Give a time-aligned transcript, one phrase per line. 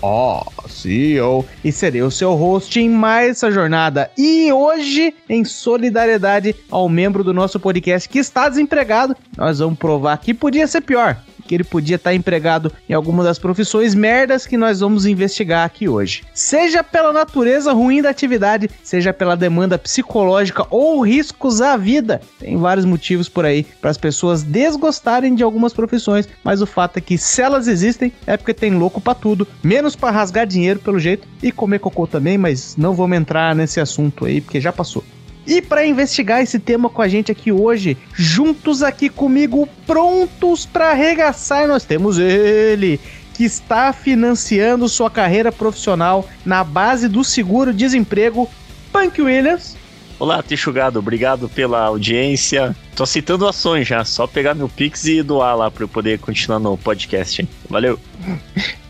[0.00, 4.10] Ó, oh, CEO, e serei o seu host em mais essa jornada.
[4.16, 10.16] E hoje, em solidariedade ao membro do nosso podcast que está desempregado, nós vamos provar
[10.18, 11.16] que podia ser pior
[11.48, 15.88] que ele podia estar empregado em alguma das profissões merdas que nós vamos investigar aqui
[15.88, 16.22] hoje.
[16.34, 22.20] Seja pela natureza ruim da atividade, seja pela demanda psicológica ou riscos à vida.
[22.38, 26.98] Tem vários motivos por aí para as pessoas desgostarem de algumas profissões, mas o fato
[26.98, 30.78] é que se elas existem é porque tem louco para tudo, menos para rasgar dinheiro
[30.78, 34.72] pelo jeito e comer cocô também, mas não vamos entrar nesse assunto aí porque já
[34.72, 35.02] passou.
[35.48, 40.90] E para investigar esse tema com a gente aqui hoje, juntos aqui comigo, prontos para
[40.90, 43.00] arregaçar, nós temos ele,
[43.32, 48.46] que está financiando sua carreira profissional na base do seguro-desemprego,
[48.92, 49.74] Punk Williams.
[50.20, 52.74] Olá, Tichugado, obrigado pela audiência.
[52.96, 56.58] Tô aceitando ações já, só pegar meu Pix e doar lá para eu poder continuar
[56.58, 57.40] no podcast.
[57.40, 57.48] Hein?
[57.70, 57.96] Valeu.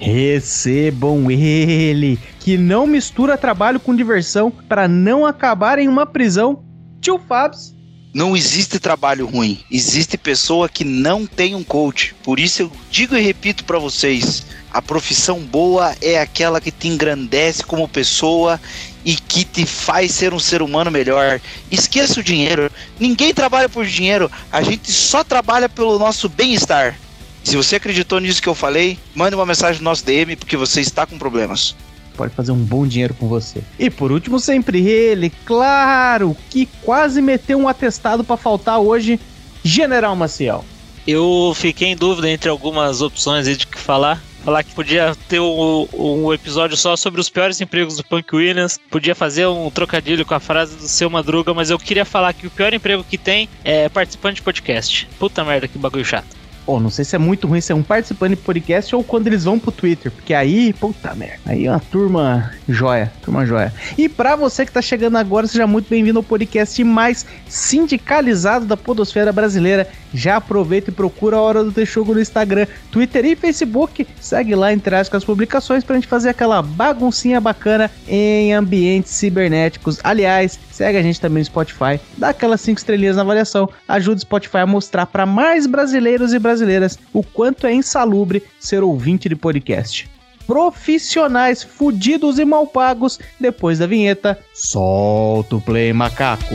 [0.00, 6.64] Recebam ele, que não mistura trabalho com diversão para não acabar em uma prisão.
[6.98, 7.76] Tio Fabs.
[8.18, 12.16] Não existe trabalho ruim, existe pessoa que não tem um coach.
[12.24, 16.88] Por isso eu digo e repito para vocês: a profissão boa é aquela que te
[16.88, 18.60] engrandece como pessoa
[19.04, 21.40] e que te faz ser um ser humano melhor.
[21.70, 22.72] Esqueça o dinheiro.
[22.98, 26.98] Ninguém trabalha por dinheiro, a gente só trabalha pelo nosso bem-estar.
[27.44, 30.80] Se você acreditou nisso que eu falei, mande uma mensagem no nosso DM porque você
[30.80, 31.76] está com problemas.
[32.18, 33.62] Pode fazer um bom dinheiro com você.
[33.78, 39.20] E por último, sempre ele, claro, que quase meteu um atestado para faltar hoje,
[39.62, 40.64] General Maciel.
[41.06, 45.86] Eu fiquei em dúvida entre algumas opções de que falar falar que podia ter um,
[45.92, 50.34] um, episódio só sobre os piores empregos do Punk Williams, podia fazer um trocadilho com
[50.34, 53.48] a frase do seu Madruga, mas eu queria falar que o pior emprego que tem
[53.62, 55.06] é participante de podcast.
[55.18, 56.38] Puta merda, que bagulho chato.
[56.70, 59.44] Oh, não sei se é muito ruim ser um participante de podcast ou quando eles
[59.44, 63.72] vão pro Twitter, porque aí, puta merda, aí é uma turma joia, turma joia.
[63.96, 68.76] E para você que tá chegando agora, seja muito bem-vindo ao podcast mais sindicalizado da
[68.76, 69.88] podosfera brasileira.
[70.12, 74.06] Já aproveita e procura a Hora do Texugo no Instagram, Twitter e Facebook.
[74.20, 79.98] Segue lá, interage com as publicações pra gente fazer aquela baguncinha bacana em ambientes cibernéticos.
[80.02, 84.20] Aliás, segue a gente também no Spotify, dá aquelas 5 estrelinhas na avaliação, ajuda o
[84.20, 89.36] Spotify a mostrar para mais brasileiros e brasileiras o quanto é insalubre ser ouvinte de
[89.36, 90.08] podcast
[90.48, 93.20] profissionais fudidos e mal pagos.
[93.38, 96.54] Depois da vinheta, solta o play macaco.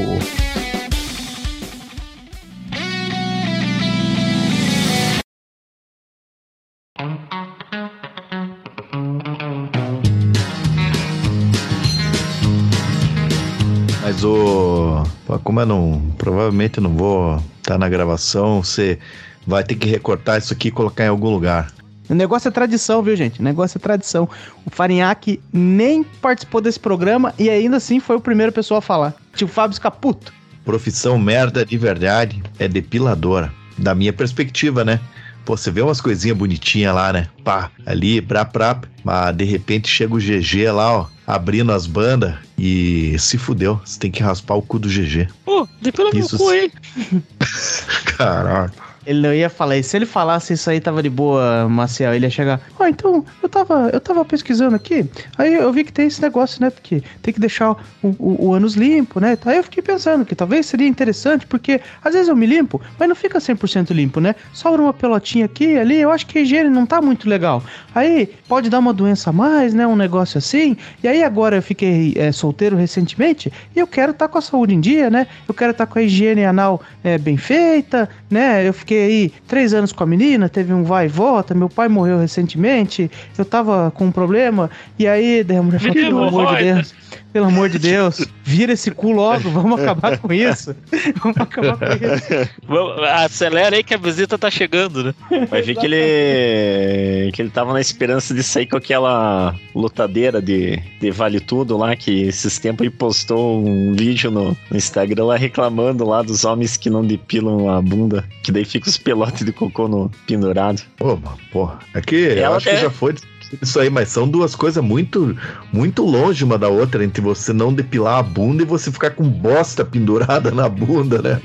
[14.24, 15.04] O.
[15.44, 16.02] Como eu não.
[16.18, 19.00] Provavelmente não vou estar tá na gravação, você
[19.46, 21.72] vai ter que recortar isso aqui e colocar em algum lugar.
[22.10, 23.40] O negócio é tradição, viu, gente?
[23.40, 24.28] O negócio é tradição.
[24.66, 29.14] O Farinhaque nem participou desse programa e ainda assim foi o primeiro pessoa a falar.
[29.36, 30.34] Tio Fábio Escaputo.
[30.66, 33.54] Profissão merda de verdade é depiladora.
[33.78, 35.00] Da minha perspectiva, né?
[35.46, 37.28] Pô, você vê umas coisinhas bonitinhas lá, né?
[37.44, 38.80] Pá, ali, brá, brá.
[39.04, 43.80] Mas de repente chega o GG lá, ó, abrindo as bandas e se fudeu.
[43.84, 45.28] Você tem que raspar o cu do GG.
[45.44, 46.72] Pô, depila Isso meu cu aí.
[48.18, 48.93] Caraca.
[49.06, 49.90] Ele não ia falar isso.
[49.90, 52.14] Se ele falasse isso aí, tava de boa, Maciel.
[52.14, 52.62] Ele ia chegar.
[52.80, 55.06] Ó, oh, então, eu tava, eu tava pesquisando aqui.
[55.38, 56.70] Aí eu vi que tem esse negócio, né?
[56.70, 59.38] Porque tem que deixar o, o, o ânus limpo, né?
[59.46, 63.10] Aí eu fiquei pensando que talvez seria interessante, porque às vezes eu me limpo, mas
[63.10, 64.36] não fica 100% limpo, né?
[64.54, 66.00] Sobra uma pelotinha aqui ali.
[66.00, 67.62] Eu acho que a higiene não tá muito legal.
[67.94, 69.86] Aí pode dar uma doença a mais, né?
[69.86, 70.78] Um negócio assim.
[71.04, 74.42] E aí agora eu fiquei é, solteiro recentemente e eu quero estar tá com a
[74.42, 75.28] saúde em dia, né?
[75.48, 78.68] Eu quero estar tá com a higiene anal é, bem feita, né?
[78.68, 81.70] Eu fiquei fiquei aí três anos com a menina, teve um vai e volta, meu
[81.70, 86.24] pai morreu recentemente, eu tava com um problema, e aí, daí a mulher falou, pelo
[86.24, 86.94] amor de Deus,
[87.34, 90.76] pelo amor de Deus, vira esse cu logo, vamos acabar com isso.
[91.22, 93.04] Vamos acabar com isso.
[93.16, 95.14] Acelera aí que a visita tá chegando, né?
[95.50, 100.78] Vai ver que ele que ele tava na esperança de sair com aquela lutadeira de,
[101.00, 105.36] de Vale Tudo lá, que esses tempos ele postou um vídeo no, no Instagram lá
[105.36, 109.52] reclamando lá dos homens que não depilam a bunda, que daí fica os pelotes de
[109.52, 110.82] cocô no pendurado.
[110.98, 111.18] Pô,
[111.52, 111.80] porra.
[111.96, 112.76] É que Ela eu acho é...
[112.76, 113.16] que já foi
[113.62, 115.38] Isso aí, mas são duas coisas muito,
[115.72, 119.24] muito longe uma da outra, entre você não depilar a bunda e você ficar com
[119.28, 121.42] bosta pendurada na bunda, né?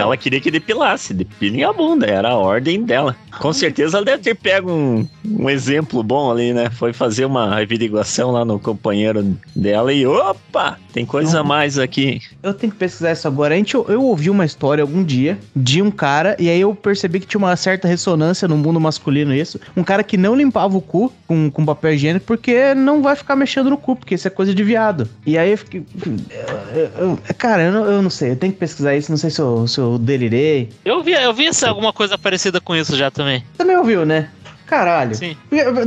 [0.00, 3.16] Ela queria que depilasse, depilem a bunda, era a ordem dela.
[3.38, 6.70] Com certeza ela deve ter pego um, um exemplo bom ali, né?
[6.70, 12.20] Foi fazer uma averiguação lá no companheiro dela e opa, tem coisa a mais aqui.
[12.42, 13.54] Eu tenho que pesquisar isso agora.
[13.54, 17.20] A gente, eu ouvi uma história algum dia de um cara, e aí eu percebi
[17.20, 19.60] que tinha uma certa ressonância no mundo masculino isso.
[19.76, 23.36] Um cara que não limpava o cu com, com papel higiênico porque não vai ficar
[23.36, 25.08] mexendo no cu, porque isso é coisa de viado.
[25.24, 25.86] E aí eu fiquei.
[26.04, 29.16] eu- eu- eu- cara, eu não, eu não sei, eu tenho que pesquisar isso, não
[29.16, 30.70] sei se eu, se eu delirei.
[30.84, 33.44] Eu vi, eu vi essa, alguma coisa parecida com isso já também.
[33.56, 34.28] Também ouviu, né?
[34.66, 35.14] Caralho.
[35.14, 35.36] Sim.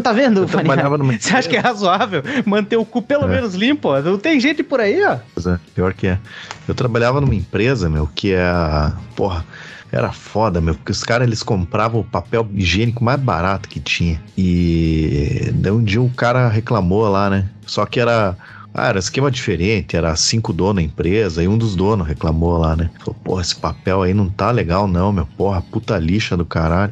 [0.01, 0.45] Tá vendo,
[1.23, 3.27] Você acha que é razoável manter o cu pelo É.
[3.27, 3.89] menos limpo?
[3.89, 4.01] ó?
[4.01, 5.17] Não tem gente por aí, ó.
[5.35, 6.17] empresa, pior que é.
[6.67, 8.41] Eu trabalhava numa empresa, meu, que é.
[9.15, 9.45] Porra.
[9.93, 14.19] Era foda, meu, porque os caras eles compravam o papel higiênico mais barato que tinha.
[14.35, 17.47] E um dia o cara reclamou lá, né?
[17.67, 18.35] Só que era.
[18.75, 22.75] Ah, era esquema diferente, era cinco donos da empresa, e um dos donos reclamou lá,
[22.75, 22.89] né?
[22.97, 25.27] Falou, porra, esse papel aí não tá legal, não, meu.
[25.37, 26.91] Porra, puta lixa do caralho.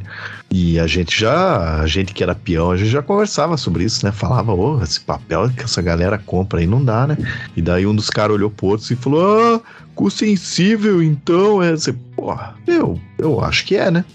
[0.51, 4.06] E a gente já, a gente que era peão, a gente já conversava sobre isso,
[4.06, 4.12] né?
[4.12, 7.18] Falava, ô, esse papel que essa galera compra aí não dá, né?
[7.57, 9.62] E daí um dos caras olhou pro outro e falou: Ah,
[9.95, 11.61] cu sensível, então.
[11.61, 14.05] É, você, porra, eu, eu acho que é, né?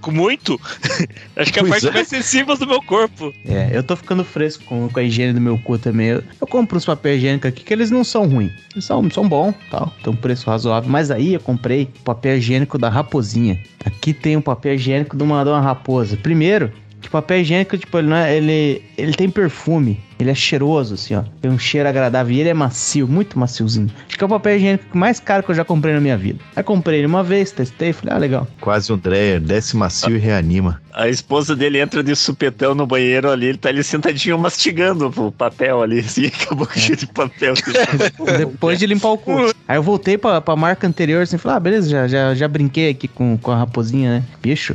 [0.00, 0.60] Com muito?
[1.34, 1.90] Acho que é a Pois parte é.
[1.90, 3.32] mais sensível do meu corpo.
[3.44, 6.08] É, eu tô ficando fresco com, com a higiene do meu cu também.
[6.08, 8.52] Eu, eu compro uns papéis higiênicos aqui que eles não são ruins.
[8.72, 9.92] Eles são, são bons, tal.
[10.04, 10.88] Tem um preço razoável.
[10.88, 13.58] Mas aí eu comprei o papel higiênico da raposinha.
[13.84, 16.16] Aqui tem um papel higiênico de uma, de uma raposa.
[16.16, 16.70] Primeiro,
[17.00, 20.00] que papel higiênico, tipo, ele, não é, ele, ele tem perfume.
[20.18, 21.22] Ele é cheiroso, assim, ó.
[21.42, 22.34] Tem um cheiro agradável.
[22.34, 23.90] E ele é macio, muito maciozinho.
[24.08, 26.38] Acho que é o papel higiênico mais caro que eu já comprei na minha vida.
[26.54, 28.48] Aí comprei ele uma vez, testei, falei, ah, legal.
[28.60, 30.80] Quase um Dreyer, desce macio e reanima.
[30.94, 35.30] A esposa dele entra de supetão no banheiro ali, ele tá ali sentadinho mastigando o
[35.30, 37.52] papel ali, assim, acabou com cheio de papel.
[38.38, 39.54] Depois de limpar o cu.
[39.68, 42.88] Aí eu voltei pra, pra marca anterior assim, falei, ah, beleza, já, já, já brinquei
[42.88, 44.24] aqui com, com a raposinha, né?
[44.40, 44.74] Bicho,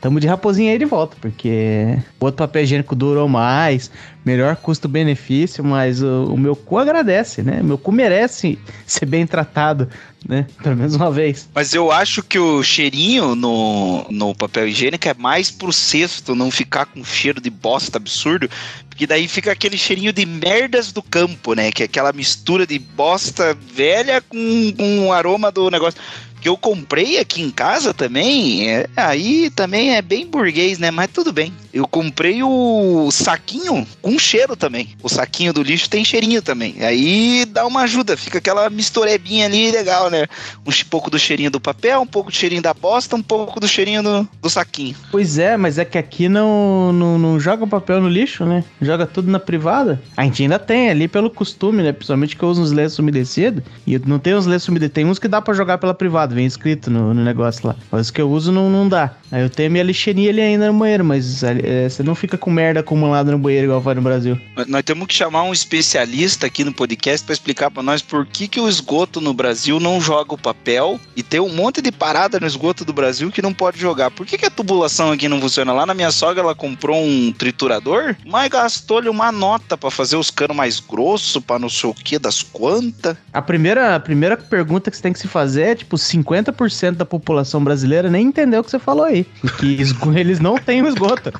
[0.00, 3.90] tamo de raposinha aí de volta, porque o outro papel higiênico durou mais,
[4.24, 7.62] melhor custo-benefício, mas o, o meu cu agradece, né?
[7.62, 9.88] Meu cu merece ser bem tratado,
[10.28, 10.46] né?
[10.62, 11.48] Pelo menos uma vez.
[11.54, 16.50] Mas eu acho que o cheirinho no, no papel higiênico é mais pro cesto não
[16.50, 18.48] ficar com cheiro de bosta absurdo,
[18.88, 21.70] porque daí fica aquele cheirinho de merdas do campo, né?
[21.70, 26.00] Que é aquela mistura de bosta velha com, com o aroma do negócio.
[26.40, 30.90] Que eu comprei aqui em casa também, é, aí também é bem burguês, né?
[30.90, 31.52] Mas tudo bem.
[31.72, 34.96] Eu comprei o saquinho com cheiro também.
[35.02, 36.76] O saquinho do lixo tem cheirinho também.
[36.80, 40.26] Aí dá uma ajuda, fica aquela misturebinha ali legal, né?
[40.66, 43.68] um pouco do cheirinho do papel, um pouco do cheirinho da bosta, um pouco do
[43.68, 44.96] cheirinho do, do saquinho.
[45.10, 48.64] Pois é, mas é que aqui não, não, não joga papel no lixo, né?
[48.80, 50.00] Joga tudo na privada.
[50.16, 51.92] A gente ainda tem ali pelo costume, né?
[51.92, 53.62] Principalmente que eu uso uns lenços umedecidos.
[53.86, 54.94] E não tem uns lenços umedecidos.
[54.94, 57.76] Tem uns que dá pra jogar pela privada, vem escrito no, no negócio lá.
[57.90, 59.14] Mas os que eu uso não, não dá.
[59.30, 62.50] Aí eu tenho minha lixeirinha ali ainda no banheiro, mas é, você não fica com
[62.50, 64.38] merda acumulada no banheiro igual faz no Brasil.
[64.66, 68.48] Nós- temos que chamar um especialista aqui no podcast para explicar para nós por que,
[68.48, 72.40] que o esgoto no Brasil não joga o papel e tem um monte de parada
[72.40, 74.10] no esgoto do Brasil que não pode jogar.
[74.10, 75.72] Por que, que a tubulação aqui não funciona?
[75.72, 80.30] Lá na minha sogra ela comprou um triturador, mas gastou-lhe uma nota para fazer os
[80.30, 83.16] canos mais grossos, para não sei o que das quantas.
[83.32, 87.04] A primeira, a primeira pergunta que você tem que se fazer é, tipo, 50% da
[87.04, 89.24] população brasileira nem entendeu o que você falou aí.
[89.58, 89.78] Que
[90.16, 91.32] eles não têm o esgoto.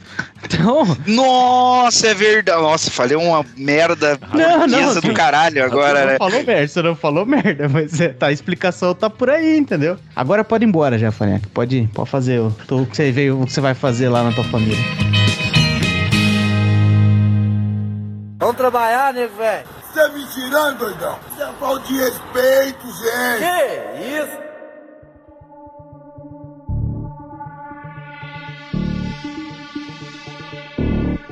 [0.45, 2.61] Então, Nossa, é verdade.
[2.61, 6.13] Nossa, falei uma merda Não, não, burguesa do caralho agora, você né?
[6.13, 9.59] não falou merda, você não falou merda, mas é, tá, a explicação tá por aí,
[9.59, 9.99] entendeu?
[10.15, 11.49] Agora pode ir embora já, Faneca.
[11.53, 14.33] Pode, pode fazer o, o que você veio, o que você vai fazer lá na
[14.33, 14.79] tua família.
[18.39, 19.67] Vamos trabalhar, nego, velho.
[19.83, 21.19] Você tá me tirando, doidão?
[21.33, 23.99] Isso é falta de respeito, gente.
[23.99, 24.48] Que isso?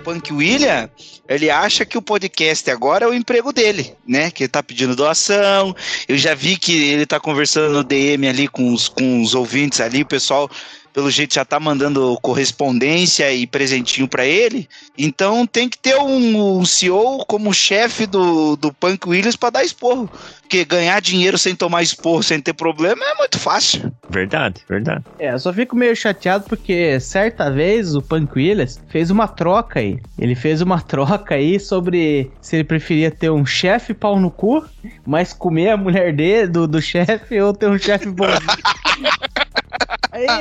[0.07, 0.89] Punk William,
[1.29, 4.31] ele acha que o podcast agora é o emprego dele, né?
[4.31, 5.75] Que ele tá pedindo doação.
[6.07, 9.81] Eu já vi que ele tá conversando no DM ali com os, com os ouvintes
[9.81, 10.49] ali, o pessoal,
[10.97, 14.67] pelo jeito, já tá mandando correspondência e presentinho pra ele.
[14.97, 19.63] Então tem que ter um, um CEO como chefe do, do Punk Williams pra dar
[19.63, 20.11] esporro.
[20.41, 23.93] Porque ganhar dinheiro sem tomar esporro, sem ter problema, é muito fácil.
[24.09, 25.05] Verdade, verdade.
[25.19, 29.81] É, eu só fico meio chateado porque certa vez o Punk Williams fez uma troca
[29.81, 29.99] aí.
[30.19, 34.65] Ele fez uma troca aí sobre se ele preferia ter um chefe pau no cu,
[35.05, 38.41] mas comer a mulher dele, do, do chefe, ou ter um chefe bonzinho.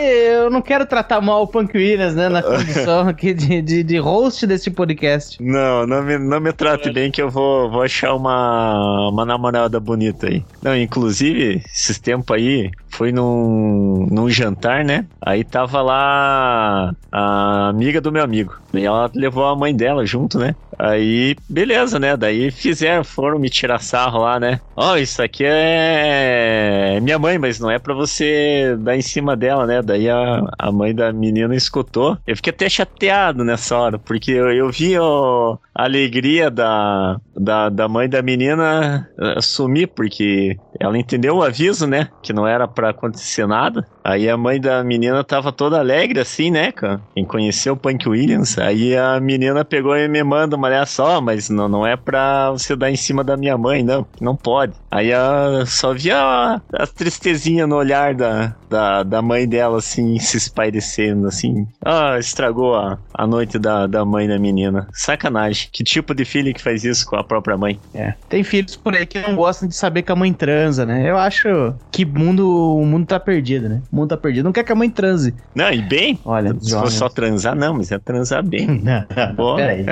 [0.01, 2.29] Eu não quero tratar mal o Punk Williams, né?
[2.29, 5.41] Na condição aqui de, de, de host desse podcast.
[5.41, 9.79] Não, não me, não me trate bem que eu vou, vou achar uma, uma namorada
[9.79, 10.43] bonita aí.
[10.61, 15.05] Não, inclusive, esses tempos aí, fui num, num jantar, né?
[15.21, 18.55] Aí tava lá a amiga do meu amigo.
[18.73, 20.55] E ela levou a mãe dela junto, né?
[20.77, 22.17] Aí, beleza, né?
[22.17, 24.59] Daí fizeram, foram me tirar sarro lá, né?
[24.75, 29.35] Ó, oh, isso aqui é minha mãe, mas não é pra você dar em cima
[29.35, 29.81] dela, né?
[29.81, 32.17] Daí a, a mãe da menina escutou.
[32.27, 37.87] Eu fiquei até chateado nessa hora, porque eu, eu vi a alegria da, da, da
[37.89, 42.07] mãe da menina uh, sumir, porque ela entendeu o aviso, né?
[42.23, 43.85] Que não era pra acontecer nada.
[44.03, 47.01] Aí a mãe da menina tava toda alegre, assim, né, cara?
[47.13, 48.57] Quem conheceu o Punk Williams.
[48.57, 52.51] Aí a menina pegou e me manda uma olhar só, mas não, não é pra
[52.51, 54.05] você dar em cima da minha mãe, não.
[54.21, 54.73] Não pode.
[54.89, 60.19] Aí a, só via a, a tristezinha no olhar da, da, da mãe dela, assim,
[60.19, 61.65] se espairecendo, assim.
[61.83, 64.87] Ah, estragou a, a noite da, da mãe da menina.
[64.91, 65.69] Sacanagem.
[65.71, 67.79] Que tipo de filho que faz isso com a própria mãe?
[67.93, 68.13] É.
[68.27, 71.09] Tem filhos por aí que não gostam de saber que a mãe transa, né?
[71.09, 73.81] Eu acho que mundo, o mundo tá perdido, né?
[73.91, 74.43] O mundo tá perdido.
[74.43, 75.33] Não quer que a mãe transe.
[75.53, 76.19] Não, e bem?
[76.25, 78.83] Olha, Se for só transar, não, mas é transar bem.
[79.37, 79.55] Pô.
[79.55, 79.85] Peraí.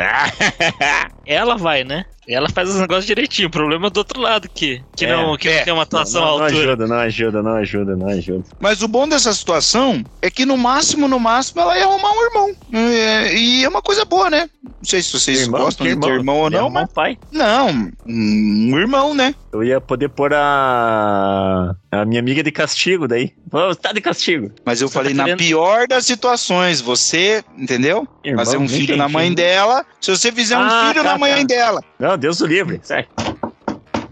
[1.25, 2.05] Ela vai, né?
[2.27, 3.47] Ela faz os negócios direitinho.
[3.47, 5.57] O problema é do outro lado, que, que, É, não, que é.
[5.57, 6.61] não tem uma atuação não, à não altura.
[6.67, 8.43] ajuda, não ajuda, não ajuda, não ajuda.
[8.59, 12.23] Mas o bom dessa situação é que no máximo, no máximo, ela ia arrumar um
[12.23, 12.55] irmão.
[12.73, 14.49] É, e é uma coisa boa, né?
[14.63, 16.93] Não sei se vocês Irmão, gostam de ter irmão ou não, irmão, mas.
[16.93, 17.17] pai.
[17.31, 17.69] Não,
[18.05, 19.35] um irmão, né?
[19.53, 23.33] Eu ia poder pôr a, a minha amiga de castigo daí.
[23.51, 24.51] Ô, tá de castigo.
[24.65, 26.81] Mas eu Você falei tá na querendo- pior das situações.
[26.81, 28.07] Você, entendeu?
[28.23, 29.35] Irmão, Fazer um filho na mãe filho.
[29.35, 29.85] dela.
[30.01, 31.43] Se você fizer um Ah, filho tá, na mãe tá.
[31.53, 31.81] dela.
[31.99, 32.79] Não, Deus o livre.
[32.81, 33.05] Sai.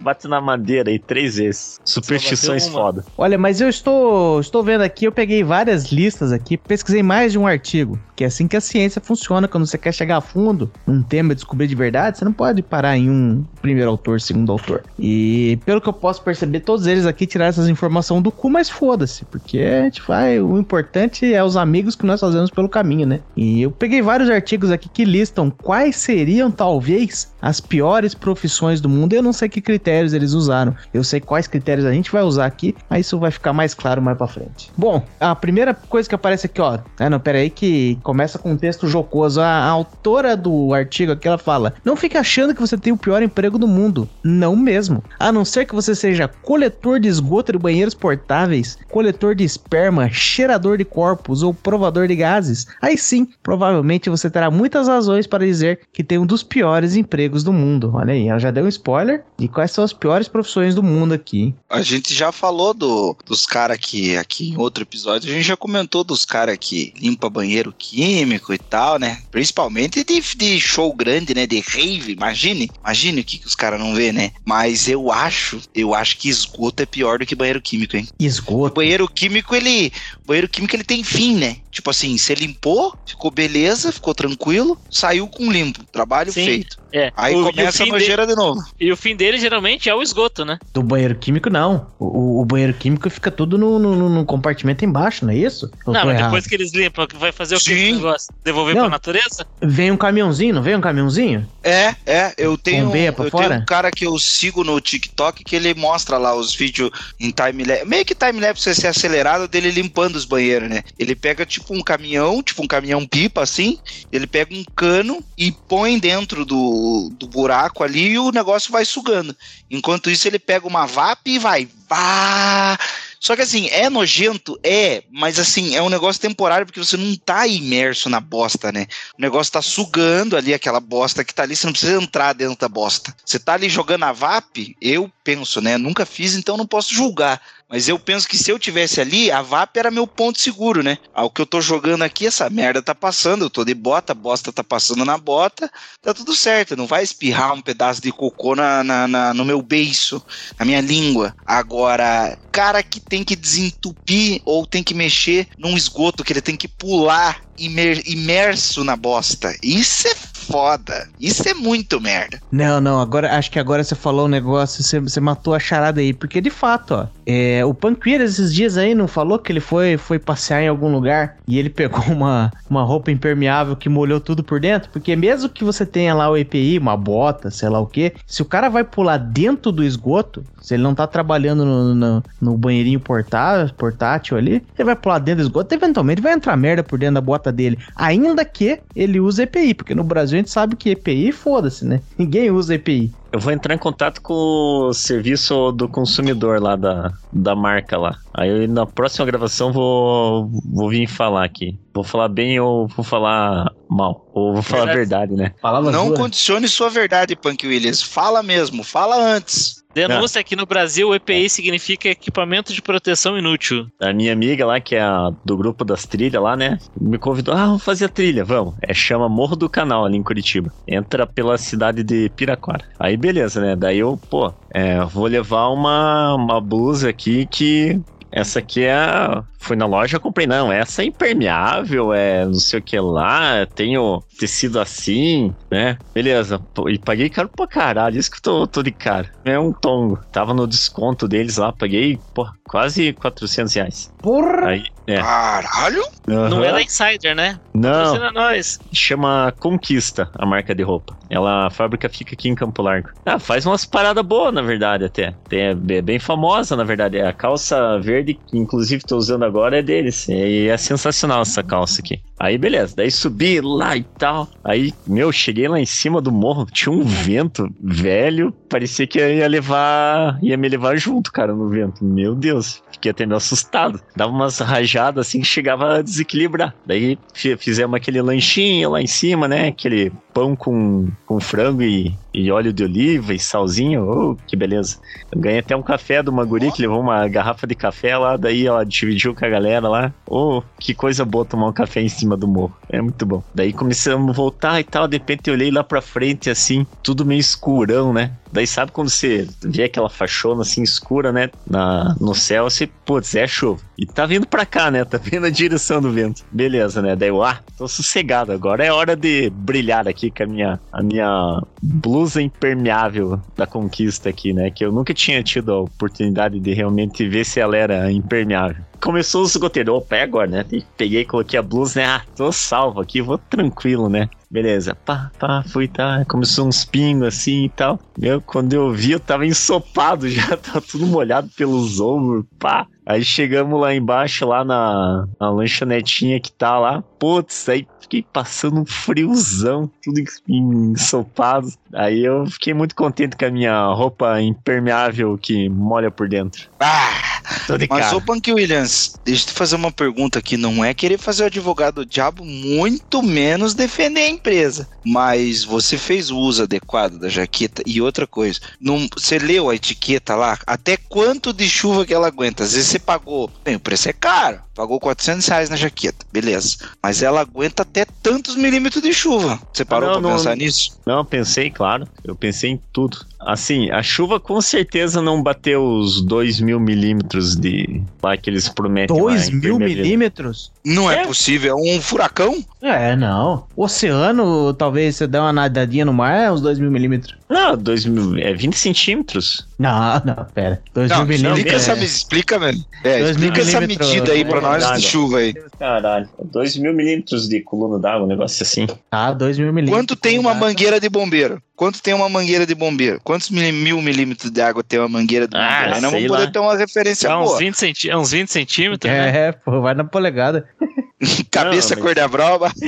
[0.02, 1.80] Bate na madeira aí três vezes.
[1.86, 3.06] Superstições foda.
[3.18, 7.38] Olha, mas eu estou, estou vendo aqui, eu peguei várias listas aqui, pesquisei mais de
[7.38, 10.72] um artigo, que é assim que a ciência funciona, quando você quer chegar a fundo
[10.86, 14.52] num tema e descobrir de verdade, você não pode parar em um primeiro autor, segundo
[14.52, 14.84] autor.
[14.98, 18.70] E pelo que eu posso perceber, todos eles aqui tiraram essas informações do cu, mas
[18.70, 23.06] foda-se, porque a gente vai, o importante é os amigos que nós fazemos pelo caminho,
[23.06, 23.20] né?
[23.36, 28.90] E eu peguei vários artigos aqui que listam quais seriam, talvez, as piores profissões do
[28.90, 29.14] mundo.
[29.14, 30.76] Eu não sei que critérios eles usaram.
[30.94, 34.02] Eu sei quais critérios a gente vai usar aqui, mas isso vai ficar mais claro
[34.02, 34.72] mais pra frente.
[34.78, 36.80] Bom, a primeira coisa que aparece aqui, ó.
[37.00, 39.42] Ah, não, pera aí que começa com um texto jocoso.
[39.42, 42.98] A, a autora do artigo aqui, ela fala: Não fique achando que você tem o
[42.98, 44.08] pior emprego do mundo.
[44.24, 45.04] Não mesmo.
[45.20, 50.10] A não ser que você seja coletor de esgoto de banheiros portáveis, coletor de esperma,
[50.10, 52.68] cheirador de corpos ou provador de gases.
[52.82, 57.31] Aí sim, provavelmente você terá muitas razões para dizer que tem um dos piores empregos
[57.40, 57.92] do mundo.
[57.94, 61.14] Olha aí, ela já deu um spoiler de quais são as piores profissões do mundo
[61.14, 61.54] aqui.
[61.70, 65.58] A gente já falou do, dos caras que aqui em outro episódio, a gente já
[65.58, 69.20] comentou dos caras que limpa banheiro químico e tal, né?
[69.32, 71.48] Principalmente de, de show grande, né?
[71.48, 72.70] De rave, imagine.
[72.84, 74.32] Imagine o que, que os caras não vê, né?
[74.46, 78.08] Mas eu acho, eu acho que esgoto é pior do que banheiro químico, hein?
[78.20, 78.76] O Esgoto.
[78.76, 79.92] banheiro químico, ele.
[80.24, 81.58] O banheiro químico ele tem fim, né?
[81.72, 85.84] Tipo assim, você limpou, ficou beleza, ficou tranquilo, saiu com limpo.
[85.92, 86.46] Trabalho Sim.
[86.46, 86.82] feito.
[86.94, 87.12] É.
[87.22, 88.60] Aí O- e o começa a fim nojeira de novo.
[88.80, 90.58] E o fim dele geralmente é o esgoto, né?
[90.74, 91.88] Do banheiro químico, não.
[92.00, 95.70] O, o- banheiro químico fica tudo no, no- no compartimento embaixo, não é isso?
[95.86, 96.24] Eu não, mas errado.
[96.32, 97.94] depois que eles limpam, que vai fazer o que Sim.
[97.96, 98.34] negócio?
[98.44, 98.82] Devolver Não.
[98.84, 99.46] pra natureza?
[99.62, 101.48] Vem um caminhãozinho, não vem um caminhãozinho?
[101.64, 103.50] É, é, eu tenho, pra eu fora?
[103.50, 107.30] tenho um cara que eu sigo no TikTok que ele mostra lá os vídeos em
[107.30, 110.82] time-lapse, meio que time-lapse você ser acelerado dele limpando os banheiros, né?
[110.98, 113.78] Ele pega tipo um caminhão, tipo um caminhão pipa assim,
[114.12, 118.86] ele pega um cano e põe dentro do, do buraco ali e o negócio vai
[118.86, 119.36] sugando.
[119.70, 122.78] Enquanto isso ele pega uma VAP e vai, vá...
[123.22, 124.60] Só que assim, é nojento?
[124.64, 128.88] É, mas assim, é um negócio temporário porque você não tá imerso na bosta, né?
[129.16, 132.58] O negócio tá sugando ali aquela bosta que tá ali, você não precisa entrar dentro
[132.58, 133.16] da bosta.
[133.24, 135.78] Você tá ali jogando a VAP, eu penso, né?
[135.78, 137.40] Nunca fiz, então não posso julgar.
[137.72, 140.98] Mas eu penso que se eu tivesse ali, a VAP era meu ponto seguro, né?
[141.14, 144.16] Ao que eu tô jogando aqui, essa merda tá passando, eu tô de bota, a
[144.16, 146.76] bosta tá passando na bota, tá tudo certo.
[146.76, 150.22] Não vai espirrar um pedaço de cocô na, na- na- no meu beiço,
[150.60, 151.34] na minha língua.
[151.46, 156.58] Agora, cara que tem que desentupir ou tem que mexer num esgoto, que ele tem
[156.58, 159.56] que pular imer- imerso na bosta.
[159.64, 161.08] Isso é foda.
[161.20, 162.42] Isso é muito merda.
[162.52, 166.02] Não, não, agora acho que agora você falou um negócio, você, você matou a charada
[166.02, 169.60] aí, porque de fato, ó, É, o Panqueira esses dias aí não falou que ele
[169.60, 174.20] foi, foi passear em algum lugar e ele pegou uma, uma roupa impermeável que molhou
[174.20, 174.90] tudo por dentro?
[174.92, 178.42] Porque mesmo que você tenha lá o EPI, uma bota, sei lá o que, se
[178.42, 182.58] o cara vai pular dentro do esgoto, se ele não tá trabalhando no, no, no
[182.58, 186.98] banheirinho portátil, portátil ali, ele vai pular dentro do esgoto, eventualmente vai entrar merda por
[187.00, 187.78] dentro da bota dele.
[187.96, 192.02] Ainda que ele use EPI, porque no Brasil a gente sabe que EPI, foda-se, né?
[192.18, 193.12] Ninguém usa EPI.
[193.34, 198.18] Eu vou entrar em contato com o serviço do consumidor lá da, da marca lá.
[198.34, 201.80] Aí na próxima gravação vou, vou vir falar aqui.
[201.94, 204.30] Vou falar bem ou vou falar mal?
[204.34, 205.54] Ou vou falar a verdade, né?
[205.62, 206.20] Palavra Não dura.
[206.20, 208.02] condicione sua verdade, Punk Williams.
[208.02, 209.81] Fala mesmo, fala antes.
[209.94, 213.88] Denúncia aqui no Brasil, o EPI significa equipamento de proteção inútil.
[214.00, 216.78] A minha amiga lá, que é a do grupo das trilhas lá, né?
[217.00, 218.76] Me convidou, ah, vamos fazer a trilha, vamos.
[218.82, 220.72] É, chama Morro do Canal ali em Curitiba.
[220.88, 222.86] Entra pela cidade de Piraquara.
[223.00, 223.76] Aí beleza, né?
[223.76, 228.00] Daí eu, pô, é, vou levar uma, uma blusa aqui que
[228.32, 228.94] essa aqui é.
[228.94, 230.48] a- Fui na loja comprei.
[230.48, 235.98] Não, essa é impermeável, é não sei o que lá, tem o tecido assim, né?
[236.14, 236.60] Beleza.
[236.90, 239.30] E paguei caro pra caralho, isso que eu tô, tô de cara.
[239.46, 240.20] É um tongo.
[240.32, 244.10] Tava no desconto deles lá, paguei, pô, quase 400 reais.
[244.22, 244.68] Porra!
[244.68, 245.18] Aí, é.
[245.18, 246.02] Caralho?
[246.28, 246.66] Não Aham.
[246.66, 247.60] é da Insider, né?
[247.76, 248.78] Não, Patrocina nós.
[248.94, 251.18] chama Conquista, a marca de roupa.
[251.30, 253.10] Ela, a fábrica fica aqui em Campo Largo.
[253.26, 255.36] Ah, faz umas paradas boas, na verdade, até.
[255.50, 257.18] Tem, é bem- bem famosa, na verdade.
[257.18, 260.28] É a calça verde, que inclusive tô usando agora, é deles.
[260.30, 262.20] E é sensacional essa calça aqui.
[262.40, 262.96] Aí, beleza.
[262.96, 264.48] Daí subi lá e tal.
[264.64, 266.66] Aí, meu, cheguei lá em cima do morro.
[266.72, 268.52] Tinha um vento velho.
[268.70, 270.40] Parecia que ia levar.
[270.42, 272.04] ia me levar junto, cara, no vento.
[272.04, 272.82] Meu Deus.
[272.92, 274.00] Fiquei até meio assustado.
[274.16, 276.74] Dava umas rajadas assim que chegava a desequilibrar.
[276.86, 279.68] Daí fi- fizemos aquele lanchinho lá em cima, né?
[279.68, 284.10] Aquele pão com, com frango e, e óleo de oliva e salzinho.
[284.10, 284.98] Oh, que beleza.
[285.32, 288.38] Eu ganhei até um café do Maguri que levou uma garrafa de café lá.
[288.38, 290.14] Daí ela dividiu com a galera lá.
[290.28, 292.76] Oh, que coisa boa tomar um café em cima do morro.
[292.90, 293.44] É muito bom.
[293.54, 295.08] Daí começamos a voltar e tal.
[295.08, 298.32] De repente eu olhei lá pra frente assim, tudo meio escurão, né?
[298.52, 301.50] Daí sabe quando você vê aquela fachona assim escura, né?
[301.68, 303.82] Na, no céu, você, putz, é chuva.
[303.98, 305.06] E tá vindo pra cá, né?
[305.06, 306.44] Tá vindo a direção do vento.
[306.52, 307.16] Beleza, né?
[307.16, 308.52] Daí eu, ah, tô sossegado.
[308.52, 314.30] Agora é hora de brilhar aqui com a minha, a minha blusa impermeável da conquista
[314.30, 314.70] aqui, né?
[314.70, 318.84] Que eu nunca tinha tido a oportunidade de realmente ver se ela era impermeável.
[319.00, 320.66] Começou os goteiros, opa, é agora, né?
[320.98, 322.06] Peguei, coloquei a blusa, né?
[322.06, 324.30] Ah, tô salvo aqui, vou tranquilo, né?
[324.52, 326.26] Beleza, pá, pá, fui, tá.
[326.26, 327.98] Começou uns pingos assim e tal.
[328.18, 332.86] Meu, quando eu vi, eu tava ensopado já, tava tudo molhado pelos ombros, pá.
[333.06, 337.04] Aí chegamos lá embaixo, lá na, na lanchonetinha que tá lá.
[337.20, 341.68] Putz, aí fiquei passando um friozão, tudo ensopado.
[341.94, 346.70] Aí eu fiquei muito contente com a minha roupa impermeável que molha por dentro.
[346.80, 347.32] Ah,
[347.68, 348.18] Tô de mas cara.
[348.18, 350.58] ô Punk Williams, deixa eu te fazer uma pergunta aqui.
[350.58, 354.88] Não é querer fazer o advogado do diabo, muito menos defender a empresa.
[355.06, 358.60] Mas você fez o uso adequado da jaqueta e outra coisa.
[358.80, 360.58] Não, você leu a etiqueta lá?
[360.66, 362.64] Até quanto de chuva que ela aguenta?
[362.64, 363.50] Às vezes você pagou.
[363.64, 364.62] Bem, o preço é caro.
[364.82, 366.26] Pagou 400 reais na jaqueta.
[366.34, 366.78] Beleza.
[367.04, 369.60] Mas ela aguenta até tantos milímetros de chuva.
[369.72, 370.98] Você parou não, pra não- pensar nisso?
[371.06, 372.08] Não, pensei, claro.
[372.24, 373.20] Eu pensei em tudo.
[373.40, 378.02] Assim, a chuva com certeza não bateu os 2 mil milímetros de.
[378.24, 379.16] lá que eles prometem.
[379.16, 380.72] lá, 2 mil milímetros?
[380.84, 381.28] Não é, É.
[381.28, 381.76] possível.
[381.78, 382.64] É um furacão?
[382.82, 383.66] É, não.
[383.76, 387.36] Oceano, talvez você dê uma nadadinha no mar, é uns 2 mil milímetros.
[387.50, 388.38] Não, 2 mil.
[388.38, 389.68] É 20 centímetros.
[389.78, 390.82] Não, não, pera.
[390.94, 391.88] 2 Não, mil explica, milímetros.
[391.90, 392.86] essa, é- explica, velho.
[393.04, 395.02] É, Dois explica mil essa medida aí pra é nós verdade.
[395.02, 395.54] de chuva aí.
[395.78, 396.30] Caralho.
[396.44, 398.88] 2 mil milímetros de coluna d'água, um negócio assim.
[399.12, 399.98] Ah, 2 mil milímetros.
[400.00, 401.62] Quanto tem uma mangueira de bombeiro?
[401.76, 403.20] Quanto tem uma mangueira de bombeiro?
[403.24, 405.90] Quantos mil, mil milímetros de água tem uma mangueira de Ah, bombeiro?
[405.90, 406.52] Nós sei vamos poder lá.
[406.52, 407.58] ter uma referência É uns boa.
[407.58, 409.48] 20, centi é uns 20 centímetros, né?
[409.48, 410.68] É, pô, vai na polegada.
[411.52, 412.72] Cabeça Não, cor da broba.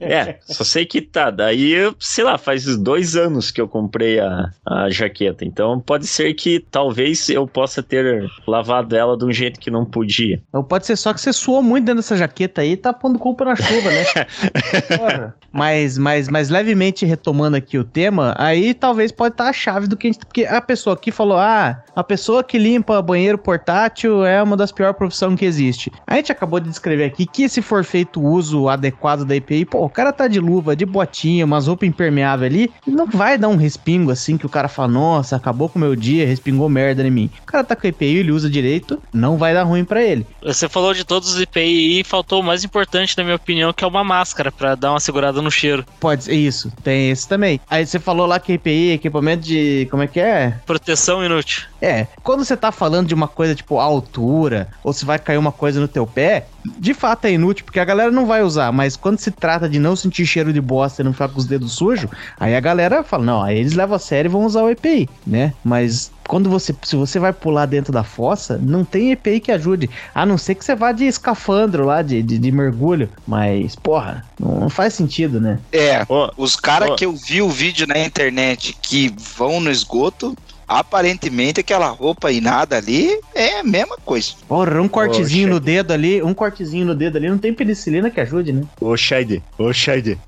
[0.00, 1.30] É, só sei que tá.
[1.30, 5.44] Daí, sei lá, faz dois anos que eu comprei a, a jaqueta.
[5.44, 9.84] Então pode ser que talvez eu possa ter lavado ela de um jeito que não
[9.84, 10.40] podia.
[10.52, 13.18] Ou pode ser só que você suou muito dentro dessa jaqueta aí e tá pondo
[13.18, 14.04] culpa na chuva, né?
[14.96, 15.34] Porra.
[15.52, 19.96] mas, mas, mas levemente retomando aqui o tema, aí talvez pode estar a chave do
[19.96, 20.24] que a gente.
[20.24, 24.72] Porque a pessoa aqui falou: ah, a pessoa que limpa banheiro portátil é uma das
[24.72, 25.92] piores profissões que existe.
[26.06, 29.66] A gente acabou de descrever é, que, se for feito o uso adequado da EPI,
[29.66, 33.48] pô, o cara tá de luva, de botinha, umas roupas impermeáveis ali, não vai dar
[33.48, 37.06] um respingo assim que o cara fala, nossa, acabou com o meu dia, respingou merda
[37.06, 37.30] em mim.
[37.42, 40.26] O cara tá com a EPI, ele usa direito, não vai dar ruim para ele.
[40.42, 43.84] Você falou de todos os EPI e faltou o mais importante, na minha opinião, que
[43.84, 45.84] é uma máscara para dar uma segurada no cheiro.
[45.98, 47.60] Pode ser isso, tem esse também.
[47.68, 49.88] Aí você falou lá que EPI, equipamento de.
[49.90, 50.58] Como é que é?
[50.64, 51.62] Proteção inútil.
[51.80, 55.52] É, quando você tá falando de uma coisa tipo altura, ou se vai cair uma
[55.52, 56.46] coisa no teu pé,
[56.78, 59.78] de fato é inútil, porque a galera não vai usar, mas quando se trata de
[59.78, 63.02] não sentir cheiro de bosta e não ficar com os dedos sujos, aí a galera
[63.02, 65.52] fala, não, aí eles levam a sério e vão usar o EPI, né?
[65.64, 69.88] Mas quando você, se você vai pular dentro da fossa, não tem EPI que ajude,
[70.14, 74.24] a não ser que você vá de escafandro lá, de, de, de mergulho, mas, porra,
[74.38, 75.58] não, faz sentido, né?
[75.72, 76.94] É, Ô, os caras Ô.
[76.94, 80.36] que eu vi o vídeo na internet que vão no esgoto,
[80.68, 84.32] aparentemente aquela roupa e nada ali é a mesma coisa.
[84.46, 88.20] Porra, um cortezinho no dedo ali, um cortezinho no dedo ali, não tem penicilina que
[88.20, 88.62] ajude, né?
[88.78, 90.18] Ô, Shade, ô, Shade.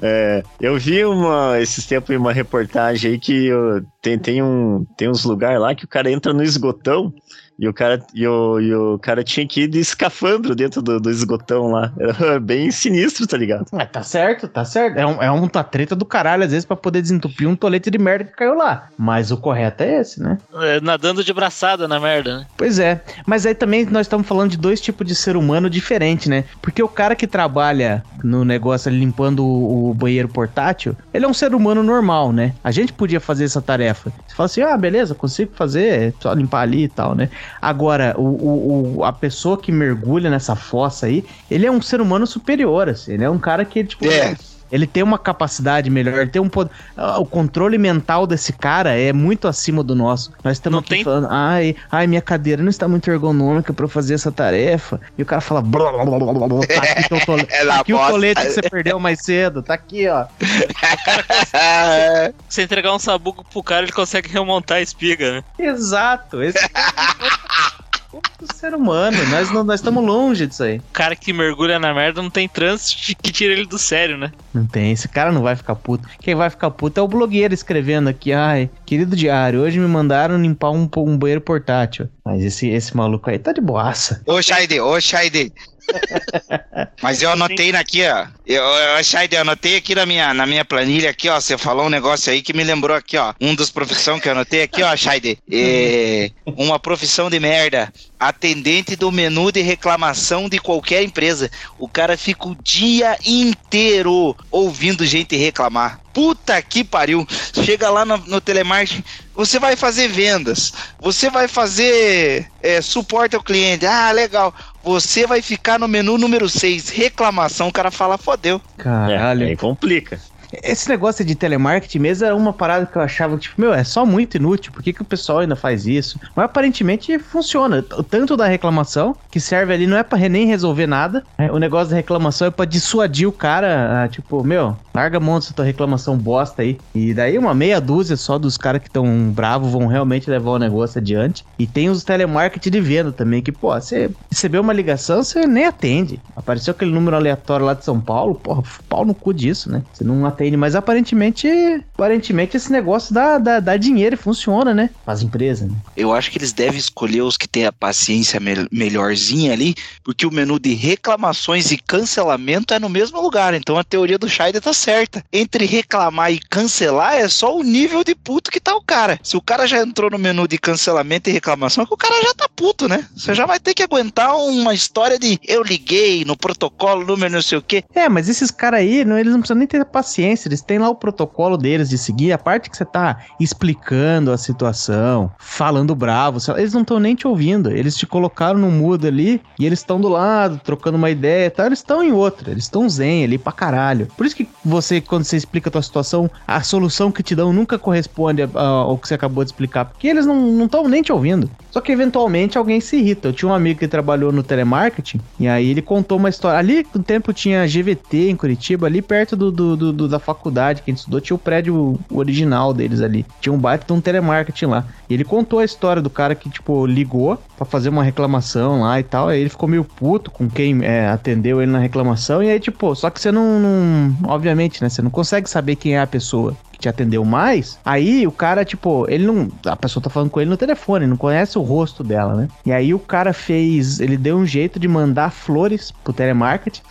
[0.00, 5.08] É, eu vi uma, esses tempos uma reportagem aí que ó, tem, tem, um, tem
[5.08, 7.12] uns lugares lá que o cara entra no esgotão
[7.60, 10.98] e o cara, e o, e o cara tinha que ir de escafandro dentro do,
[10.98, 11.92] do esgotão lá.
[11.98, 13.66] Era bem sinistro, tá ligado?
[13.70, 14.96] Mas tá certo, tá certo.
[14.96, 17.90] É um, é um tá treta do caralho, às vezes, pra poder desentupir um tolete
[17.90, 18.88] de merda que caiu lá.
[18.96, 20.38] Mas o correto é esse, né?
[20.54, 22.46] É, nadando de braçada na merda, né?
[22.56, 23.02] Pois é.
[23.26, 26.44] Mas aí também nós estamos falando de dois tipos de ser humano diferentes, né?
[26.62, 31.28] Porque o cara que trabalha no negócio ali limpando o, o banheiro portátil, ele é
[31.28, 32.54] um ser humano normal, né?
[32.64, 34.10] A gente podia fazer essa tarefa.
[34.26, 37.28] Você fala assim, ah, beleza, consigo fazer, é só limpar ali e tal, né?
[37.60, 42.00] Agora, o, o- o- a pessoa que mergulha nessa fossa aí, ele é um ser
[42.00, 43.14] humano superior, assim.
[43.14, 44.04] Ele é um cara que, tipo...
[44.06, 44.34] É.
[44.70, 46.70] Ele tem uma capacidade melhor, ele tem um poder.
[46.96, 50.32] Ah, O controle mental desse cara é muito acima do nosso.
[50.44, 53.84] Nós estamos Não aqui tem- falando, ai, ai, minha cadeira não está muito ergonômica pra
[53.84, 55.00] eu fazer essa tarefa.
[55.18, 57.66] E o cara fala, blá, blá, blá, blá, blá, blá, tá aqui, teu tole- É
[57.66, 60.26] tá aqui o tolete que você perdeu mais cedo, tá aqui, ó.
[62.48, 65.44] Se entregar um sabugo pro cara, ele consegue remontar a espiga, né?
[65.58, 66.58] Exato, esse
[68.12, 69.16] outro ser humano.
[69.30, 70.78] Nós não- nós estamos longe disso aí.
[70.78, 74.32] O cara que mergulha na merda não tem trânsito que tira ele do sério, né?
[74.52, 76.08] Não tem, esse cara não vai ficar puto.
[76.20, 80.40] Quem vai ficar puto é o blogueiro escrevendo aqui, ai, querido diário, hoje me mandaram
[80.40, 82.08] limpar um, um banheiro portátil.
[82.24, 84.22] Mas esse, esse maluco aí tá de boaça.
[84.26, 85.52] Ô, Shaide, ô, Shaide.
[87.02, 88.26] Mas eu anotei aqui, ó.
[88.46, 91.40] Eu, eu, Shaide, eu anotei aqui na minha, na minha planilha aqui, ó.
[91.40, 93.34] Você falou um negócio aí que me lembrou aqui, ó.
[93.40, 95.38] Um dos profissões que eu anotei aqui, ó, Shaide.
[95.50, 97.92] É, uma profissão de merda.
[98.20, 101.50] Atendente do menu de reclamação de qualquer empresa.
[101.78, 105.98] O cara fica o dia inteiro ouvindo gente reclamar.
[106.12, 107.26] Puta que pariu.
[107.64, 109.02] Chega lá no, no telemarketing,
[109.34, 113.86] você vai fazer vendas, você vai fazer é, suporte ao cliente.
[113.86, 114.54] Ah, legal.
[114.82, 117.68] Você vai ficar no menu número 6, reclamação.
[117.68, 118.60] O cara fala, fodeu.
[118.76, 119.44] Caralho.
[119.44, 120.20] É, aí complica.
[120.62, 124.04] Esse negócio de telemarketing mesmo era uma parada que eu achava, tipo, meu, é só
[124.04, 124.72] muito inútil.
[124.72, 126.18] Por que, que o pessoal ainda faz isso?
[126.34, 127.82] Mas aparentemente funciona.
[128.08, 131.24] Tanto da reclamação, que serve ali, não é pra nem resolver nada.
[131.38, 131.50] né?
[131.50, 135.54] O negócio da reclamação é pra dissuadir o cara, tipo, meu, larga a mão dessa
[135.54, 136.78] tua reclamação bosta aí.
[136.94, 140.58] E daí uma meia dúzia só dos caras que estão bravos vão realmente levar o
[140.58, 141.44] negócio adiante.
[141.58, 145.66] E tem os telemarketing de venda também, que, pô, você recebeu uma ligação, você nem
[145.66, 146.20] atende.
[146.34, 149.82] Apareceu aquele número aleatório lá de São Paulo, porra, pau no cu disso, né?
[149.92, 151.48] Você não atende, mas aparentemente,
[151.94, 154.90] aparentemente esse negócio dá, dá, dá dinheiro e funciona, né?
[155.06, 155.76] As empresas, né?
[155.96, 159.74] Eu acho que eles devem escolher os que têm a paciência mel- melhorzinha ali,
[160.04, 163.54] porque o menu de reclamações e cancelamento é no mesmo lugar.
[163.54, 165.24] Então a teoria do Scheider tá certa.
[165.32, 169.18] Entre reclamar e cancelar é só o nível de puto que tá o cara.
[169.22, 172.22] Se o cara já entrou no menu de cancelamento e reclamação, é que o cara
[172.22, 173.06] já tá puto, né?
[173.16, 177.42] Você já vai ter que aguentar uma história de eu liguei no protocolo, número não
[177.42, 177.82] sei o quê.
[177.94, 180.88] É, mas esses caras aí, não, eles não precisam nem ter paciência, eles têm lá
[180.88, 186.38] o protocolo deles de seguir, a parte que você tá explicando a situação, falando bravo,
[186.56, 190.00] eles não estão nem te ouvindo, eles te colocaram no mudo ali e eles estão
[190.00, 193.38] do lado, trocando uma ideia e tal, eles estão em outra, eles estão zen ali
[193.38, 194.06] pra caralho.
[194.16, 197.52] Por isso que você, quando você explica a tua situação, a solução que te dão
[197.52, 201.50] nunca corresponde ao que você acabou de explicar, porque eles não estão nem te ouvindo.
[201.70, 203.28] Só que eventualmente alguém se irrita.
[203.28, 206.58] Eu tinha um amigo que trabalhou no telemarketing e aí ele contou uma história.
[206.58, 210.82] Ali no tempo tinha GVT em Curitiba, ali perto do, do- do- do- da faculdade
[210.82, 213.26] que a gente estudou, tinha o prédio original deles ali.
[213.40, 214.84] Tinha um baita de um telemarketing lá.
[215.08, 219.00] E ele contou a história do cara que, tipo, ligou pra fazer uma reclamação lá
[219.00, 219.28] e tal.
[219.28, 222.42] Aí ele ficou meio puto com quem é, atendeu ele na reclamação.
[222.42, 224.88] E aí, tipo, só que você não, não- Obviamente, né?
[224.88, 229.06] Você não consegue saber quem é a pessoa te atendeu mais, aí o cara, tipo,
[229.08, 229.48] ele não.
[229.66, 232.48] A pessoa tá falando com ele no telefone, não conhece o rosto dela, né?
[232.64, 234.00] E aí o cara fez.
[234.00, 236.82] Ele deu um jeito de mandar flores pro telemarketing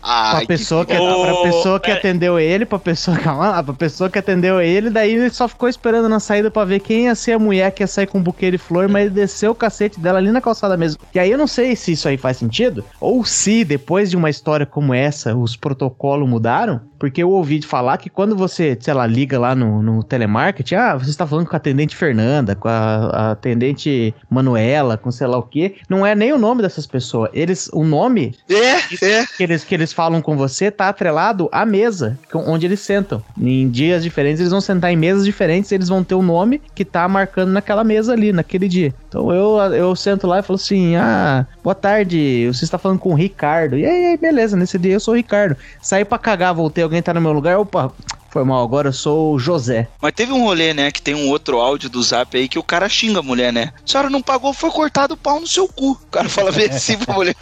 [0.00, 4.18] pra pessoa que, pra pessoa que atendeu ele, pra pessoa, calma lá, pra pessoa que
[4.18, 7.38] atendeu ele, daí ele só ficou esperando na saída pra ver quem ia ser a
[7.38, 10.18] mulher que ia sair com um buquê de flor, mas ele desceu o cacete dela
[10.18, 11.00] ali na calçada mesmo.
[11.14, 14.30] E aí eu não sei se isso aí faz sentido, ou se depois de uma
[14.30, 18.92] história como essa, os protocolos mudaram, porque eu ouvi de falar que quando você, sei
[18.92, 22.68] lá, liga lá no, no telemarketing, ah, você está falando com a atendente Fernanda, com
[22.68, 26.86] a, a atendente Manuela, com sei lá o quê, não é nem o nome dessas
[26.86, 27.30] pessoas.
[27.32, 29.26] Eles, o nome É, é.
[29.26, 33.22] que eles, que eles falam com você tá atrelado à mesa onde eles sentam.
[33.40, 36.84] Em dias diferentes, eles vão sentar em mesas diferentes, eles vão ter o nome que
[36.84, 38.92] tá marcando naquela mesa ali, naquele dia.
[39.08, 43.12] Então eu, eu sento lá e falo assim: ah, boa tarde, você está falando com
[43.12, 43.78] o Ricardo.
[43.78, 45.56] E aí, beleza, nesse dia eu sou o Ricardo.
[45.80, 47.92] Saí pra cagar, voltei, alguém tá no meu lugar, opa.
[48.30, 49.88] Foi mal, agora eu sou o José.
[50.00, 52.62] Mas teve um rolê, né, que tem um outro áudio do zap aí que o
[52.62, 53.72] cara xinga a mulher, né?
[53.76, 55.92] A senhora não pagou, foi cortado o pau no seu cu.
[55.92, 57.34] O cara fala assim pra mulher.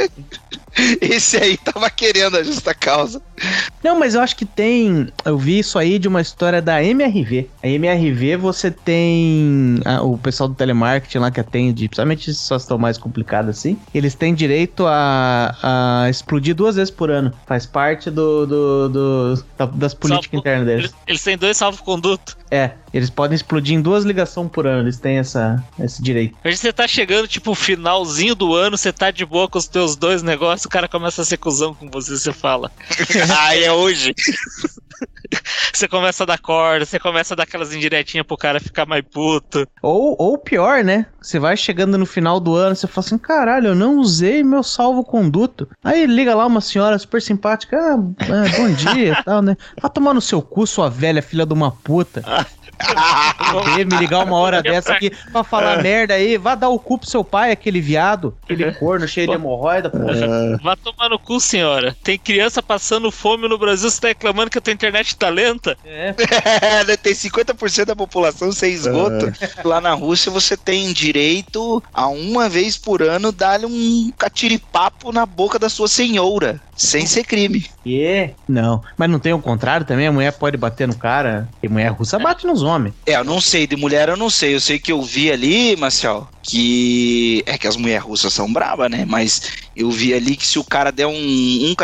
[1.00, 3.20] Esse aí tava querendo a justa causa.
[3.82, 5.08] Não, mas eu acho que tem.
[5.24, 7.48] Eu vi isso aí de uma história da MRV.
[7.62, 12.78] A MRV você tem ah, o pessoal do telemarketing lá que atende, principalmente essas situação
[12.78, 13.78] mais complicada assim.
[13.94, 15.56] Eles têm direito a,
[16.04, 17.32] a explodir duas vezes por ano.
[17.46, 20.84] Faz parte do, do- do- da- das políticas Salvo- internas deles.
[20.84, 22.36] Eles, eles têm dois salvo-conduto.
[22.50, 24.84] É, eles podem explodir em duas ligações por ano.
[24.84, 26.36] Eles têm essa, esse direito.
[26.44, 29.96] Hoje você tá chegando, tipo, finalzinho do ano, você tá de boa com os teus
[29.96, 32.70] dois negócios, o cara começa a ser cuzão com você, você fala.
[33.38, 34.14] ah, é hoje.
[35.72, 39.04] Você começa a dar corda, você começa a dar aquelas indiretinhas pro cara ficar mais
[39.04, 39.66] puto.
[39.82, 41.06] Ou, ou pior, né?
[41.20, 44.62] Você vai chegando no final do ano, você fala assim: caralho, eu não usei meu
[44.62, 45.68] salvo-conduto.
[45.84, 49.56] Aí liga lá uma senhora super simpática: ah, é, bom dia e tal, né?
[49.80, 52.22] Vai tomar no seu cu, sua velha filha de uma puta.
[53.86, 56.36] Me ligar uma hora dessa aqui pra falar merda aí.
[56.36, 60.58] Vá dar o cu pro seu pai, aquele viado, aquele corno cheio de hemorroida, porra.
[60.62, 61.96] Vá tomar no cu, senhora.
[62.02, 65.76] Tem criança passando fome no Brasil, você tá reclamando que a tua internet tá lenta?
[65.84, 66.14] É,
[67.02, 69.32] tem 50% da população sem esgoto.
[69.64, 75.24] Lá na Rússia você tem direito a uma vez por ano dar um catiripapo na
[75.24, 76.60] boca da sua senhora.
[76.76, 77.66] Sem ser crime.
[77.84, 80.06] e Não, mas não tem o contrário também?
[80.06, 81.48] A mulher pode bater no cara?
[81.60, 82.67] E mulher russa bate nos homens.
[83.06, 84.54] É, eu não sei, de mulher eu não sei.
[84.54, 87.42] Eu sei que eu vi ali, Marcel, que.
[87.46, 89.04] É que as mulheres russas são bravas, né?
[89.06, 89.42] Mas
[89.78, 91.14] eu vi ali que se o cara der um.
[91.14, 91.74] um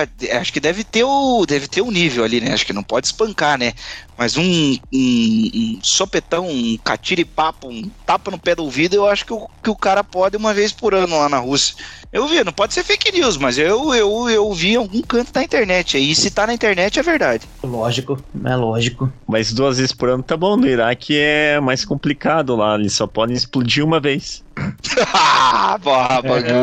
[0.40, 1.46] acho que deve ter o.
[1.46, 2.52] Deve ter o nível ali, né?
[2.52, 3.72] Acho que não pode espancar, né?
[4.18, 9.24] Mas um, um, um sopetão, um catiripapo, um tapa no pé do ouvido, eu acho
[9.24, 11.76] que o, que o cara pode uma vez por ano lá na Rússia.
[12.12, 15.32] Eu vi, não pode ser fake news, mas eu, eu, eu vi em algum canto
[15.32, 16.14] da internet aí.
[16.16, 17.44] Se tá na internet, é verdade.
[17.62, 19.12] Lógico, é lógico.
[19.26, 20.56] Mas duas vezes por ano tá bom.
[20.56, 22.74] No Iraque é mais complicado lá.
[22.74, 24.43] Eles só podem explodir uma vez.
[25.82, 26.62] porra, bagulho.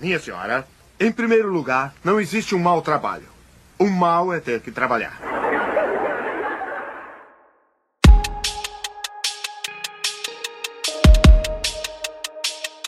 [0.00, 0.66] Minha senhora,
[0.98, 3.24] em primeiro lugar, não existe um mau trabalho.
[3.78, 5.18] O mal é ter que trabalhar.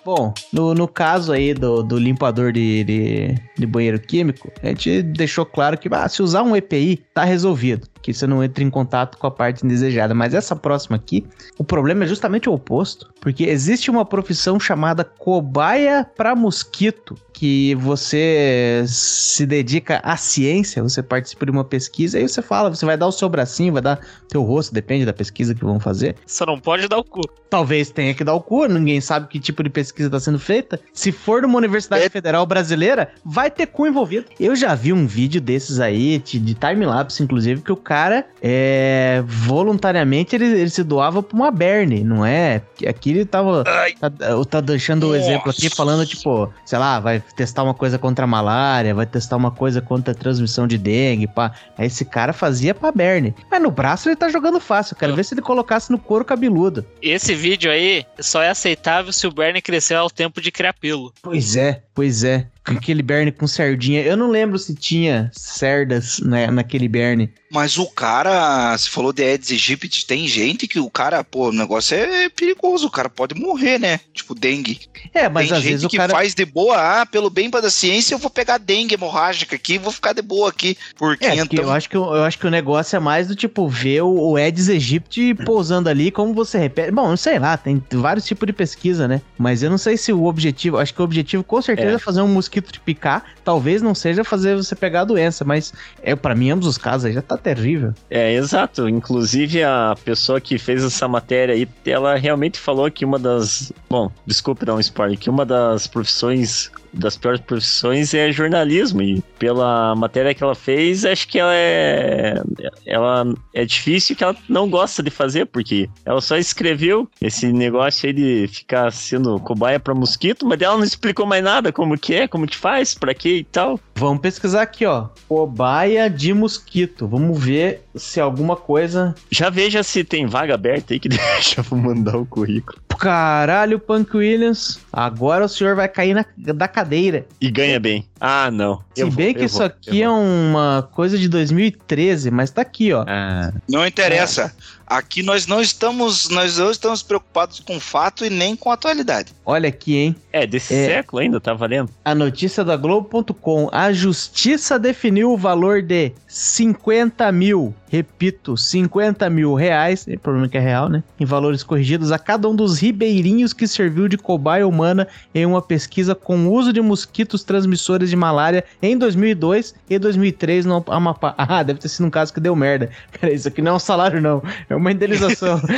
[0.04, 5.02] Bom, no, no caso aí do, do limpador de, de, de banheiro químico, a gente
[5.02, 7.88] deixou claro que ah, se usar um EPI, tá resolvido.
[8.02, 10.12] Que você não entra em contato com a parte indesejada.
[10.12, 11.24] Mas essa próxima aqui,
[11.56, 13.10] o problema é justamente o oposto.
[13.18, 17.16] Porque existe uma profissão chamada cobaia para mosquito.
[17.32, 22.86] Que você se dedica à ciência, você participa de uma pesquisa, aí você fala, você
[22.86, 26.14] vai dar o seu bracinho, vai dar teu rosto, depende da pesquisa que vão fazer.
[26.26, 27.22] Só não pode dar o cu.
[27.50, 30.80] Talvez tenha que dar o cu, ninguém sabe que tipo de pesquisa está sendo feita.
[30.92, 32.08] Se for numa universidade É.
[32.08, 34.26] federal brasileira, vai ter cu envolvido.
[34.38, 40.34] Eu já vi um vídeo desses aí, de, time-lapse, inclusive, que o cara, é, voluntariamente,
[40.34, 42.62] ele, ele se doava pra uma berne, não é?
[42.86, 44.10] Aqui ele tava, tá,
[44.48, 48.28] tá deixando o exemplo aqui, falando, tipo, sei lá, vai testar uma coisa contra a
[48.28, 51.52] malária, vai testar uma coisa contra a transmissão de dengue, pá.
[51.76, 53.34] Aí esse cara fazia pra berne.
[53.50, 56.84] Mas no braço ele tá jogando fácil, quero ver se ele colocasse no couro cabeludo.
[57.02, 61.12] Esse vídeo aí só é aceitável se o Bernie crescer ao tempo de criar pelo.
[61.20, 62.46] Pois é, pois é.
[62.66, 64.00] Aquele berne com sardinha.
[64.00, 67.30] Eu não lembro se tinha cerdas né, naquele berne.
[67.50, 71.52] Mas o cara, você falou de Aedes aegypti, tem gente que o cara, pô, o
[71.52, 74.00] negócio é perigoso, o cara pode morrer, né?
[74.14, 74.80] Tipo dengue.
[75.12, 76.12] É, mas tem às gente vezes o que cara.
[76.12, 79.92] faz de boa, ah, pelo bem da ciência eu vou pegar dengue hemorrágica aqui, vou
[79.92, 82.50] ficar de boa aqui por É, porque eu acho, que, o- eu acho que o
[82.50, 86.90] negócio é mais do tipo ver o, o Aedes aegypti pousando ali, como você repete.
[86.90, 89.20] Bom, não sei lá, tem vários tipos de pesquisa, né?
[89.38, 90.78] Mas eu não sei se o objetivo.
[90.78, 91.98] Acho que o objetivo com certeza É.
[91.98, 96.14] fazer um mosquito te picar, talvez não seja fazer você pegar a doença, mas é
[96.14, 97.92] para mim ambos os casos aí já tá terrível.
[98.10, 98.88] É, exato.
[98.88, 103.72] Inclusive, a pessoa que fez essa matéria aí, ela realmente falou que uma das.
[103.88, 106.70] Bom, desculpe dar um spoiler, que uma das profissões.
[106.94, 109.02] Das piores profissões é jornalismo.
[109.02, 112.40] E pela matéria que ela fez, acho que ela é.
[112.86, 118.06] Ela é difícil que ela não gosta de fazer, porque ela só escreveu esse negócio
[118.06, 122.14] aí de ficar sendo cobaia pra mosquito, mas ela não explicou mais nada como que
[122.14, 123.78] é, como que faz, pra quê e tal.
[123.94, 125.08] Vamos pesquisar aqui, ó.
[125.28, 127.06] Cobaia de mosquito.
[127.06, 129.14] Vamos ver se alguma coisa.
[129.30, 132.78] Já veja se tem vaga aberta aí que deixa eu mandar o currículo.
[132.98, 134.78] Caralho, Punk Williams.
[134.92, 137.26] Agora o senhor vai cair na, da cadeira.
[137.40, 138.06] E ganha bem.
[138.20, 138.82] Ah, não.
[138.94, 140.18] Se Eu vou, bem que isso vou, aqui é vou.
[140.18, 143.04] uma coisa de 2013, mas tá aqui, ó.
[143.06, 144.54] Ah, Não interessa.
[144.86, 149.32] Aqui nós não estamos, nós não estamos preocupados com fato e nem com atualidade.
[149.46, 150.16] Olha aqui, hein?
[150.32, 150.86] é, desse É.
[150.86, 151.90] século ainda, tá valendo?
[152.04, 153.68] A notícia da Globo.com.
[153.72, 160.58] A justiça definiu o valor de 50 mil, repito, 50 mil reais, é problema que
[160.58, 161.02] é real, né?
[161.20, 165.62] Em valores corrigidos a cada um dos ribeirinhos que serviu de cobaia humana em uma
[165.62, 171.34] pesquisa com o uso de mosquitos transmissores de malária em 2002 e 2003 no Amapá.
[171.54, 172.90] Ah, deve ter sido um caso que deu merda.
[173.20, 174.42] Peraí, isso aqui não é um salário, não.
[174.68, 175.60] É uma indenização.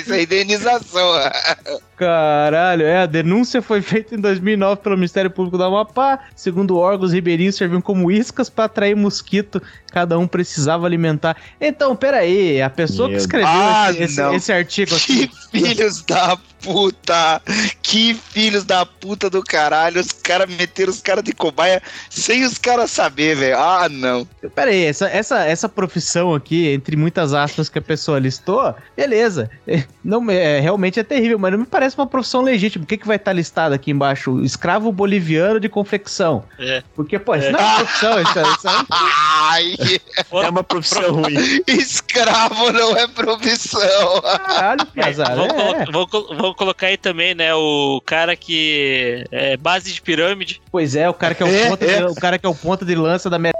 [0.00, 1.08] Isso é indenização.
[1.96, 6.18] Caralho, é, a denúncia foi feita em 2009 pelo Ministério Público do Amapá.
[6.34, 9.62] Segundo órgãos, ribeirinhos serviam como iscas para atrair mosquito.
[9.92, 11.36] Cada um precisava alimentar.
[11.60, 14.34] Então, peraí, a pessoa que Meu escreveu Ah, esse, esse- não.
[14.34, 15.28] esse artigo aqui.
[15.28, 17.40] Que filhos da puta!
[17.82, 20.00] Que filhos da puta do caralho!
[20.00, 23.58] Os caras meteram os caras de cobaia sem os caras saber, velho.
[23.58, 24.26] Ah, não.
[24.54, 29.50] Peraí, essa, essa, essa profissão aqui, entre muitas aspas que a pessoa listou, beleza.
[29.66, 32.84] É, Não, é, realmente é terrível, mas não me parece uma profissão legítima.
[32.84, 34.40] O que, que vai estar listado aqui embaixo?
[34.42, 36.44] Escravo boliviano de confecção.
[36.58, 36.82] É.
[36.94, 39.74] Porque, pô, isso não é uma profissão, isso, é- isso é Ai,
[40.44, 41.60] É uma profissão ruim.
[41.66, 44.20] escravo não é profissão.
[44.22, 45.34] caralho, Piazada.
[45.36, 46.06] Vamos, É.
[46.10, 47.54] colo- vamos vamos colocar aí também, né?
[47.54, 50.62] O cara que é base de pirâmide.
[50.70, 51.98] Pois é, o cara que é o, É, ponta, é.
[51.98, 53.58] De, o cara que é o ponta de lança da merda.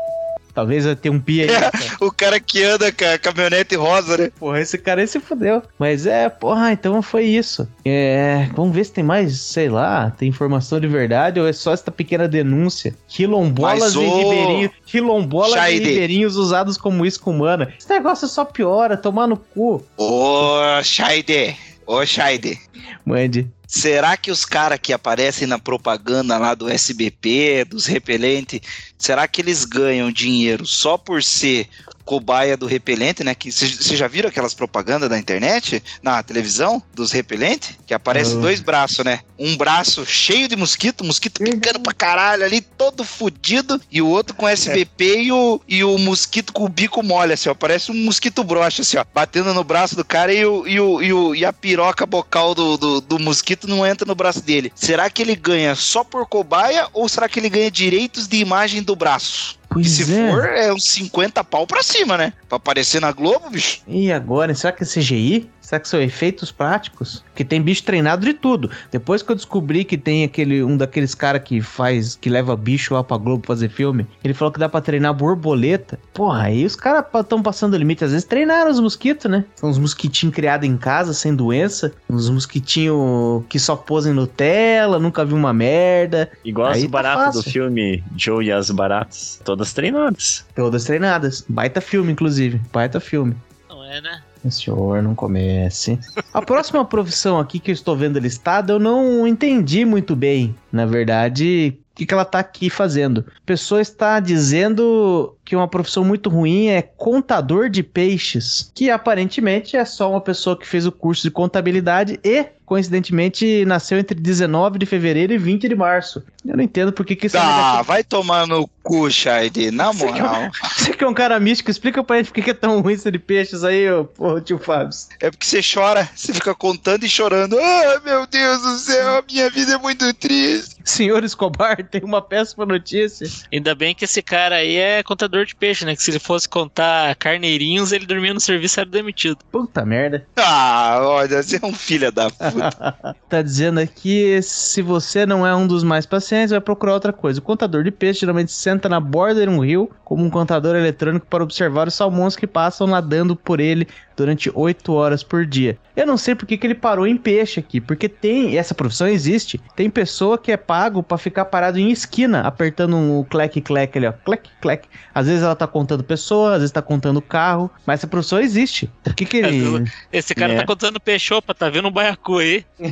[0.54, 1.50] Talvez eu tenha um pia aí.
[1.50, 1.61] É.
[1.61, 1.72] cara.
[2.00, 4.30] O cara que anda com a caminhonete rosa, né?
[4.38, 5.61] Porra, esse cara aí se fudeu.
[5.76, 7.68] Mas é, porra, então foi isso.
[7.85, 11.72] É, vamos ver se tem mais, sei lá, tem informação de verdade ou é só
[11.72, 12.94] essa pequena denúncia.
[13.09, 17.74] Quilombolas Mas, e quilombolas e ribeirinhos usados como isca humana.
[17.76, 19.85] Esse negócio só piora, tomar no cu.
[19.96, 21.57] Ô, Shaide.
[21.87, 22.59] Ô, Shaide.
[23.05, 23.51] Mande.
[23.66, 28.61] Será que os caras que aparecem na propaganda lá do SBP, dos repelentes,
[28.97, 31.68] será que eles ganham dinheiro só por ser
[32.05, 33.35] cobaia do repelente, né?
[33.35, 37.77] Que vocês já viram aquelas propagandas da internet, na televisão, dos repelentes?
[37.87, 38.40] Que aparecem Ah.
[38.40, 39.21] dois braços, né?
[39.38, 44.35] Um braço cheio de mosquito, mosquito picando pra caralho ali, todo fudido, e o outro
[44.35, 47.55] com SBP e, o, e o mosquito com o bico mole, assim, ó.
[47.55, 49.05] Parece um mosquito broxa, assim, ó.
[49.14, 52.55] Batendo no braço do cara e, o, e, o, e, o, e a piroca bocal
[52.55, 54.73] do, do, do mosquito não entra no braço dele.
[54.75, 58.83] Será que ele ganha só por cobaia ou será que ele ganha direitos de imagem
[58.83, 59.59] do braço?
[59.74, 60.30] Pois e se é.
[60.30, 62.32] for, é uns 50 pau pra cima, né?
[62.48, 63.82] Pra aparecer na Globo, bicho.
[63.88, 65.50] E agora, será que é CGI?
[65.64, 67.24] Será que são efeitos práticos?
[67.35, 68.70] Que tem bicho treinado de tudo.
[68.92, 72.92] Depois que eu descobri que tem aquele um daqueles cara que faz, que leva bicho
[72.92, 75.98] lá pra Globo fazer filme, ele falou que dá pra treinar borboleta.
[76.12, 78.05] Porra, aí os caras estão passando o limite.
[78.05, 79.46] Às vezes treinaram os mosquitos, né?
[79.55, 81.92] São uns mosquitinhos criados em casa, sem doença.
[82.11, 86.31] Uns mosquitinhos que só posam em Nutella, nunca vi uma merda.
[86.44, 89.40] Igual as Aí tá baratas do filme Joe e as Baratas.
[89.42, 90.44] Todas treinadas.
[90.55, 91.42] Todas treinadas.
[91.48, 92.61] Baita filme, inclusive.
[92.70, 93.35] Baita filme.
[93.68, 94.20] Não é, né?
[94.50, 95.98] Senhor, não comece.
[96.33, 100.87] A próxima profissão aqui que eu estou vendo listada, eu não entendi muito bem, na
[100.87, 103.24] verdade, que, que ela está aqui fazendo.
[103.28, 109.76] A pessoa está dizendo que uma profissão muito ruim é contador de peixes, que aparentemente
[109.76, 114.78] é só uma pessoa que fez o curso de contabilidade e, coincidentemente, nasceu entre 19
[114.78, 116.22] de fevereiro e 20 de março.
[116.46, 117.85] Eu não entendo por que, que isso negativo.
[117.85, 120.50] vai tomar no cu, Shaide, na Você que é um- moral.
[120.76, 122.94] Você que é um cara místico, explica pra gente por que que é tão ruim
[122.94, 124.96] isso de peixes aí, ô, ô tio Fábio.
[125.20, 127.59] É porque você chora, você fica contando e chorando.
[127.59, 130.74] Ah, meu Deus do céu, a minha vida é muito triste.
[130.85, 133.27] Senhor Escobar, tem uma péssima notícia.
[133.53, 135.94] Ainda bem que esse cara aí é contador de peixe, né?
[135.94, 139.38] Que se ele fosse contar carneirinhos, ele dormia no serviço e era demitido.
[139.51, 140.27] Puta merda.
[140.37, 143.16] Ah, olha, você é um filho da puta.
[143.29, 147.40] tá dizendo aqui, se você não é um dos mais pacientes, vai procurar outra coisa.
[147.40, 151.27] O contador de peixe geralmente senta na borda de um rio como um contador eletrônico
[151.27, 155.79] para observar os salmões que passam nadando por ele durante 8 horas por dia.
[155.97, 159.61] Eu não sei porque que ele parou em peixe aqui, porque tem, essa profissão existe.
[159.75, 164.06] Tem pessoa que é pago para ficar parado em esquina, apertando um clec clec ali,
[164.06, 164.88] ó, clec clec.
[165.14, 168.90] Às vezes ela tá contando pessoa, às vezes tá contando carro, mas essa profissão existe.
[169.02, 170.56] Por que que ele Esse cara É.
[170.56, 172.64] tá contando peixopa, tá vendo um baiacu aí.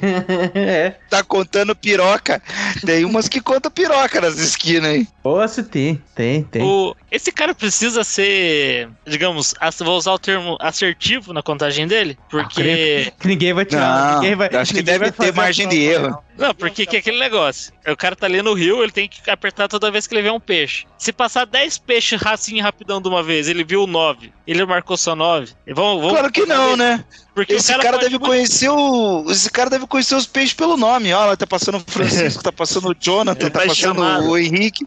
[0.55, 0.97] É.
[1.09, 2.43] Tá contando piroca.
[2.85, 5.09] Tem umas que contam piroca nas esquinas, hein?
[5.23, 6.63] Pô, se tem, tem, tem.
[6.63, 13.13] O, esse cara precisa ser, digamos, vou usar o termo assertivo na contagem dele, porque.
[13.21, 14.15] Que ninguém vai tirar.
[14.15, 16.09] Não, ninguém vai, acho que deve ter margem a de erro.
[16.09, 16.33] não.
[16.37, 17.73] Não, porque que é aquele negócio.
[17.87, 20.31] O cara tá ali no rio, ele tem que apertar toda vez que ele vê
[20.31, 20.87] um peixe.
[20.97, 25.15] Se passar 10 peixes assim rapidão de uma vez, ele viu 9, ele marcou só
[25.15, 25.53] 9.
[25.69, 27.05] Vamos, vamos Claro que não, né?
[27.35, 29.25] Porque Esse cara, cara, deve muito- conhecer o.
[29.31, 31.13] Esse cara deve conhecer os peixes pelo nome.
[31.15, 34.25] Olha, tá passando o Francisco, tá passando o Jonathan, tá passando chamada.
[34.25, 34.87] o Henrique.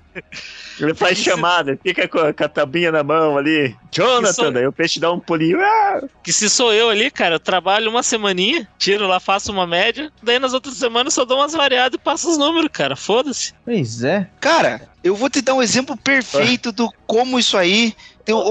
[0.80, 3.76] Ele faz chamada, fica com a, com a tabinha na mão ali.
[3.92, 5.58] Jonathan, daí o peixe dá um pulinho.
[5.62, 6.02] Ah!
[6.22, 10.12] Que se sou eu ali, cara, eu trabalho uma semaninha, tiro lá, faço uma média,
[10.22, 12.96] daí nas outras semanas só dou umas variadas e passo os números, cara.
[12.96, 13.54] Foda-se.
[13.64, 14.28] Pois é.
[14.42, 17.96] Cara, eu vou te dar um exemplo perfeito do como isso aí.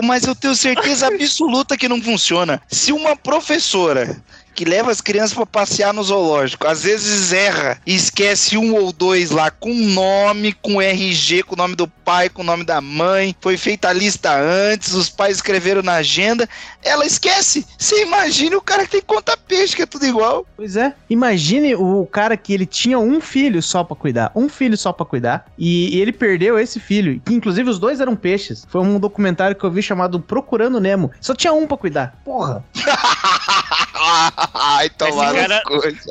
[0.02, 2.60] Mas eu tenho certeza absoluta que não funciona.
[2.70, 4.16] Se uma professora
[4.54, 8.92] que leva as crianças pra passear no zoológico, às vezes erra e esquece um ou
[8.92, 12.80] dois lá com nome, com RG, com o nome do pai, com o nome da
[12.80, 16.48] mãe, foi feita a lista antes, os pais escreveram na agenda,
[16.82, 17.66] ela esquece.
[17.78, 20.46] Você imagina o cara que tem conta peixe, que é tudo igual.
[20.56, 20.94] Pois é.
[21.08, 24.30] Imagine o cara que ele tinha um filho só pra cuidar.
[24.34, 25.46] Um filho só pra cuidar.
[25.58, 27.20] E, ele perdeu esse filho.
[27.24, 28.66] Que inclusive os dois eram peixes.
[28.68, 31.10] Foi um documentário que eu vi chamado Procurando Nemo.
[31.20, 32.20] Só tinha um pra cuidar.
[32.24, 32.64] Porra.
[34.54, 35.62] Ai, tomar Esse cara-.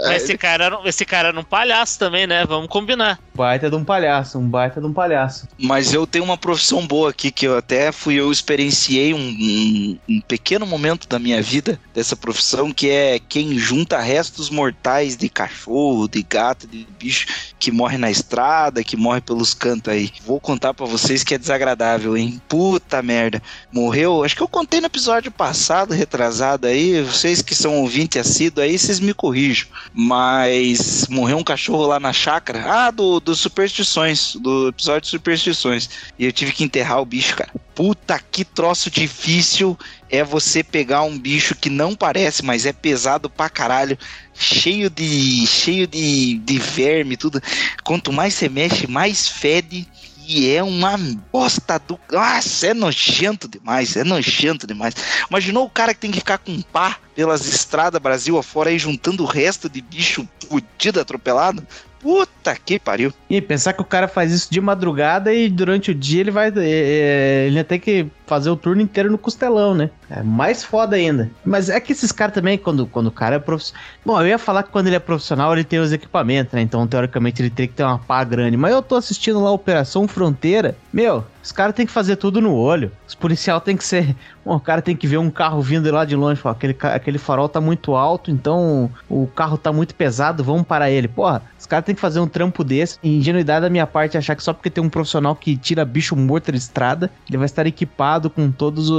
[0.08, 2.46] Mas esse cara, era um- esse cara era um palhaço também, né?
[2.46, 3.20] Vamos combinar.
[3.36, 4.38] Baita de um palhaço.
[4.38, 5.48] Um baita de um palhaço.
[5.58, 9.98] Mas eu tenho uma profissão boa aqui que eu até fui, eu experienciei um, um-
[10.10, 15.30] um pequeno momento da minha vida dessa profissão, que é quem junta restos mortais de
[15.30, 17.28] cachorro, de gato, de bicho
[17.60, 20.12] que morre na estrada, que morre pelos cantos aí.
[20.26, 22.42] Vou contar pra vocês que é desagradável, hein?
[22.48, 23.42] Puta merda.
[23.72, 28.66] Morreu, acho que eu contei no episódio passado, retrasado aí, vocês que são ouvintes assíduos
[28.66, 29.68] aí, vocês me corrijam.
[29.94, 32.64] Mas morreu um cachorro lá na chácara.
[32.66, 35.90] Ah, do, do Superstições, do episódio de Superstições.
[36.18, 37.52] E eu tive que enterrar o bicho, cara.
[37.76, 39.78] Puta que troço difícil
[40.10, 43.98] é você pegar um bicho que não parece, mas é pesado pra caralho,
[44.34, 47.42] cheio de cheio de, de verme, tudo.
[47.84, 49.88] Quanto mais você mexe, mais fede.
[50.28, 50.98] E é uma
[51.32, 52.00] bosta do.
[52.12, 54.96] Nossa, é nojento demais, é nojento demais.
[55.30, 59.24] Imaginou o cara que tem que ficar com pá pelas estradas Brasil afora aí juntando
[59.24, 61.66] o resto de bicho fudido, atropelado?
[62.00, 63.14] Puta que pariu.
[63.30, 66.50] E pensar que o cara faz isso de madrugada e durante o dia ele vai.
[66.50, 69.92] é, é, ele ter que fazer o turno inteiro no costelão, né?
[70.10, 71.30] É mais foda ainda.
[71.46, 73.84] Mas é que esses caras também, quando, quando o cara é profissional.
[74.04, 76.62] Bom, eu ia falar que quando ele é profissional ele tem os equipamentos, né?
[76.62, 78.58] Então teoricamente ele teria que ter uma pá grande.
[78.58, 80.76] Mas eu tô assistindo lá a Operação Fronteira.
[80.92, 82.90] Meu, os caras têm que fazer tudo no olho.
[83.06, 84.16] Os policial tem que ser.
[84.46, 86.40] Bom, o cara tem que ver um carro vindo lá de longe.
[86.46, 91.08] Aquele, aquele farol tá muito alto, então o carro tá muito pesado, vamos parar ele.
[91.08, 92.98] Porra, os caras têm que fazer um trampo desse.
[93.04, 96.16] Ingenuidade da minha parte é achar que só porque tem um profissional que tira bicho
[96.16, 98.90] morto da estrada, ele vai estar equipado com todas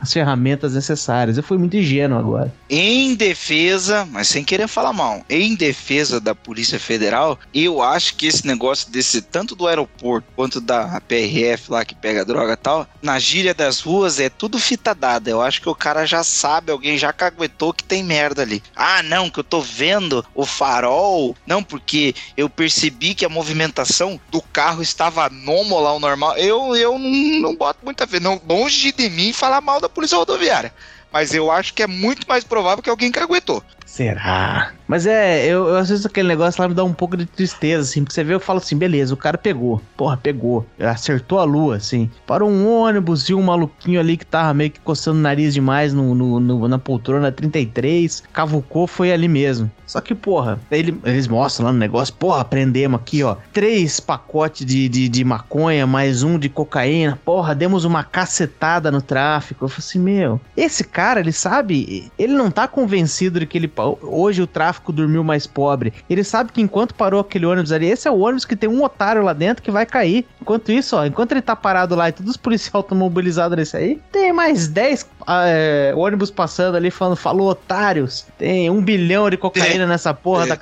[0.00, 1.36] as ferramentas necessárias.
[1.36, 2.52] Eu fui muito ingênuo agora.
[2.68, 8.26] Em defesa, mas sem querer falar mal, em defesa da Polícia Federal, eu acho que
[8.26, 12.86] esse negócio desse, tanto do aeroporto quanto da PRF lá que pega droga e tal,
[13.02, 15.30] na gíria das ruas é tudo fita dada.
[15.30, 18.62] Eu acho que o cara já sabe, alguém já caguetou que tem merda ali.
[18.74, 21.36] Ah, não, que eu tô vendo o farol.
[21.46, 26.36] Não, porque eu percebi que a movimentação do carro estava anômala ao normal.
[26.36, 28.20] Eu, eu não, não boto muita fé.
[28.20, 30.72] Não, longe de mim falar mal da Polícia Rodoviária.
[31.12, 33.62] Mas eu acho que é muito mais provável que alguém caguetou.
[33.96, 34.72] Será?
[34.86, 37.82] Mas é, eu, eu às vezes aquele negócio lá me dá um pouco de tristeza,
[37.82, 41.44] assim, porque você vê, eu falo assim, beleza, o cara pegou, porra, pegou, acertou a
[41.44, 42.10] lua, assim.
[42.26, 45.94] Parou um ônibus e um maluquinho ali que tava meio que coçando o nariz demais
[45.94, 49.70] no, no- no- na poltrona 33, cavucou, foi ali mesmo.
[49.86, 54.66] Só que, porra, ele- eles mostram lá no negócio, porra, prendemos aqui, ó, três pacotes
[54.66, 59.64] de, de, de maconha, mais um de cocaína, porra, demos uma cacetada no tráfico.
[59.64, 63.72] Eu falei assim, meu, esse cara, ele sabe, ele não tá convencido de que ele.
[64.02, 65.92] Hoje o tráfico dormiu mais pobre.
[66.08, 68.82] Ele sabe que enquanto parou aquele ônibus ali, esse é o ônibus que tem um
[68.82, 70.26] otário lá dentro que vai cair.
[70.40, 73.76] Enquanto isso, ó, enquanto ele tá parado lá e todos os policiais estão mobilizados nesse
[73.76, 78.26] aí, tem mais 10 é, ônibus passando ali falando, falou otários.
[78.38, 80.58] Tem um bilhão de cocaína nessa porra da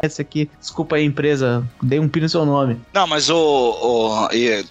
[0.00, 0.48] esse aqui.
[0.60, 1.66] Desculpa aí, empresa.
[1.82, 2.80] Dei um pino no seu nome.
[2.94, 4.28] Não, mas o, o-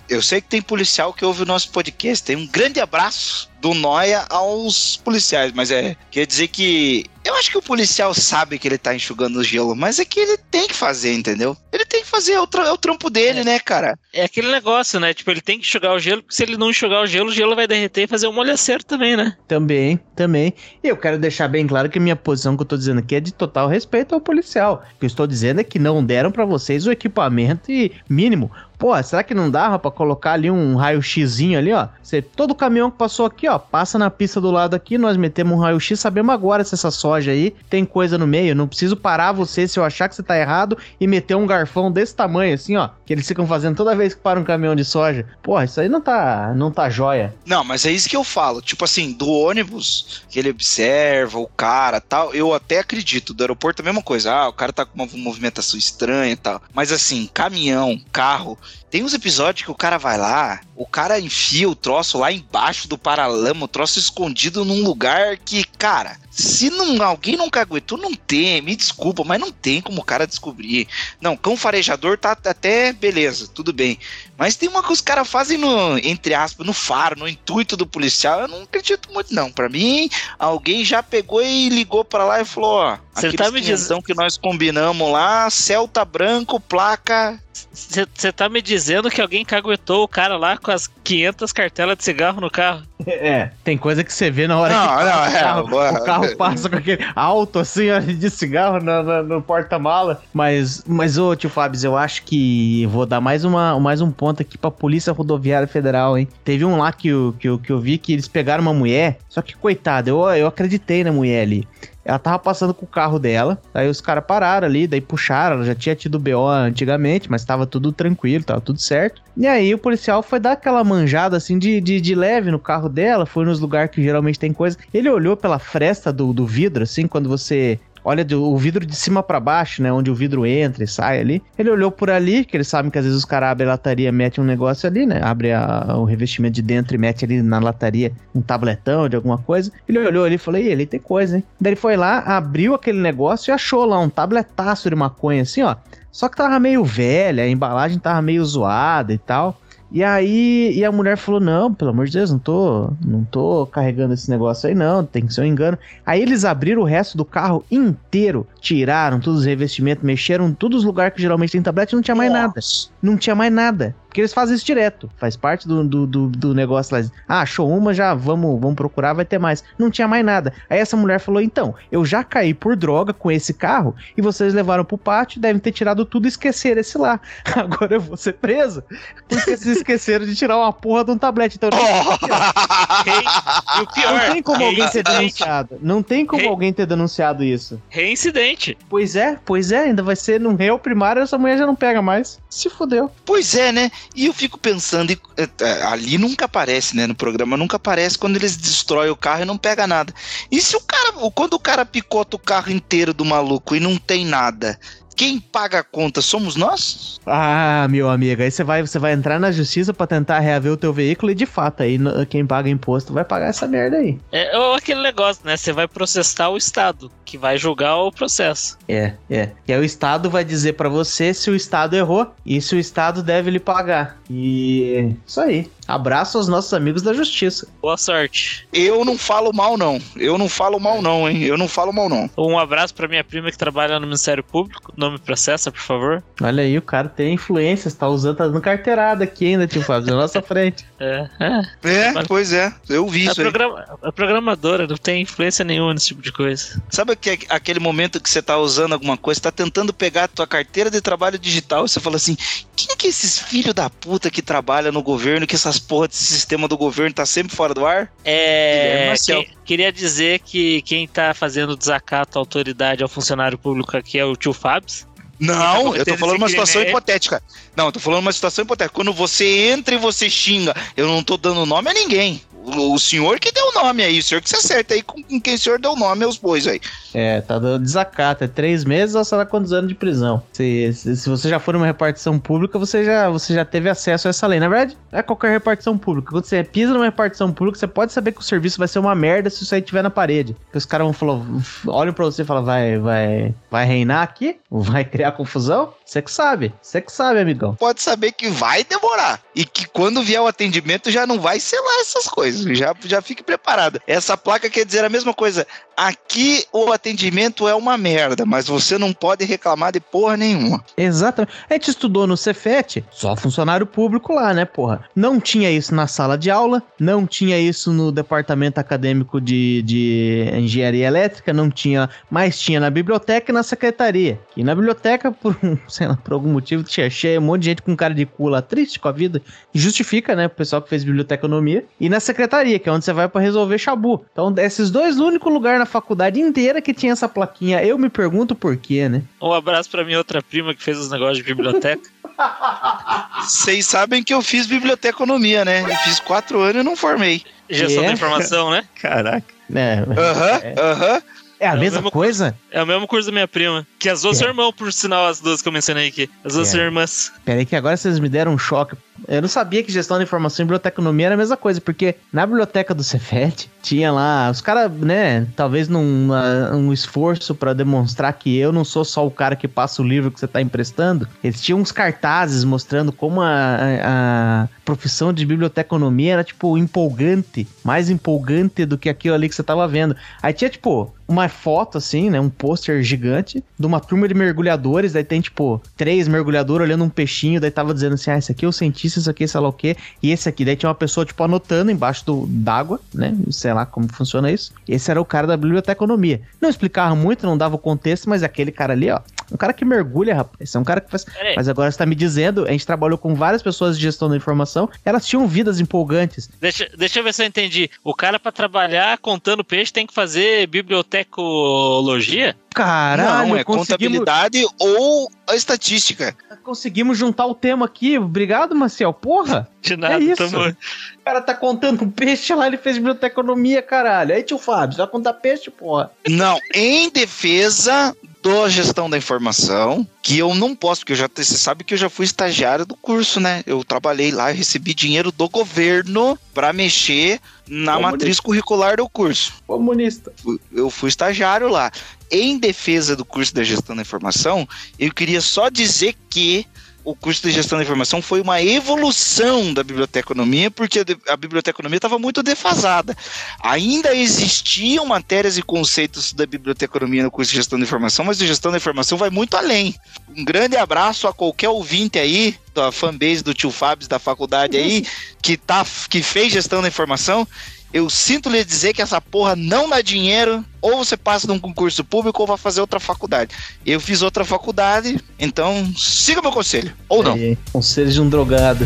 [0.07, 2.23] eu sei que tem policial que ouve o nosso podcast.
[2.23, 7.51] Tem um grande abraço do Noia aos policiais, mas é quer dizer que eu acho
[7.51, 10.65] que o policial sabe que ele tá enxugando o gelo, mas é que ele tem
[10.65, 11.57] que fazer, entendeu?
[11.73, 13.99] Ele tem que fazer, é o, é o trampo dele, né, cara?
[14.13, 15.13] É aquele negócio, né?
[15.13, 17.33] Tipo, ele tem que enxugar o gelo, porque se ele não enxugar o gelo, o
[17.33, 19.35] gelo vai derreter e fazer um molhaceiro também, né?
[19.45, 20.53] Também, também.
[20.81, 23.15] E eu quero deixar bem claro que a minha posição que eu tô dizendo aqui
[23.15, 24.85] é de total respeito ao policial.
[24.95, 28.49] O que eu estou dizendo é que não deram pra vocês o equipamento e mínimo.
[28.77, 31.87] Pô, será que não dava pra colocar ali um raio-xzinho ali, ó?
[32.01, 35.57] Você, todo caminhão que passou aqui, ó, passa na pista do lado aqui, nós metemos
[35.57, 38.55] um raio-x, sabemos agora se essa soja aí tem coisa no meio.
[38.55, 41.91] Não preciso parar você se eu achar que você tá errado e meter um garfão
[41.91, 44.85] desse tamanho assim, ó, que eles ficam fazendo toda vez que para um caminhão de
[44.85, 45.25] soja.
[45.41, 47.33] Porra, isso aí não tá, não tá joia.
[47.45, 48.61] Não, mas é isso que eu falo.
[48.61, 53.33] Tipo assim, do ônibus, que ele observa o cara tal, eu até acredito.
[53.33, 54.31] Do aeroporto a mesma coisa.
[54.31, 56.61] Ah, o cara tá com uma movimentação estranha e tal.
[56.73, 58.57] Mas assim, caminhão, carro.
[58.89, 62.87] Tem uns episódios que o cara vai lá, o cara enfia o troço lá embaixo
[62.87, 68.13] do paralama, o troço escondido num lugar que, cara, se não, alguém não caguetou, não
[68.13, 70.87] tem, me desculpa, mas não tem como o cara descobrir.
[71.19, 73.97] Não, cão farejador tá até beleza, tudo bem.
[74.37, 77.87] Mas tem uma que os caras fazem no, entre aspas, no faro, no intuito do
[77.87, 78.41] policial.
[78.41, 79.51] Eu não acredito muito, não.
[79.51, 83.61] Pra mim, alguém já pegou e ligou pra lá e falou: ó, Você tá me
[83.61, 87.39] quinhentão que nós combinamos lá, Celta branco, placa.
[87.73, 92.03] Você tá me dizendo que alguém caguetou o cara lá com as 500 cartelas de
[92.03, 92.83] cigarro no carro?
[93.05, 95.59] É, tem coisa que você vê na hora Não, que não, passa o, é, carro,
[95.67, 100.21] agora- o carro passa com aquele alto assim, ó, de cigarro no, no- no porta-mala.
[100.33, 104.41] Mas, mas ô tio Fábio, eu acho que vou dar mais, uma, mais um ponto
[104.41, 106.27] aqui pra Polícia Rodoviária Federal, hein?
[106.43, 109.17] Teve um lá que eu, que, eu, que eu vi que eles pegaram uma mulher,
[109.29, 111.67] só que coitada, eu, eu acreditei na mulher ali.
[112.07, 115.65] Ela tava passando com o carro dela, aí os caras pararam ali, daí puxaram, ela
[115.65, 119.21] já tinha tido BO antigamente, mas tava tudo tranquilo, tava tudo certo.
[119.35, 122.87] E aí o policial foi dar aquela manjada assim de, de, de leve no carro
[122.87, 124.77] dela, foi nos lugares que geralmente tem coisa.
[124.93, 127.77] Ele olhou pela fresta do, do vidro, assim, quando você
[128.07, 129.91] olha o vidro de cima pra baixo, né?
[129.91, 131.43] Onde o vidro entra e sai ali.
[131.59, 134.09] Ele olhou por ali, que eles sabem que às vezes os caras abrem a lataria,
[134.13, 135.19] metem um negócio ali, né?
[135.21, 139.37] Abre a- o revestimento de dentro e mete ali na lataria um tabletão de alguma
[139.37, 139.71] coisa.
[139.89, 141.43] Ele olhou ali e falou: Ih, ali tem coisa, hein?
[141.59, 145.61] Daí ele foi lá, abriu aquele negócio e achou lá um tabletaço de maconha, assim,
[145.63, 145.75] ó.
[146.09, 149.59] Só que tava meio velha, a embalagem tava meio zoada e tal.
[149.91, 153.65] E aí, e a mulher falou: Não, pelo amor de Deus, não tô, não tô
[153.67, 155.77] carregando esse negócio aí, não, tem que ser um engano.
[156.05, 160.79] Aí eles abriram o resto do carro inteiro, tiraram todos os revestimentos, mexeram em todos
[160.79, 162.59] os lugares que geralmente tem tablete, não tinha mais nada.
[163.01, 163.95] Não tinha mais nada.
[164.17, 165.07] Porque eles fazem isso direto.
[165.15, 167.05] Faz parte do, do, do, do negócio lá.
[167.27, 169.63] Ah, achou uma, já vamos, vamos procurar, vai ter mais.
[169.77, 170.51] Não tinha mais nada.
[170.67, 174.55] Aí essa mulher falou: então, eu já caí por droga com esse carro e vocês
[174.55, 177.19] levaram pro pátio, devem ter tirado tudo e esqueceram esse lá.
[177.55, 178.83] Agora eu vou ser presa
[179.29, 181.57] porque vocês esqueceram de tirar uma porra de um tablete.
[181.57, 183.23] Então, Rei-
[183.77, 185.77] E o pior, não tem como alguém ter denunciado.
[185.79, 187.79] Não tem como alguém ter denunciado isso.
[187.87, 188.75] Reincidente.
[188.89, 192.01] Pois é, pois é, ainda vai ser num réu primário, essa mulher já não pega
[192.01, 192.39] mais.
[192.49, 193.11] Se fudeu.
[193.23, 193.91] Pois é, né?
[194.15, 197.07] E eu fico pensando, e, é, é, ali nunca aparece, né?
[197.07, 200.13] No programa nunca aparece quando eles destroem o carro e não pega nada.
[200.51, 203.97] E se o cara, quando o cara picota o carro inteiro do maluco e não
[203.97, 204.79] tem nada,
[205.17, 207.19] quem paga a conta somos nós?
[207.25, 210.77] Ah, meu amigo, aí você vai, você vai entrar na justiça pra tentar reaver o
[210.77, 211.97] teu veículo e de fato aí
[212.29, 214.19] quem paga imposto vai pagar essa merda aí.
[214.31, 215.57] É ou aquele negócio, né?
[215.57, 218.77] Você vai processar o Estado, que vai julgar o processo.
[218.87, 219.49] É, é.
[219.67, 222.79] E aí o Estado vai dizer pra você se o Estado errou e se o
[222.79, 224.17] Estado deve lhe pagar.
[224.29, 225.69] E isso aí.
[225.87, 227.65] Abraço aos nossos amigos da justiça.
[227.81, 228.67] Boa sorte.
[228.73, 230.01] Eu não falo mal, não.
[230.17, 231.43] Eu não falo mal, não, hein?
[231.43, 232.29] Eu não falo mal, não.
[232.37, 234.93] Um abraço pra minha prima que trabalha no Ministério Público.
[234.97, 236.21] Não me processa, por favor.
[236.41, 240.11] Olha aí, o cara tem influências, tá usando, tá dando carteirada aqui ainda, tipo, Fábio,
[240.11, 240.85] na nossa frente.
[240.99, 241.61] É, é.
[241.83, 242.73] É, Mas- pois é.
[242.89, 243.45] Eu vi É, isso aí.
[243.51, 246.81] programa, é programadora, não tem influência nenhuma nesse tipo de coisa.
[246.89, 250.47] Sabe que, aquele momento que você tá usando alguma coisa, tá tentando pegar a tua
[250.47, 252.37] carteira de trabalho digital e você fala assim:
[252.75, 256.23] quem que é esses filhos da puta que trabalham no governo, que essas porra desse
[256.23, 258.11] sistema do governo tá sempre fora do ar?
[258.23, 259.43] É, Marcel.
[259.43, 264.25] que- queria dizer que quem tá fazendo desacato à autoridade ao funcionário público aqui é
[264.25, 265.05] o tio Fabs.
[265.39, 267.43] Não, tá eu tô falando uma situação hipotética.
[267.75, 268.95] Não, eu tô falando uma situação hipotética.
[268.95, 272.41] Quando você entra e você xinga, eu não tô dando nome a ninguém.
[272.75, 275.39] O, senhor que deu o nome aí, o senhor que se acerta aí com, com
[275.39, 276.81] quem o senhor deu o nome aos bois aí.
[277.13, 278.43] É, tá dando desacato.
[278.43, 280.43] É três meses ou será quantos anos de prisão?
[280.51, 284.27] Se, se, se você já for numa repartição pública, você já, você já teve acesso
[284.27, 284.59] a essa lei.
[284.59, 286.31] Na verdade, é qualquer repartição pública.
[286.31, 289.15] Quando você pisa numa repartição pública, você pode saber que o serviço vai ser uma
[289.15, 290.53] merda se isso aí tiver na parede.
[290.65, 291.41] Porque os caras vão falar,
[291.87, 294.57] olham pra você e falam, vai, vai, vai reinar aqui?
[294.69, 295.93] Vai criar confusão?
[296.07, 296.73] Você que sabe.
[296.81, 297.75] Você que sabe, amigão.
[297.75, 299.41] Pode saber que vai demorar.
[299.53, 302.77] E que quando vier o atendimento já não vai selar essas coisas.
[302.77, 304.01] Já, já fique preparado.
[304.07, 305.67] Essa placa quer dizer a mesma coisa.
[305.97, 310.81] Aqui o atendimento é uma merda, mas você não pode reclamar de porra nenhuma.
[310.95, 311.51] Exatamente.
[311.67, 315.03] A gente estudou no Cefet, só funcionário público lá, né, porra?
[315.15, 320.51] Não tinha isso na sala de aula, não tinha isso no departamento acadêmico de, de
[320.53, 324.39] engenharia elétrica, não tinha, mas tinha na biblioteca e na secretaria.
[324.55, 325.57] E na biblioteca, por,
[325.97, 328.47] sei lá, por algum motivo, tinha cheio um monte de gente com cara de cu
[328.49, 329.41] lá, triste com a vida.
[329.73, 331.83] E justifica, né, o pessoal que fez biblioteconomia.
[331.99, 334.23] E na secretaria, que é onde você vai para resolver chabu.
[334.31, 337.83] Então, esses dois, o único lugar na faculdade inteira que tinha essa plaquinha.
[337.83, 339.23] Eu me pergunto por quê, né?
[339.41, 342.07] Um abraço pra minha outra prima que fez os negócios de biblioteca.
[343.43, 345.81] Vocês sabem que eu fiz biblioteconomia, né?
[345.81, 347.41] Eu fiz quatro anos e não formei.
[347.69, 348.07] Gestão É?
[348.07, 348.83] da informação, né?
[349.01, 349.45] Caraca.
[349.73, 351.15] É, Aham, aham.
[351.17, 351.23] é
[351.65, 352.55] a É mesma coisa?
[352.69, 353.85] É o mesmo curso da minha prima.
[353.97, 354.39] Que as duas É.
[354.41, 356.29] são irmãos, por sinal, as duas que eu mencionei aqui.
[356.43, 356.71] As duas É.
[356.71, 357.31] são irmãs.
[357.43, 358.95] Pera aí que agora vocês me deram um choque.
[359.27, 362.45] Eu não sabia que gestão da informação e biblioteconomia era a mesma coisa, porque na
[362.45, 368.33] biblioteca do Cefet tinha lá, os caras, né, talvez num ah, um esforço pra demonstrar
[368.33, 371.27] que eu não sou só o cara que passa o livro que você tá emprestando,
[371.43, 377.67] eles tinham uns cartazes mostrando como a, a- a profissão de biblioteconomia era, tipo, empolgante,
[377.83, 380.15] mais empolgante do que aquilo ali que você tava vendo.
[380.41, 385.11] Aí tinha, tipo, uma foto, assim, né, um pôster gigante de uma turma de mergulhadores,
[385.13, 388.63] daí tem, tipo, três mergulhadores olhando um peixinho, daí tava dizendo assim, ah, esse aqui
[388.65, 390.95] é o cientista, isso aqui sei lá o quê, e esse aqui, daí tinha uma
[390.95, 395.25] pessoa, tipo, anotando embaixo do- d'água, né, sei lá como funciona isso, esse era o
[395.25, 396.41] cara da biblioteconomia.
[396.61, 399.19] Não explicava muito, não dava o contexto, mas aquele cara ali, ó,
[399.51, 401.25] um cara que mergulha, rapaz, esse é um cara que faz...
[401.55, 404.35] Mas agora você tá me dizendo, a gente trabalhou com várias pessoas de gestão da
[404.35, 406.49] informação, elas tinham vidas empolgantes.
[406.59, 407.89] Deixa, deixa eu ver se eu entendi.
[408.03, 412.55] O cara, pra trabalhar contando peixe, tem que fazer bibliotecologia?
[412.77, 416.35] Caralho, não, é conseguimos, contabilidade ou a estatística.
[416.63, 418.17] conseguimos juntar o tema aqui.
[418.17, 419.13] Obrigado, Marcel.
[419.13, 419.67] Porra!
[419.81, 420.35] De nada, isso.
[420.35, 420.75] tamo- O
[421.23, 424.35] cara tá contando um peixe lá, ele fez biblioteconomia, caralho.
[424.35, 426.11] Aí, tio Fábio, você vai contar peixe, porra?
[426.27, 431.43] Não, em defesa da gestão da informação, que eu não posso, porque eu já, você
[431.57, 433.61] sabe que eu já fui estagiário do curso, né?
[433.65, 438.11] Eu trabalhei lá, eu recebi dinheiro do governo para mexer na Comunista.
[438.11, 439.53] matriz curricular do curso.
[439.65, 440.31] Comunista.
[440.71, 441.91] Eu fui estagiário lá.
[442.29, 444.67] Em defesa do curso da gestão da informação,
[444.99, 446.65] eu queria só dizer que
[447.09, 451.97] o curso de gestão da informação foi uma evolução da biblioteconomia, porque a a biblioteconomia
[451.97, 453.15] estava muito defasada.
[453.61, 458.45] Ainda existiam matérias e conceitos da biblioteconomia no curso de gestão da informação, mas o
[458.45, 459.95] gestão da informação vai muito além.
[460.35, 465.05] Um grande abraço a qualquer ouvinte aí, da fanbase do tio Fábio da faculdade aí,
[465.41, 467.47] que, tá, que fez gestão da informação.
[467.93, 472.03] Eu sinto lhe dizer que essa porra não dá dinheiro, ou você passa num concurso
[472.03, 473.55] público ou vai fazer outra faculdade.
[473.85, 476.93] Eu fiz outra faculdade, então siga meu conselho.
[477.07, 477.33] Ou não.
[477.33, 478.85] Aí, conselho de um drogado.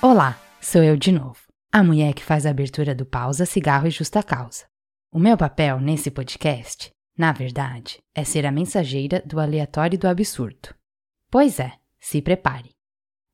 [0.00, 1.36] Olá, sou eu de novo,
[1.70, 4.64] a mulher que faz a abertura do Pausa, Cigarro e Justa Causa.
[5.12, 10.08] O meu papel nesse podcast, na verdade, é ser a mensageira do aleatório e do
[10.08, 10.74] absurdo.
[11.30, 12.77] Pois é, se prepare.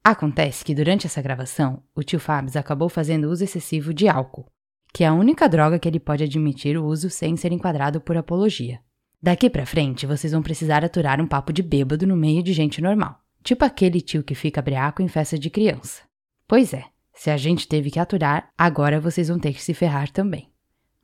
[0.07, 4.47] Acontece que durante essa gravação, o tio Fábio acabou fazendo uso excessivo de álcool,
[4.93, 8.15] que é a única droga que ele pode admitir o uso sem ser enquadrado por
[8.15, 8.81] apologia.
[9.23, 12.83] Daqui pra frente, vocês vão precisar aturar um papo de bêbado no meio de gente
[12.83, 16.03] normal, tipo aquele tio que fica breaco em festa de criança.
[16.47, 16.85] Pois é,
[17.15, 20.51] se a gente teve que aturar, agora vocês vão ter que se ferrar também.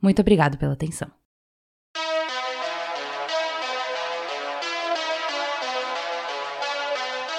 [0.02, 1.10] Muito obrigado pela atenção.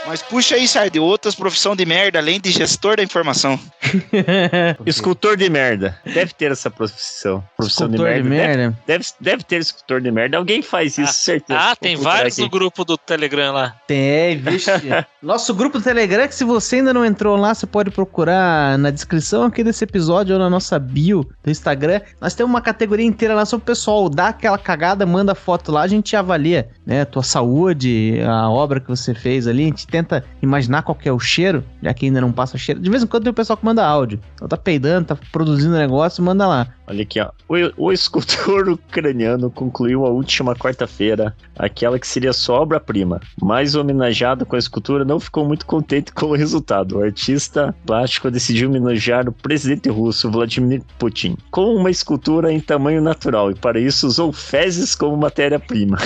[0.06, 3.60] Mas puxa aí, Sardi, outras profissão de merda, além de gestor da informação.
[4.86, 5.98] Escultor de merda.
[6.06, 7.44] Deve ter essa profissão.
[7.56, 8.58] Profissão Escultor de de merda.
[8.58, 8.78] merda.
[8.88, 10.38] Deve, deve, deve ter escultor de merda.
[10.38, 11.60] Alguém faz isso, certeza.
[11.60, 12.42] Ah, tem vários aqui.
[12.42, 13.76] no grupo do Telegram lá.
[13.88, 14.72] Tem, vixe.
[15.22, 18.90] Nosso grupo do Telegram, que se você ainda não entrou lá, você pode procurar na
[18.90, 22.02] descrição aqui desse episódio ou na nossa bio do Instagram.
[22.20, 24.10] Nós temos uma categoria inteira lá sobre o pessoal.
[24.10, 27.06] Dá aquela cagada, manda foto lá, a gente avalia, né?
[27.06, 29.64] Tua saúde, a obra que você fez ali.
[29.64, 32.80] A gente tenta imaginar qual que é o cheiro, já que ainda não passa cheiro.
[32.80, 34.20] De vez em quando tem o pessoal que manda áudio.
[34.36, 36.68] Então tá peidando, tá produzindo negócio, manda lá.
[36.88, 37.30] Olha aqui, ó.
[37.48, 43.22] O, o escultor ucraniano concluiu a última quarta-feira aquela que seria sua obra-prima.
[43.42, 46.98] Mais homenageado com a escultura, não ficou muito contente com o resultado.
[46.98, 53.02] O artista plástico decidiu homenagear o presidente russo Vladimir Putin com uma escultura em tamanho
[53.02, 55.98] natural e para isso usou fezes como matéria-prima.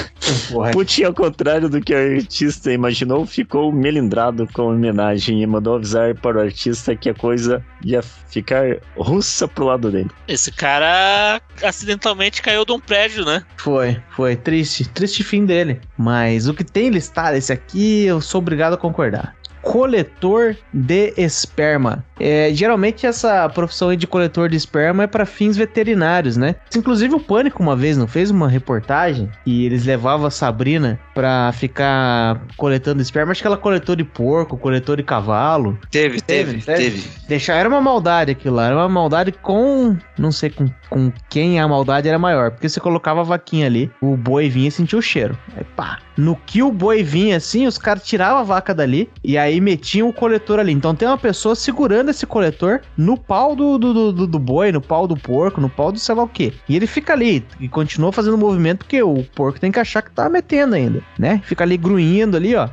[0.73, 5.75] Putin, ao contrário do que o artista imaginou, ficou melindrado com a homenagem e mandou
[5.75, 10.09] avisar para o artista que a coisa ia ficar russa pro lado dele.
[10.27, 13.43] Esse cara acidentalmente caiu de um prédio, né?
[13.57, 14.35] Foi, foi.
[14.35, 14.87] Triste.
[14.89, 15.81] Triste fim dele.
[15.97, 19.35] Mas o que tem listado esse aqui, eu sou obrigado a concordar.
[19.61, 22.05] Coletor de esperma.
[22.19, 26.55] É, geralmente essa profissão aí de coletor de esperma é para fins veterinários, né?
[26.75, 31.49] Inclusive o Pânico uma vez não fez uma reportagem e eles levavam a Sabrina pra
[31.53, 33.31] ficar coletando esperma.
[33.31, 35.79] Acho que ela coletou de porco, coletor de cavalo.
[35.89, 37.09] Teve, teve, teve.
[37.25, 41.59] Deixar era uma maldade aquilo lá, era uma maldade com, não sei com, com quem
[41.59, 44.99] a maldade era maior, porque você colocava a vaquinha ali, o boi vinha e sentia
[44.99, 45.37] o cheiro.
[45.55, 49.37] Aí pá, no que o boi vinha assim, os caras tiravam a vaca dali e
[49.37, 50.73] aí metiam o coletor ali.
[50.73, 54.81] Então tem uma pessoa segurando esse coletor no pau do, do, do, do boi, no
[54.81, 56.53] pau do porco, no pau do sei lá o que.
[56.67, 60.11] E ele fica ali e continua fazendo movimento porque o porco tem que achar que
[60.11, 61.41] tá metendo ainda, né?
[61.45, 62.69] Fica ali grunhindo ali, ó.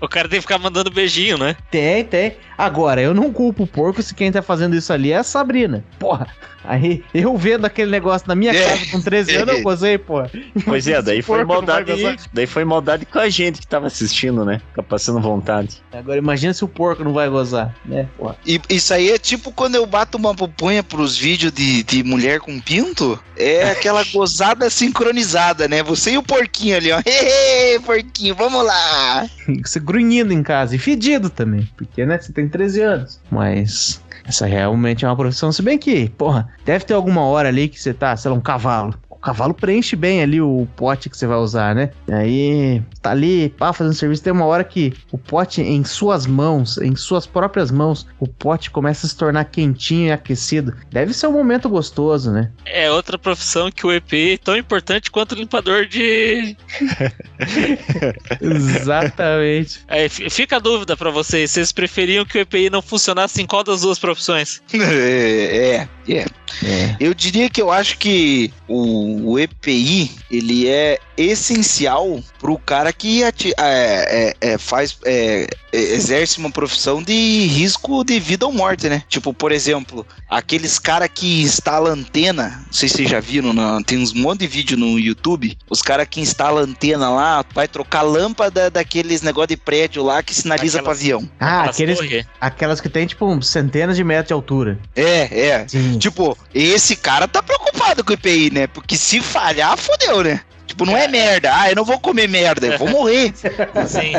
[0.00, 1.56] O cara tem que ficar mandando beijinho, né?
[1.70, 2.36] Tem, tem.
[2.56, 5.84] Agora, eu não culpo o porco se quem tá fazendo isso ali é a Sabrina.
[5.98, 6.26] Porra.
[6.64, 8.64] Aí, eu vendo aquele negócio na minha É.
[8.68, 10.22] casa com 13 anos, eu gozei, pô.
[10.64, 11.92] Pois é, daí foi maldade.
[12.32, 14.60] Daí foi maldade com a gente que tava assistindo, né?
[14.70, 15.82] Fica passando vontade.
[15.92, 18.08] Agora imagina se o porco não vai gozar, né?
[18.16, 18.36] Porra.
[18.46, 22.40] E isso aí é tipo quando eu bato uma pupunha pros vídeos de, de mulher
[22.40, 23.18] com pinto.
[23.36, 25.82] É aquela gozada sincronizada, né?
[25.82, 27.00] Você e o porquinho ali, ó.
[27.84, 29.26] Porquinho, vamos lá.
[29.64, 33.20] Você grunhindo em casa e fedido também, porque, né, você tem 13 anos.
[33.30, 37.68] Mas essa realmente é uma profissão, se bem que, porra, deve ter alguma hora ali
[37.68, 38.94] que você tá, sei lá, um cavalo.
[39.24, 41.88] O cavalo preenche bem ali o pote que você vai usar, né?
[42.12, 44.22] Aí tá ali, pá, fazendo serviço.
[44.22, 48.70] Tem uma hora que o pote em suas mãos, em suas próprias mãos, o pote
[48.70, 50.76] começa a se tornar quentinho e aquecido.
[50.92, 52.50] Deve ser um momento gostoso, né?
[52.66, 56.54] É outra profissão que o EPI é tão importante quanto o limpador de.
[58.42, 59.80] Exatamente.
[59.88, 63.46] Aí, fi- fica a dúvida pra vocês: vocês preferiam que o EPI não funcionasse em
[63.46, 64.62] qual das duas profissões?
[64.74, 66.26] É, é, é.
[66.62, 66.96] É.
[67.00, 73.24] Eu diria que eu acho que o, o EPI ele é essencial pro cara que
[73.24, 77.12] ati- é, é, é, faz é, exerce uma profissão de
[77.46, 79.02] risco de vida ou morte, né?
[79.08, 83.82] Tipo, por exemplo, aqueles cara que instala antena, não sei se vocês já viram, na-
[83.82, 88.02] tem uns monte de vídeo no YouTube, os cara que instala antena lá, vai trocar
[88.02, 91.30] lâmpada daqueles negócio de prédio lá que sinaliza Aquelas- pro avião.
[91.40, 92.26] Ah, Aquelas aqueles, torres.
[92.40, 94.78] aquelas que tem, tipo, centenas de metros de altura.
[94.94, 95.68] É, é.
[95.68, 95.98] Sim.
[95.98, 98.66] Tipo, esse cara tá preocupado com o IPI, né?
[98.66, 100.40] Porque se falhar, fodeu, né?
[100.74, 101.52] Tipo, não é merda.
[101.54, 103.32] Ah, eu não vou comer merda, eu vou morrer.
[103.86, 104.12] Sim.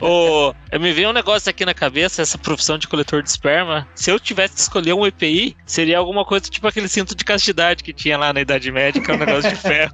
[0.00, 3.88] o, eu me veio um negócio aqui na cabeça, essa profissão de coletor de esperma.
[3.92, 7.82] Se eu tivesse que escolher um EPI, seria alguma coisa tipo aquele cinto de castidade
[7.82, 9.92] que tinha lá na Idade Média, que é um negócio de ferro.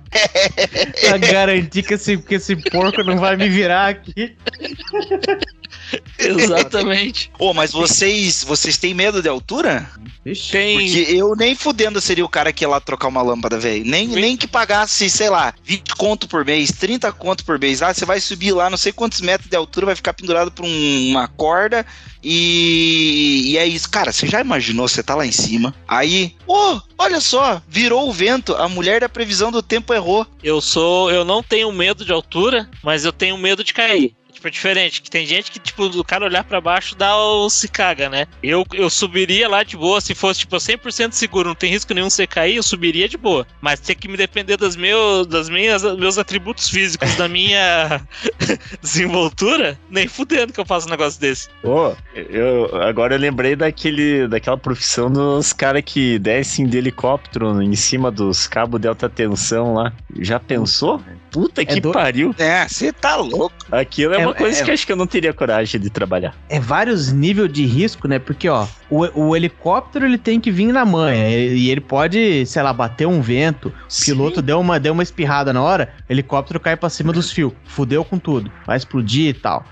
[1.01, 4.36] pra garantir que esse, que esse porco não vai me virar aqui.
[6.18, 7.30] Exatamente.
[7.39, 9.89] Ô, mas vocês, vocês têm medo de altura?
[10.24, 10.51] Ixi.
[10.53, 10.78] Tem.
[10.78, 13.84] Porque eu nem fudendo seria o cara que ia lá trocar uma lâmpada, velho.
[13.84, 17.82] Nem, nem que pagasse, sei lá, 20 conto por mês, 30 conto por mês.
[17.82, 20.64] Ah, você vai subir lá, não sei quantos metros de altura, vai ficar pendurado por
[20.64, 21.84] um- uma corda.
[22.22, 23.89] E, e é isso.
[23.89, 25.74] Cara, você já imaginou, você tá lá em cima.
[25.87, 28.55] Aí, ô, olha só, virou o vento.
[28.57, 30.26] A mulher da previsão do tempo errou.
[30.43, 31.11] Eu sou.
[31.11, 34.14] Eu não tenho medo de altura, mas eu tenho medo de cair.
[34.47, 37.49] Tipo, é diferente, que tem gente que, tipo, o cara olhar pra baixo dá o
[37.51, 38.26] se caga, né?
[38.42, 42.07] Eu, eu subiria lá de boa, se fosse, tipo, 100% seguro, não tem risco nenhum
[42.09, 43.47] de você cair, eu subiria de boa.
[43.61, 48.01] Mas tem que me depender das, meu, das minhas, meus atributos físicos, da minha
[48.82, 51.49] desenvoltura, nem fudendo que eu faço um negócio desse.
[51.62, 57.74] Ô, eu, agora eu lembrei daquele, daquela profissão dos caras que descem de helicóptero em
[57.74, 59.92] cima dos cabos de alta tensão lá.
[60.18, 61.01] Já pensou?
[61.30, 62.34] Puta que do- pariu.
[62.38, 63.55] É, você tá louco.
[63.70, 65.91] Aquilo é, É- uma coisa é- que eu acho que eu não teria coragem de
[65.91, 66.34] trabalhar.
[66.49, 68.18] É vários níveis de risco, né?
[68.18, 71.28] Porque, ó, o, o helicóptero ele tem que vir na manha.
[71.28, 73.68] E ele pode, sei lá, bater um vento.
[73.68, 77.30] O piloto deu uma, deu uma espirrada na hora, o helicóptero cai pra cima dos
[77.30, 77.53] fios.
[77.64, 78.51] Fudeu com tudo.
[78.66, 79.64] Vai explodir e tal.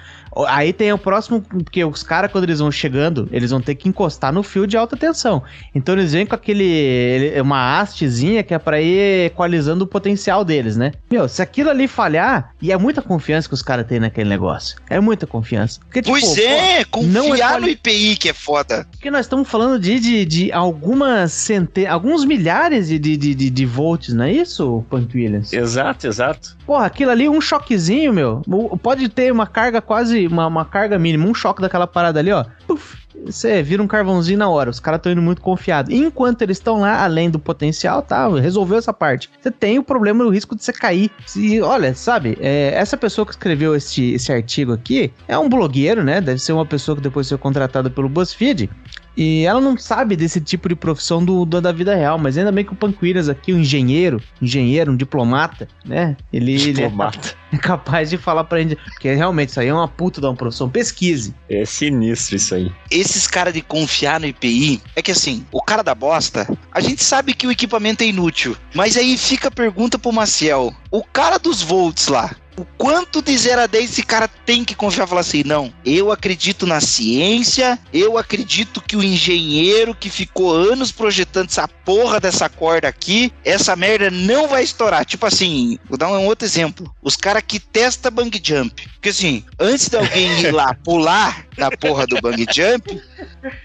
[0.48, 3.88] Aí tem o próximo, porque os caras, quando eles vão chegando, eles vão ter que
[3.88, 5.42] encostar no fio de alta tensão.
[5.74, 7.32] Então eles vêm com aquele.
[7.40, 10.92] uma hastezinha que é pra ir equalizando o potencial deles, né?
[11.10, 14.76] Meu, se aquilo ali falhar, e é muita confiança que os caras têm naquele negócio.
[14.88, 15.80] É muita confiança.
[15.80, 18.86] Porque, tipo, Pois é, pô, não confiar no IPI que é foda.
[18.90, 23.66] Porque nós estamos falando de, de, de algumas centenas, alguns milhares de, de, de, de-
[23.66, 25.52] volts, não é isso, Punk Williams?
[25.52, 26.56] Exato, exato.
[26.66, 28.42] Porra, aquilo ali, um choquezinho, meu,
[28.82, 32.44] pode ter uma carga quase, uma, uma carga mínima, um choque daquela parada ali, ó.
[32.66, 35.92] Puf, você vira um carvãozinho na hora, os caras estão indo muito confiados.
[35.94, 39.30] Enquanto eles estão lá, além do potencial, tá, resolveu essa parte.
[39.40, 41.10] Você tem o problema do risco de você cair.
[41.36, 46.02] E olha, sabe, é, essa pessoa que escreveu esse, esse artigo aqui é um blogueiro,
[46.02, 46.20] né?
[46.20, 48.68] Deve ser uma pessoa que depois foi contratada pelo BuzzFeed.
[49.16, 52.50] E ela não sabe desse tipo de profissão do, do- da vida real, mas ainda
[52.50, 56.16] bem que o Punk Williams aqui, um engenheiro, engenheiro, um diplomata, né?
[56.32, 57.34] Ele, ele é Diplomata.
[57.62, 58.76] capaz de falar pra gente.
[58.76, 60.68] Porque realmente isso aí é uma puta de uma profissão.
[60.68, 61.34] Pesquise.
[61.48, 62.72] É sinistro isso aí.
[62.90, 67.02] Esses caras de confiar no IPI, é que assim, o cara da bosta, a gente
[67.04, 68.56] sabe que o equipamento é inútil.
[68.74, 72.34] Mas aí fica a pergunta pro Maciel: o cara dos volts lá.
[72.56, 75.72] O quanto de 0 a 10 esse cara tem que confiar e falar assim, não,
[75.84, 82.20] eu acredito na ciência, eu acredito que o engenheiro que ficou anos projetando essa porra
[82.20, 85.04] dessa corda aqui, essa merda não vai estourar.
[85.04, 86.94] Tipo assim, vou dar um outro exemplo.
[87.02, 88.88] Os caras que testa bang jump.
[88.94, 93.00] Porque assim, antes de alguém ir lá pular na porra do bang jump,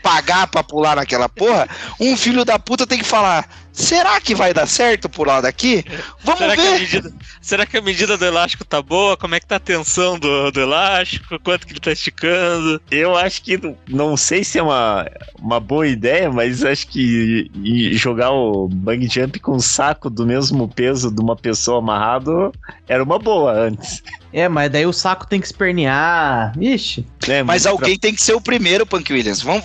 [0.01, 1.67] pagar pra pular naquela porra,
[1.99, 5.83] um filho da puta tem que falar: será que vai dar certo pular daqui?
[6.23, 6.79] Vamos Será que, a ver.
[6.79, 9.15] medida, será que a medida do elástico tá boa?
[9.15, 11.39] Como é que tá a tensão do, do elástico?
[11.39, 12.81] Quanto que ele tá esticando?
[12.91, 15.05] Eu acho que não- não sei se é uma,
[15.39, 20.25] uma boa ideia, mas acho que e jogar o bang jump com o saco do
[20.25, 22.51] mesmo peso de uma pessoa amarrado
[22.87, 24.03] era uma boa antes.
[24.31, 26.53] É, mas daí o saco tem que espernear.
[26.59, 27.05] Ixi.
[27.27, 27.43] né?
[27.43, 29.41] Mas alguém tem que ser o primeiro, Punk Williams.
[29.41, 29.63] Vamos,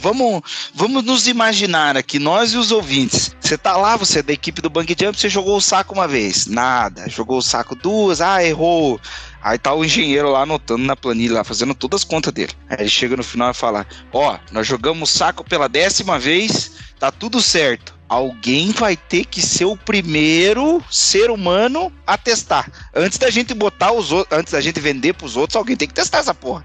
[0.00, 0.42] vamos,
[0.74, 3.34] vamos, nos imaginar aqui, nós e os ouvintes.
[3.40, 6.06] Você tá lá, você é da equipe do Bang Jump, você jogou o saco uma
[6.06, 6.46] vez.
[6.46, 7.08] Nada.
[7.08, 9.00] Jogou o saco duas, ah, errou.
[9.46, 12.52] Aí tá o engenheiro lá anotando na planilha, lá, fazendo todas as contas dele.
[12.68, 16.72] Aí ele chega no final e fala: Ó, nós jogamos o saco pela décima vez,
[16.98, 17.94] tá tudo certo.
[18.08, 22.70] Alguém vai ter que ser o primeiro ser humano a testar.
[22.94, 25.94] Antes da gente botar os outros, antes da gente vender pros outros, alguém tem que
[25.94, 26.64] testar essa porra.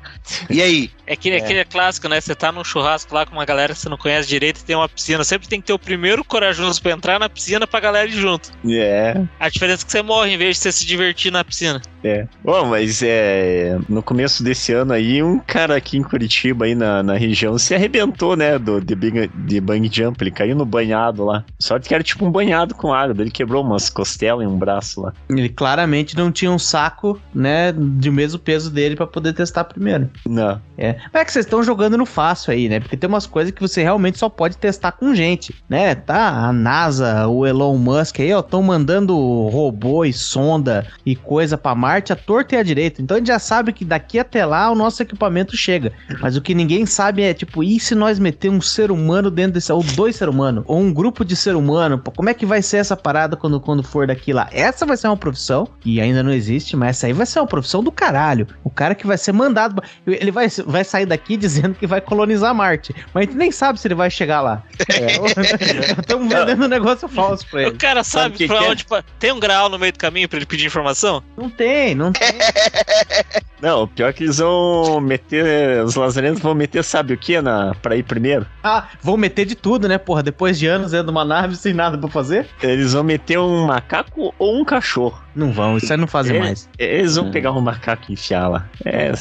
[0.50, 0.90] E aí?
[1.12, 2.22] É aquele, aquele clássico, né?
[2.22, 4.78] Você tá num churrasco lá com uma galera que você não conhece direito e tem
[4.78, 5.26] uma piscina.
[5.26, 8.50] Sempre tem que ter o primeiro corajoso pra entrar na piscina pra galera ir junto.
[8.70, 11.82] É, A diferença é que você morre em vez de você se divertir na piscina.
[12.02, 12.26] é.
[12.42, 13.78] Bom, mas é.
[13.89, 17.76] No começo desse ano aí, um cara aqui em Curitiba, aí na, na região, se
[17.76, 18.57] arrebentou, né?
[18.57, 20.24] Do, de, bang, de bang jump.
[20.24, 21.43] Ele caiu no banhado lá.
[21.59, 23.22] Sorte que era tipo um banhado com água.
[23.22, 25.13] Ele quebrou umas costelas e um braço lá.
[25.30, 30.09] Ele claramente não tinha um saco, né, de mesmo peso dele pra poder testar primeiro.
[30.26, 30.61] Não.
[30.78, 30.95] É.
[31.13, 32.80] Mas é que vocês estão jogando no fácil aí, né?
[32.80, 35.93] Porque tem umas coisas que você realmente só pode testar com gente, né?
[35.93, 39.15] Tá, a NASA, o Elon Musk aí, ó, estão mandando
[39.49, 43.01] robô e sonda e coisa pra Marte à torta e à direita.
[43.01, 45.91] Então a gente já sabe que daqui até lá o nosso equipamento chega.
[46.22, 49.53] Mas o que ninguém sabe é, tipo, e se nós meter um ser humano dentro
[49.53, 52.45] desse, ou dois ser humanos, ou um grupo de ser humano, pô, como é que
[52.45, 54.47] vai ser essa parada quando, quando for daqui lá?
[54.51, 57.47] Essa vai ser uma profissão, e ainda não existe, mas essa aí vai ser uma
[57.47, 58.47] profissão do caralho.
[58.64, 62.53] O cara que vai ser mandado, ele vai, vai sair daqui dizendo que vai colonizar
[62.53, 64.64] Marte, mas a gente nem sabe se ele vai chegar lá.
[65.99, 67.78] Estamos vendendo um negócio falso pra O ele.
[67.78, 68.70] cara sabe, que pra que é?
[68.70, 68.86] onde.
[68.86, 71.24] pa- Tem um grau no meio do caminho pra ele pedir informação?
[71.38, 72.28] Não tem, não tem.
[73.62, 75.84] Não, o pior é que eles vão meter.
[75.84, 78.47] Os lazarentos vão meter, sabe o que na, pra ir primeiro?
[78.64, 80.24] Ah, vão meter de tudo, né, porra?
[80.24, 82.47] Depois de anos dentro de uma nave sem nada pra fazer?
[82.62, 85.22] Eles vão meter um macaco ou um cachorro.
[85.36, 86.40] Não vão, isso aí não fazem É.
[86.40, 86.68] mais.
[86.78, 87.32] Eles vão Hum.
[87.32, 88.66] pegar um macaco e enfiar lá.
[88.86, 89.12] É,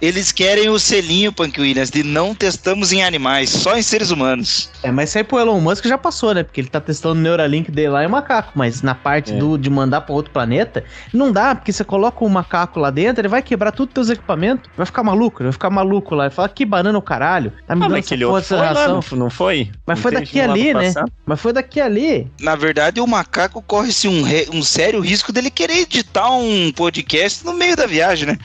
[0.00, 4.70] Eles querem o selinho, Punk Williams, de não testamos em animais, só em seres humanos.
[4.82, 6.42] É, mas isso aí pro Elon Musk já passou, né?
[6.42, 8.52] Porque ele tá testando o Neuralink dele lá em macaco.
[8.54, 9.36] Mas na parte É.
[9.36, 13.20] do, de mandar pra outro planeta, não dá, porque você coloca um macaco lá dentro,
[13.22, 14.70] ele vai quebrar tudo teus equipamentos.
[14.76, 16.24] Vai ficar maluco, ele vai ficar maluco lá.
[16.26, 17.52] Ele fala, que banana o caralho.
[17.66, 19.70] Tá me Ah, dando mas aquele outro foi lá, não, não foi?
[19.86, 20.84] Mas Não foi daqui ali, né?
[20.88, 21.12] passado?
[21.24, 22.30] Mas foi daqui ali.
[22.40, 27.54] Na verdade, o macaco corre-se um, um sério risco dele querer editar um podcast no
[27.54, 28.38] meio da viagem, né?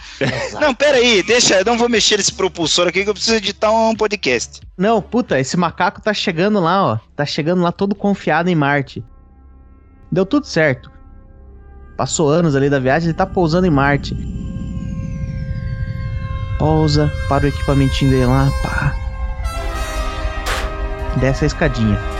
[0.62, 3.72] não, pera aí, deixa, eu não vou mexer nesse propulsor aqui que eu preciso editar
[3.72, 4.62] um podcast.
[4.78, 7.00] Não, puta, esse macaco tá chegando lá, ó.
[7.16, 9.04] Tá chegando lá todo confiado em Marte.
[10.12, 10.92] Deu tudo certo.
[11.98, 14.16] Passou anos ali da viagem, ele tá pousando em Marte.
[16.58, 18.96] Pousa, para o equipamentinho dele lá, pá.
[21.20, 22.19] Desce a escadinha.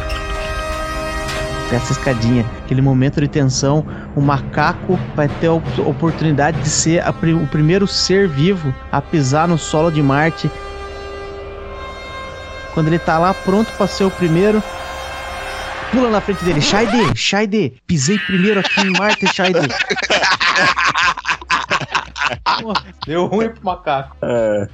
[1.70, 2.46] Desce a escadinha.
[2.66, 3.86] Aquele momento de tensão.
[4.16, 9.02] o macaco vai ter a op- oportunidade de ser a o primeiro ser vivo a
[9.02, 10.50] pisar no solo de Marte.
[12.74, 14.64] Quando ele tá lá pronto pra ser o primeiro,
[15.92, 16.62] pula na frente dele.
[16.62, 19.60] Shaide, Shaide, pisei primeiro aqui em Marte, Shaide.
[23.06, 24.18] Deu ruim pro macaco.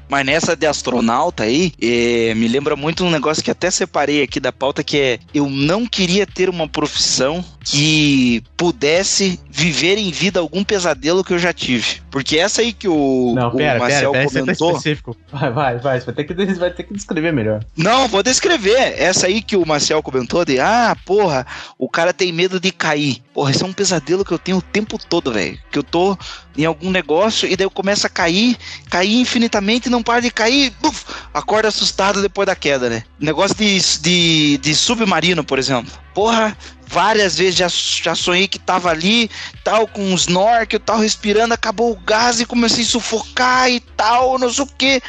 [0.10, 4.40] Mas nessa de astronauta aí, é, me lembra muito um negócio que até separei aqui
[4.40, 10.40] da pauta, que é eu não queria ter uma profissão que pudesse viver em vida
[10.40, 12.02] algum pesadelo que eu já tive.
[12.12, 14.72] Porque essa aí que o, Não, pera, pera, Marcel pera, você tá comentou.
[14.72, 15.18] específico.
[15.32, 16.00] Vai, vai, vai.
[16.00, 17.66] Você vai ter que, vai ter que descrever melhor.
[17.76, 18.94] Não, vou descrever.
[18.98, 21.46] Essa aí que o Marcel comentou de, ah, porra,
[21.78, 23.22] o cara tem medo de cair.
[23.34, 25.58] Porra, esse é um pesadelo que eu tenho o tempo todo, velho.
[25.72, 26.18] Que eu tô
[26.58, 28.58] em algum negócio e daí eu começo a cair,
[28.90, 31.04] cair infinitamente e não para de cair, buf,
[31.34, 33.04] acorda assustado depois da queda, né?
[33.20, 35.92] Negócio de, de, de submarino, por exemplo.
[36.14, 36.58] Porra,
[36.88, 39.30] várias vezes já, já sonhei que tava ali,
[39.64, 44.38] tal, com os snorkel, tal, respirando, acabou o gás e comecei a sufocar e tal,
[44.38, 45.02] não sei o que.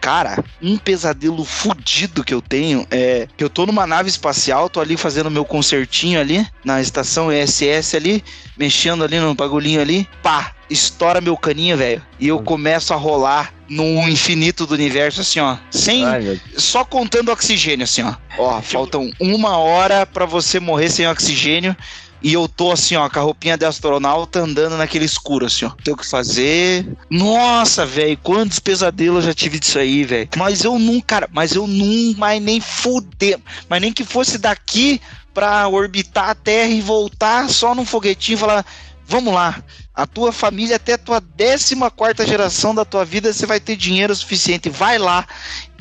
[0.00, 4.80] Cara, um pesadelo fudido que eu tenho é que eu tô numa nave espacial, tô
[4.80, 8.24] ali fazendo meu concertinho ali na estação ISS ali,
[8.56, 13.52] mexendo ali no bagulhinho ali, pá, estoura meu caninho, velho, e eu começo a rolar
[13.68, 18.14] no infinito do universo assim, ó, sem Ai, só contando oxigênio assim, ó.
[18.38, 21.76] Ó, faltam uma hora pra você morrer sem oxigênio.
[22.22, 25.70] E eu tô assim, ó, com a roupinha de astronauta andando naquele escuro, assim, ó.
[25.82, 26.86] Tem o que fazer.
[27.08, 30.28] Nossa, velho, quantos pesadelos eu já tive disso aí, velho.
[30.36, 33.38] Mas eu nunca, cara, mas eu não mais nem fuder.
[33.68, 35.00] Mas nem que fosse daqui
[35.32, 38.64] pra orbitar a Terra e voltar só num foguetinho e falar:
[39.06, 39.62] vamos lá.
[39.94, 44.14] A tua família, até a tua 14 geração da tua vida, você vai ter dinheiro
[44.14, 44.70] suficiente.
[44.70, 45.26] Vai lá.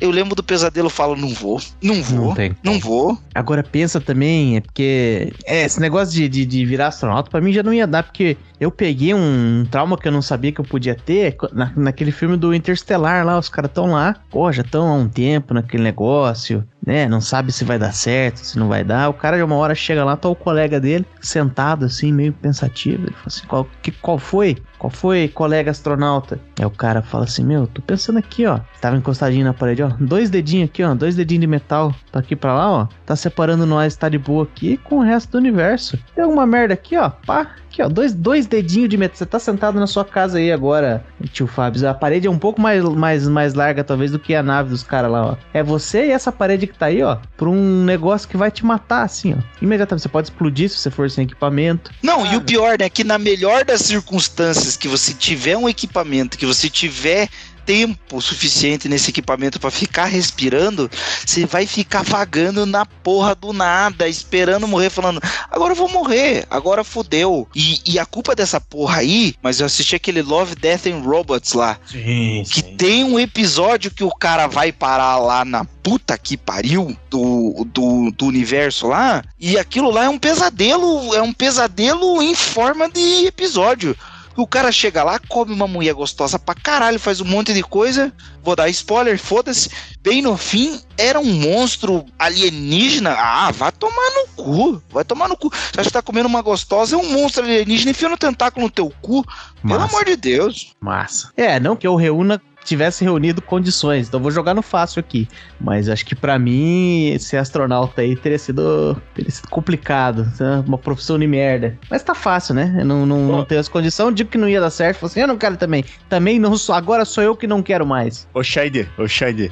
[0.02, 3.18] Eu lembro do pesadelo falo: não vou, não vou, Não não vou.
[3.36, 5.34] Agora pensa também, é porque.
[5.46, 8.38] É, esse negócio de, de, de virar astronauta pra mim já não ia dar, porque
[8.60, 12.38] eu peguei um trauma que eu não sabia que eu podia ter na, naquele filme
[12.38, 13.38] do Interstellar lá.
[13.38, 17.08] Os caras tão lá, pô, já estão há um tempo naquele negócio, né?
[17.08, 19.10] Não sabe se vai dar certo, se não vai dar.
[19.10, 23.04] O cara de uma hora chega lá, tá o colega dele sentado assim, meio pensativo.
[23.04, 24.58] Ele fala assim: qual, que, qual foi?
[24.80, 26.40] Qual foi, colega astronauta?
[26.58, 28.62] Aí o cara fala assim: Meu, tô pensando aqui, ó.
[28.80, 29.92] Tava encostadinho na parede, ó.
[30.00, 30.96] Dois dedinhos aqui, ó.
[30.96, 31.94] Dois dedinhos de metal.
[32.12, 32.88] Tá aqui pra lá, ó.
[33.06, 36.00] Tá separando nós, tá de boa aqui com o resto do universo.
[36.16, 37.10] Tem alguma merda aqui, ó.
[37.10, 37.52] Pá.
[37.70, 37.90] Aqui, ó.
[37.90, 39.18] Dois, dois dedinhos de metal.
[39.18, 41.04] Você tá sentado na sua casa aí agora,
[41.34, 41.88] tio Fábio.
[41.88, 44.82] A parede é um pouco mais, mais, mais larga, talvez, do que a nave dos
[44.82, 45.36] caras lá, ó.
[45.54, 47.18] É você e essa parede que tá aí, ó.
[47.36, 49.38] Pra um negócio que vai te matar, assim, ó.
[49.62, 50.04] Imediatamente.
[50.04, 51.92] Você pode explodir se você for sem equipamento.
[52.02, 56.38] Não, e o pior, né, que na melhor das circunstâncias que você tiver um equipamento,
[56.38, 57.30] que você tiver
[57.70, 60.90] tempo suficiente nesse equipamento pra ficar respirando,
[61.24, 66.48] você vai ficar vagando na porra do nada, esperando morrer, falando, agora eu vou morrer,
[66.50, 67.48] agora fodeu.
[67.54, 71.54] E, e a culpa dessa porra aí, mas eu assisti aquele Love, Death and Robots
[71.54, 76.36] lá, Sim, que tem um episódio que o cara vai parar lá na puta que
[76.36, 82.20] pariu do, do, do universo lá, e aquilo lá é um pesadelo, é um pesadelo
[82.20, 83.96] em forma de episódio.
[84.36, 88.14] O cara chega lá, come uma mulher gostosa pra caralho, faz um monte de coisa.
[88.42, 89.70] Vou dar spoiler, foda-se.
[90.02, 93.12] Bem no fim, era um monstro alienígena.
[93.18, 94.82] Ah, vai tomar no cu.
[94.90, 95.50] Vai tomar no cu.
[95.50, 96.96] Você acha que tá comendo uma gostosa?
[96.96, 97.92] É um monstro alienígena.
[97.92, 99.24] Enfia no tentáculo no teu cu.
[99.24, 99.84] Pelo Massa.
[99.86, 100.74] amor de Deus.
[100.80, 101.32] Massa.
[101.36, 105.28] É, não que eu reúna tivesse reunido condições, então vou jogar no fácil aqui.
[105.60, 110.64] Mas acho que pra mim ser astronauta aí teria sido, teria sido complicado, né?
[110.66, 111.78] uma profissão de merda.
[111.90, 112.76] Mas tá fácil, né?
[112.80, 115.22] Eu não, não, não tenho as condições, digo que não ia dar certo, falei assim,
[115.22, 115.84] eu não quero também.
[116.08, 118.28] Também não sou, agora sou eu que não quero mais.
[118.34, 119.52] Ô, Shaide, ô, Shaide.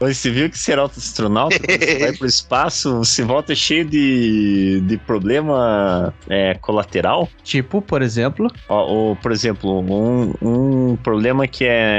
[0.00, 4.96] Você viu que ser astronauta, quando você vai pro espaço, você volta cheio de, de
[4.96, 7.28] problema é, colateral?
[7.42, 11.97] Tipo, por exemplo, Ó, o, por exemplo, um, um problema que é,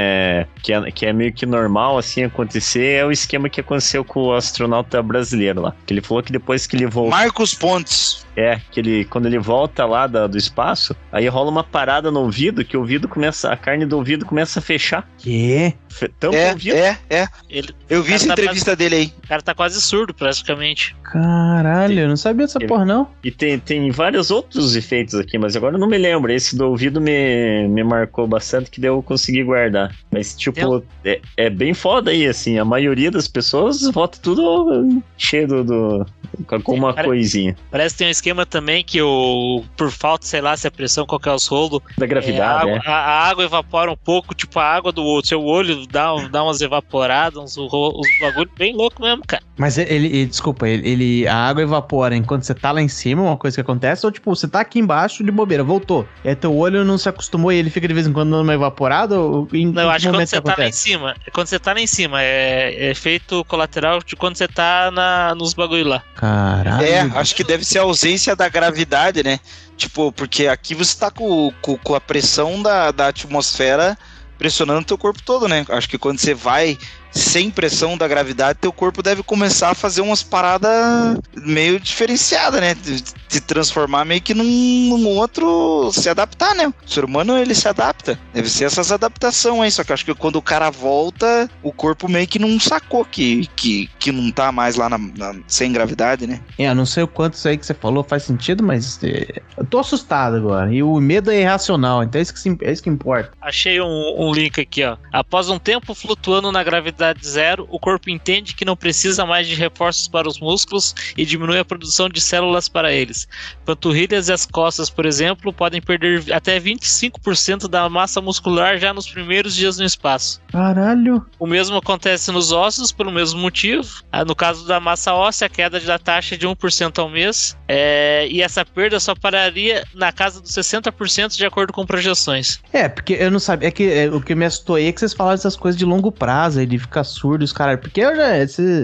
[0.62, 4.24] que é que é meio que normal assim acontecer é o esquema que aconteceu com
[4.24, 5.74] o astronauta brasileiro lá.
[5.86, 8.26] Que ele falou que depois que ele voltou, Marcos Pontes.
[8.40, 12.20] É, que ele quando ele volta lá da- do espaço, aí rola uma parada no
[12.20, 15.08] ouvido que o ouvido começa, a carne do ouvido começa a fechar.
[15.18, 15.74] que?
[15.88, 16.76] Fe- Tampa É, o ouvido.
[16.76, 17.26] é, é.
[17.48, 19.12] Ele, Eu vi essa tá entrevista dele aí.
[19.24, 20.94] o cara tá quase surdo, praticamente.
[21.02, 23.08] Caralho, eu não sabia dessa porra não.
[23.24, 26.30] E tem, tem vários outros efeitos aqui, mas agora eu não me lembro.
[26.32, 29.94] Esse do ouvido me, me marcou bastante que daí eu consegui guardar.
[30.12, 32.58] Mas, tipo, é, é bem foda aí, assim.
[32.58, 35.64] A maioria das pessoas volta tudo cheio do.
[35.64, 36.06] do-
[36.46, 37.56] com alguma coisinha.
[37.72, 40.70] Parece que tem um esquema esquema também que o por falta, sei lá, se a
[40.70, 42.80] pressão, qualquer os rolos, Da é, a, gravidade, água, né?
[42.86, 46.42] a- a água evapora um pouco, tipo a água do seu olho dá, um- dá
[46.44, 49.42] umas evaporadas, uns, uns bagulho bem louco mesmo, cara.
[49.58, 53.22] Mas ele, ele- desculpa, ele, ele- a água evapora enquanto você tá lá em cima,
[53.22, 56.06] uma coisa que acontece, ou tipo, você tá aqui embaixo de bobeira, voltou.
[56.24, 58.42] E aí teu olho não se acostumou e ele fica de vez em quando dando
[58.42, 59.18] uma evaporada?
[59.20, 61.72] Ou em, Não, eu acho que quando você tá lá em cima, quando você tá
[61.72, 66.02] lá em cima, é, é efeito colateral de quando você tá na, nos bagulho lá.
[66.14, 66.84] Caralho.
[66.86, 69.38] É, acho que deve ser a ausência da gravidade, né?
[69.76, 73.96] Tipo, porque aqui você tá com, com, com a pressão da, da atmosfera
[74.36, 75.64] pressionando teu corpo todo, né?
[75.68, 76.76] Acho que quando você vai
[77.10, 82.74] sem pressão da gravidade, teu corpo deve começar a fazer umas paradas meio diferenciadas, né?
[82.74, 85.90] De- Se transformar meio que num, num outro.
[85.92, 86.66] se adaptar, né?
[86.66, 88.18] O ser humano ele se adapta.
[88.34, 89.70] Deve ser essas adaptações aí.
[89.70, 93.46] Só que acho que quando o cara volta, o corpo meio que não sacou que,
[93.56, 96.40] que, que não tá mais lá na- na- sem gravidade, né?
[96.58, 99.64] É, não sei o quanto isso aí que você falou faz sentido, mas é, eu
[99.64, 100.72] tô assustado agora.
[100.74, 103.30] E o medo é irracional, então é isso que, se- é isso que importa.
[103.40, 104.96] Achei um, um link aqui, ó.
[105.12, 109.54] Após um tempo flutuando na gravidade zero, o corpo entende que não precisa mais de
[109.54, 113.26] reforços para os músculos e diminui a produção de células para eles.
[113.64, 119.08] Panturrilhas e as costas, por exemplo, podem perder até 25% da massa muscular já nos
[119.08, 120.40] primeiros dias no espaço.
[120.50, 121.24] Caralho.
[121.38, 124.02] O mesmo acontece nos ossos, pelo mesmo motivo.
[124.10, 127.56] Ah, No caso da massa óssea, a queda da taxa é de 1% ao mês.
[127.72, 132.58] É, e essa perda só pararia na casa dos 60% de acordo com projeções.
[132.72, 133.68] É, porque eu não sabia.
[133.68, 135.84] É que é, o que me assustou aí é que vocês falaram essas coisas de
[135.84, 137.78] longo prazo, aí de ficar surdo, os caras.
[137.78, 138.30] Porque eu já,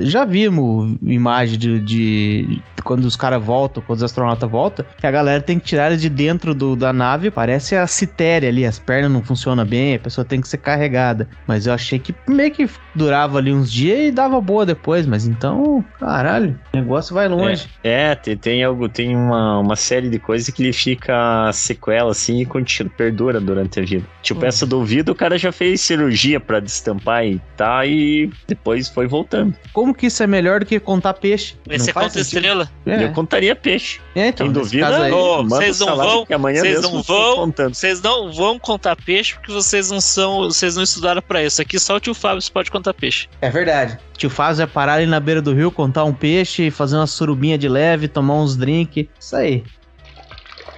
[0.03, 5.11] já vimos imagem de, de- quando os caras voltam, quando os astronautas voltam, que a
[5.11, 7.31] galera tem que tirar eles de dentro do- da nave.
[7.31, 11.29] Parece a citéria ali, as pernas não funcionam bem, a pessoa tem que ser carregada.
[11.47, 15.07] Mas eu achei que meio que durava ali uns dias e dava boa depois.
[15.07, 17.67] Mas então, caralho, o negócio vai longe.
[17.83, 22.41] É, tem, tem algo, tem uma, uma série de coisas que ele fica sequela assim
[22.41, 24.05] e continua, perdura durante a vida.
[24.23, 24.47] Tipo, Hum.
[24.49, 29.07] essa do ouvido, o cara já fez cirurgia pra destampar e tá, e depois foi
[29.07, 29.55] voltando.
[29.73, 31.55] Como que isso é melhor do que contar peixe?
[31.67, 32.37] Mas você conta sentido.
[32.37, 32.71] estrela?
[32.85, 33.05] É.
[33.05, 34.01] Eu contaria peixe.
[34.15, 37.75] É, então, Quem duvida, aí- manda vocês não vão- que amanhã vocês não vão- contando.
[37.75, 40.45] Vocês não vão contar peixe porque vocês não são.
[40.45, 41.63] Vocês não estudaram pra isso.
[41.63, 43.29] Aqui só o tio Fábio pode contar peixe.
[43.41, 43.99] É verdade.
[44.17, 47.59] Tio Fábio vai parar ali na beira do rio, contar um peixe, fazer uma surubinha
[47.59, 49.09] de leve, tomar uns drink.
[49.19, 49.65] Isso aí.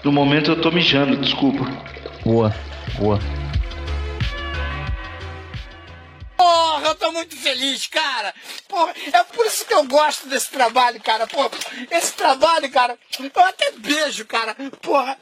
[0.03, 1.65] No momento eu tô mijando, desculpa.
[2.25, 2.55] Boa,
[2.99, 3.19] boa.
[6.37, 8.35] Porra, eu tô muito feliz, cara.
[8.69, 11.27] Porra, é por isso que eu gosto desse trabalho, cara.
[11.27, 11.51] Porra,
[11.91, 14.55] esse trabalho, cara, eu até beijo, cara.
[14.81, 15.17] Porra.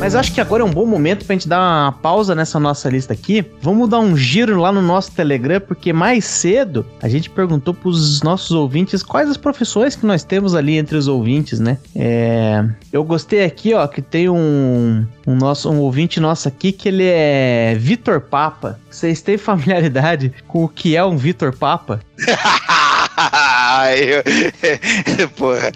[0.00, 2.88] Mas acho que agora é um bom momento pra gente dar uma pausa nessa nossa
[2.88, 3.44] lista aqui.
[3.60, 8.22] Vamos dar um giro lá no nosso Telegram, porque mais cedo a gente perguntou pros
[8.22, 11.76] nossos ouvintes quais as profissões que nós temos ali entre os ouvintes, né?
[11.94, 16.88] É, eu gostei aqui, ó, que tem um, um, nosso, um ouvinte nosso aqui que
[16.88, 18.80] ele é Vitor Papa.
[18.90, 22.00] Vocês têm familiaridade com o que é um Vitor Papa?
[23.96, 25.70] Eu- Porra,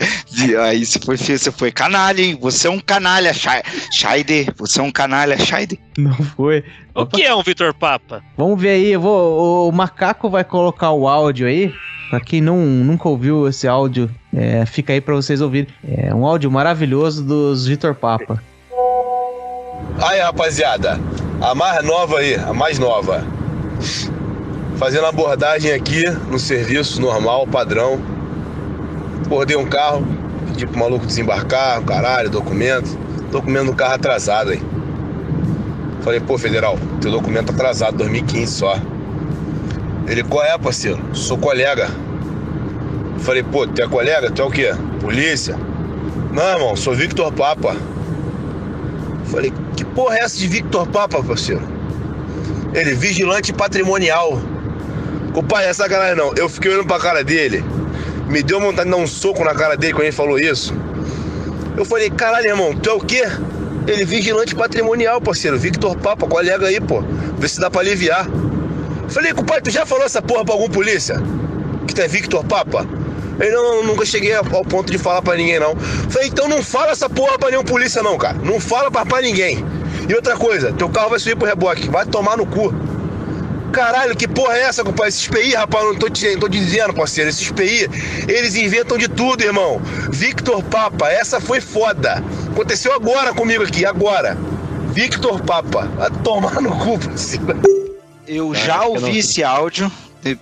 [0.67, 2.39] aí você foi, você foi canalha, hein?
[2.41, 4.49] Você é um canalha, Shaide.
[4.57, 5.79] Você é um canalha, Shaide.
[5.99, 6.65] Não foi.
[6.95, 8.23] O que é um Vitor Papa?
[8.37, 11.73] Vamos ver aí, eu vou, o Macaco vai colocar o áudio aí.
[12.11, 15.69] Pra quem não, nunca ouviu esse áudio, é, fica aí pra vocês ouvirem.
[15.87, 18.41] É um áudio maravilhoso dos Vitor Papa.
[20.01, 21.01] Aí, rapaziada,
[21.41, 23.25] a mais nova aí, a mais nova.
[24.77, 28.01] Fazendo abordagem aqui no serviço normal, padrão.
[29.29, 30.05] Bordei um carro,
[30.49, 32.99] pedi pro maluco desembarcar, caralho, documento.
[33.31, 34.61] Documento do carro atrasado, hein?
[36.03, 38.77] Falei, pô, federal, teu documento atrasado, 2015 só.
[40.09, 41.01] Ele, qual é, parceiro?
[41.15, 41.89] Sou colega.
[43.21, 44.31] Falei, pô, tu é colega?
[44.31, 44.73] Tu é o quê?
[45.01, 45.57] Polícia?
[46.33, 47.77] Não, irmão, sou Victor Papa.
[49.27, 51.63] Falei, que porra é essa de Victor Papa, parceiro?
[52.75, 54.39] Ele, vigilante patrimonial.
[55.35, 56.33] Compadre, essa galera não.
[56.37, 57.65] Eu fiquei olhando pra cara dele.
[58.29, 60.73] Me deu vontade de dar um soco na cara dele quando ele falou isso.
[61.77, 63.25] Eu falei, caralho, irmão, tu é o quê?
[63.89, 65.59] Ele, vigilante patrimonial, parceiro.
[65.59, 67.03] Victor Papa, colega aí, pô.
[67.37, 68.29] Vê se dá pra aliviar.
[69.09, 71.21] Falei, compadre, tu já falou essa porra pra algum polícia?
[71.87, 72.87] Que tu é Victor Papa?
[73.41, 75.75] Ele, não, nunca cheguei ao ponto de falar pra ninguém, não.
[76.09, 78.39] Falei, então não fala essa porra pra nenhum polícia, não, cara.
[78.39, 79.65] Não fala pra, pra ninguém.
[80.09, 81.89] E outra coisa, teu carro vai subir pro reboque.
[81.89, 82.73] Vai tomar no cu.
[83.75, 85.09] Caralho, que porra é essa, compadre?
[85.09, 87.29] Esses PI, rapaz, não tô, te, tô dizendo, parceiro.
[87.29, 87.89] Esses PI,
[88.29, 89.81] eles inventam de tudo, irmão.
[90.11, 92.23] Victor Papa, essa foi foda.
[92.53, 94.39] Aconteceu agora comigo aqui, agora.
[94.93, 95.87] Victor Papa.
[95.97, 97.61] Vai tomar no cu, parceiro.
[98.27, 99.91] Eu já eu ouvi não- esse áudio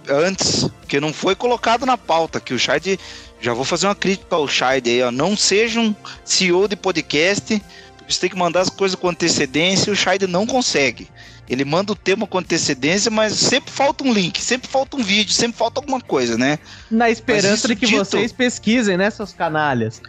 [0.09, 3.01] antes, que não foi colocado na pauta, que o Shade.
[3.41, 5.11] Já vou fazer uma crítica ao Shade aí, ó.
[5.11, 5.93] Não seja um
[6.25, 7.61] CEO de podcast,
[7.97, 11.09] porque você tem que mandar as coisas com antecedência e o Shade não consegue.
[11.53, 15.33] Ele manda o tema com antecedência, mas sempre falta um link, sempre falta um vídeo,
[15.35, 16.59] sempre falta alguma coisa, né?
[16.91, 20.01] Na esperança de que dito- vocês pesquisem, né, seus canalhas.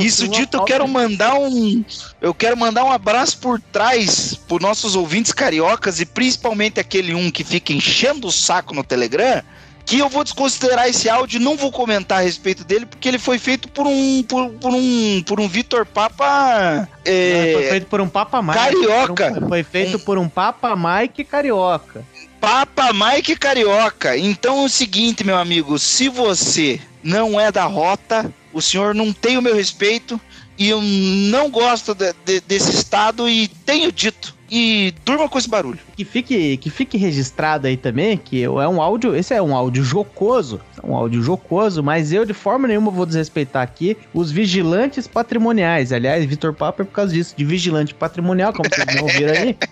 [0.00, 1.84] Isso dito, eu quero mandar um.
[2.20, 7.30] Eu quero mandar um abraço por trás pros nossos ouvintes cariocas e principalmente aquele um
[7.30, 9.42] que fica enchendo o saco no Telegram.
[9.88, 13.38] Que eu vou desconsiderar esse áudio não vou comentar a respeito dele, porque ele foi
[13.38, 14.22] feito por um.
[14.22, 15.22] por, por um.
[15.26, 16.86] por um Vitor Papa.
[17.06, 18.54] é, Foi feito por um Papa Mike.
[18.58, 19.32] Carioca.
[19.32, 22.04] Por um- foi feito por um Papa Mike carioca.
[22.38, 24.14] Papa Mike Carioca.
[24.16, 29.10] Então é o seguinte, meu amigo, se você não é da rota, o senhor não
[29.12, 30.20] tem o meu respeito
[30.58, 34.36] e eu não gosto de- de- desse estado e tenho dito.
[34.50, 35.78] E durma com esse barulho.
[35.96, 39.84] Que fique, que fique registrado aí também que é um áudio, esse é um áudio
[39.84, 45.06] jocoso, é um áudio jocoso, mas eu de forma nenhuma vou desrespeitar aqui os vigilantes
[45.06, 45.92] patrimoniais.
[45.92, 49.56] Aliás, Vitor Papa é por causa disso, de vigilante patrimonial, como vocês não ouviram aí.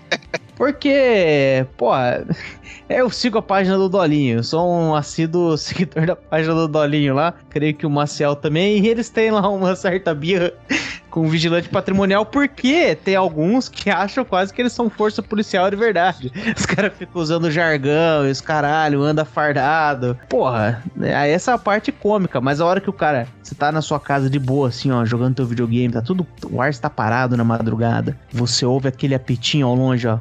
[0.57, 1.90] Porque, pô,
[2.89, 7.15] eu sigo a página do Dolinho, eu sou um assíduo seguidor da página do Dolinho
[7.15, 10.53] lá, creio que o Maciel também, e eles têm lá uma certa birra
[11.17, 15.75] com vigilante patrimonial, porque tem alguns que acham quase que eles são força policial de
[15.75, 16.31] verdade.
[16.55, 20.19] Os caras ficam usando jargão, e os caralho, anda fardado.
[20.29, 23.73] Porra, é essa é a parte cômica, mas a hora que o cara, você tá
[23.73, 26.91] na sua casa de boa, assim, ó, jogando teu videogame, tá tudo, o ar está
[26.91, 30.19] parado na madrugada, você ouve aquele apitinho ao longe, ó.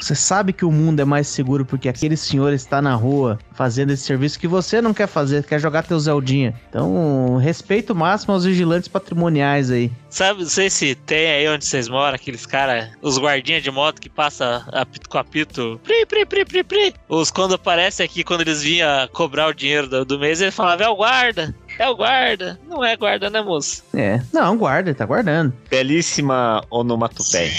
[0.00, 3.90] Você sabe que o mundo é mais seguro porque aquele senhor está na rua fazendo
[3.92, 6.54] esse serviço que você não quer fazer, quer jogar teu Zeldinha.
[6.68, 9.85] Então, respeito máximo aos vigilantes patrimoniais aí.
[9.86, 10.05] everybody.
[10.16, 14.00] Sabe, não sei se tem aí onde vocês moram, aqueles caras, os guardinhas de moto
[14.00, 15.78] que passa apito com apito.
[15.84, 16.94] Pri, pri, pri, pri, pri.
[17.06, 20.84] Os quando aparece aqui, quando eles vinham cobrar o dinheiro do, do mês, ele falava,
[20.84, 22.58] é o guarda, é o guarda.
[22.66, 23.84] Não é guarda, né, moço?
[23.92, 25.52] É, não, guarda, ele tá guardando.
[25.68, 27.52] Belíssima onomatopeia.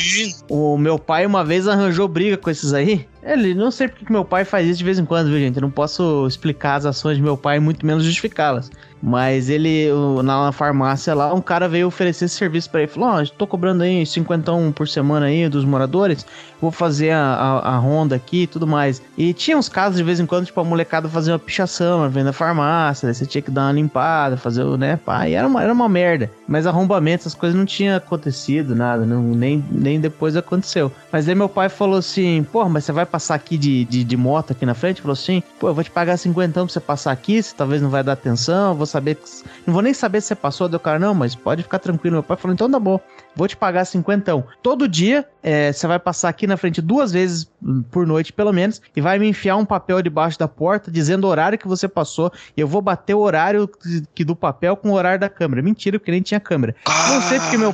[0.49, 3.07] O meu pai uma vez arranjou briga com esses aí.
[3.21, 5.57] Ele, não sei porque que meu pai faz isso de vez em quando, viu, gente?
[5.57, 8.71] Eu não posso explicar as ações de meu pai, muito menos justificá-las.
[9.03, 9.89] Mas ele,
[10.23, 12.91] na, farmácia lá, um cara veio oferecer esse serviço pra ele.
[12.91, 16.25] Falou: Ó, tô cobrando aí 50 por semana aí dos moradores.
[16.59, 19.01] Vou fazer a, a, a ronda aqui e tudo mais.
[19.17, 22.29] E tinha uns casos de vez em quando, tipo, a molecada fazia uma pichação, vendo
[22.29, 23.13] a farmácia.
[23.13, 25.27] Você tinha que dar uma limpada, fazer o, né, pá.
[25.27, 26.31] E era uma, era uma merda.
[26.47, 29.05] Mas arrombamento, essas coisas não tinha acontecido, nada.
[29.05, 30.91] Não, nem, nem depois aconteceu.
[31.11, 34.17] Mas aí meu pai falou assim: Pô, mas você vai passar aqui de, de, de
[34.17, 35.01] moto aqui na frente?
[35.01, 37.41] Falou assim: Pô, eu vou te pagar 50 pra você passar aqui.
[37.41, 38.73] Você talvez não vai dar atenção.
[38.73, 39.17] Vou saber.
[39.65, 40.67] Não vou nem saber se você passou.
[40.67, 42.23] Deu cara, não, mas pode ficar tranquilo.
[42.27, 42.99] Meu pai falou: Então tá bom.
[43.37, 44.43] Vou te pagar 50.
[44.63, 47.49] Todo dia é, você vai passar aqui na frente duas vezes
[47.91, 51.27] por noite, pelo menos, e vai me enfiar um papel debaixo da porta dizendo o
[51.29, 52.31] horário que você passou.
[52.55, 53.69] E eu vou bater o horário
[54.13, 55.61] que- do papel com o horário da câmera.
[55.61, 56.75] Mentira, porque nem tinha câmera.
[57.09, 57.73] Não sei porque meu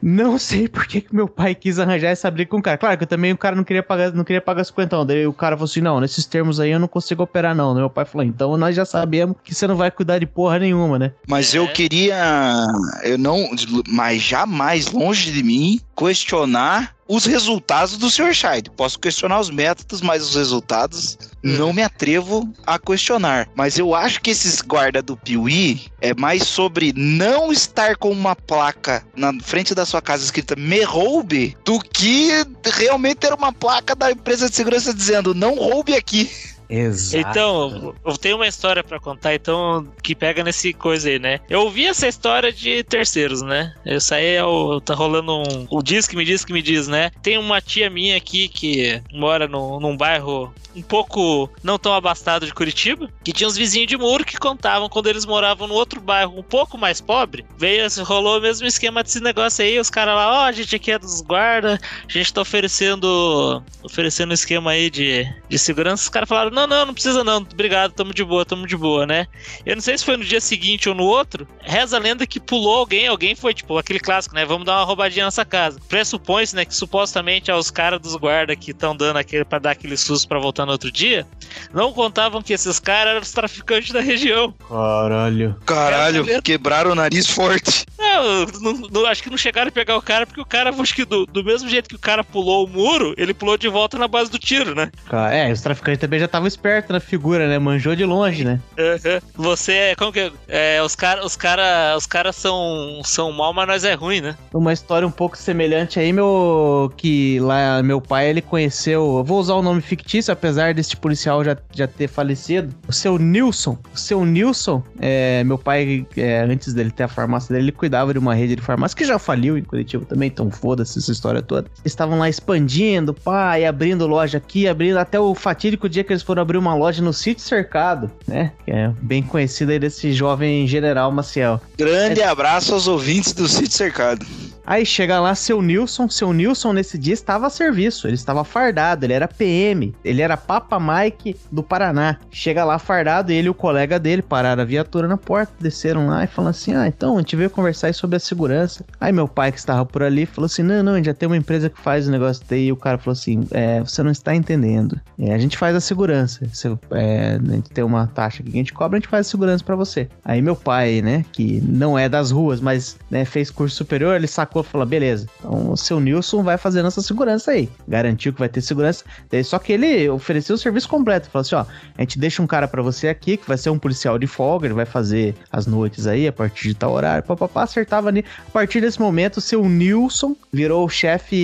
[0.00, 2.78] não sei por que meu pai quis arranjar essa briga com o cara.
[2.78, 5.04] Claro que eu também o cara não queria pagar, não queria pagar 50.
[5.04, 7.74] Daí o cara falou assim: não, nesses termos aí eu não consigo operar, não.
[7.74, 10.98] Meu pai falou: então nós já sabemos que você não vai cuidar de porra nenhuma,
[10.98, 11.12] né?
[11.26, 11.68] Mas eu É.
[11.68, 12.66] queria.
[13.02, 13.48] Eu não.
[13.88, 18.34] Mas jamais longe de mim questionar os resultados do Sr.
[18.34, 18.70] Scheid.
[18.70, 23.48] Posso questionar os métodos, mas os resultados não me atrevo a questionar.
[23.54, 28.34] Mas eu acho que esses guarda do Piuí é mais sobre não estar com uma
[28.34, 32.30] placa na frente da sua casa escrita me roube do que
[32.64, 36.30] realmente ter uma placa da empresa de segurança dizendo não roube aqui.
[36.68, 37.28] Exato.
[37.28, 41.40] Então, eu tenho uma história pra contar, então, que pega nesse coisa aí, né?
[41.48, 43.74] Eu ouvi essa história de terceiros, né?
[43.84, 44.80] Isso aí é o.
[44.80, 45.66] Tá rolando um.
[45.70, 47.10] O diz que me diz que me diz, né?
[47.22, 52.46] Tem uma tia minha aqui que mora no, num bairro um pouco não tão abastado
[52.46, 56.00] de Curitiba, que tinha uns vizinhos de muro que contavam quando eles moravam no outro
[56.00, 57.44] bairro um pouco mais pobre.
[57.56, 60.90] Veio, rolou o mesmo esquema desse negócio aí, os caras lá, ó, a gente aqui
[60.90, 61.78] é dos guarda,
[62.08, 66.04] a gente tá oferecendo oferecendo um esquema aí de, de segurança.
[66.04, 69.06] Os caras falaram: não, não, não precisa não, obrigado, tamo de boa, tamo de boa,
[69.06, 69.26] né?
[69.64, 71.46] Eu não sei se foi no dia seguinte ou no outro.
[71.60, 74.44] Reza a lenda que pulou alguém, alguém foi tipo aquele clássico, né?
[74.44, 75.80] Vamos dar uma roubadinha nessa casa.
[75.88, 79.70] Pressupõe-se, né, que supostamente é os caras dos guarda que estão dando aquele para dar
[79.72, 81.26] aquele susto pra voltar no outro dia.
[81.72, 84.54] Não contavam que esses caras eram os traficantes da região.
[84.68, 85.56] Caralho.
[85.64, 87.86] Caralho, Quero quebraram o nariz forte.
[87.98, 90.94] Não, não- não- acho que não chegaram a pegar o cara, porque o cara, acho
[90.94, 93.96] que do, do mesmo jeito que o cara pulou o muro, ele pulou de volta
[93.98, 94.90] na base do tiro, né?
[95.30, 97.58] É, os traficantes também já estavam espertos na figura, né?
[97.58, 98.60] Manjou de longe, né?
[98.78, 99.20] Uhum.
[99.34, 99.94] Você é.
[99.94, 100.32] Como que é?
[100.48, 104.36] é os caras os cara, os cara são, são mal, mas nós é ruim, né?
[104.52, 106.92] Uma história um pouco semelhante aí, meu.
[106.96, 109.18] Que lá meu pai ele conheceu.
[109.18, 112.74] Eu vou usar o nome fictício, apesar deste policial já, já ter falecido.
[112.88, 113.78] O seu Nilson.
[113.94, 118.12] O seu Nilson, é, meu pai, é, antes dele ter a farmácia dele, ele cuidava
[118.12, 121.42] de uma rede de farmácia que já faliu em Curitiba também, então foda-se essa história
[121.42, 121.68] toda.
[121.68, 126.12] Eles estavam lá expandindo, pá, e abrindo loja aqui, abrindo até o fatídico dia que
[126.12, 128.52] eles foram abrir uma loja no sítio cercado, né?
[128.64, 131.60] Que é bem conhecido aí desse jovem general Maciel.
[131.76, 134.24] Grande abraço aos ouvintes do Sítio Cercado.
[134.66, 139.04] Aí chega lá seu Nilson, seu Nilson nesse dia estava a serviço, ele estava fardado,
[139.04, 142.18] ele era PM, ele era Papa Mike do Paraná.
[142.30, 146.24] Chega lá fardado, ele e o colega dele pararam a viatura na porta, desceram lá
[146.24, 148.84] e falaram assim: Ah, então a gente veio conversar sobre a segurança.
[149.00, 151.26] Aí meu pai que estava por ali falou assim: Não, não, a gente já tem
[151.26, 152.66] uma empresa que faz o negócio daí.
[152.66, 155.00] E o cara falou assim: É, você não está entendendo.
[155.18, 156.46] É, a gente faz a segurança.
[156.46, 159.30] Você, é, a gente tem uma taxa que a gente cobra, a gente faz a
[159.30, 160.08] segurança pra você.
[160.24, 164.26] Aí meu pai, né, que não é das ruas, mas né, fez curso superior, ele
[164.26, 167.68] sacou e falou: beleza, então o seu Nilson vai fazer nossa segurança aí.
[167.88, 169.04] Garantiu que vai ter segurança.
[169.44, 171.30] Só que ele ofereceu o serviço completo.
[171.30, 171.64] Falou assim: ó,
[171.96, 174.66] a gente deixa um cara pra você aqui, que vai ser um policial de folga,
[174.66, 178.24] ele vai fazer as noites aí, a partir de tal horário, papapá, acertava ali.
[178.46, 181.36] A partir desse momento, o seu Nilson virou o chefe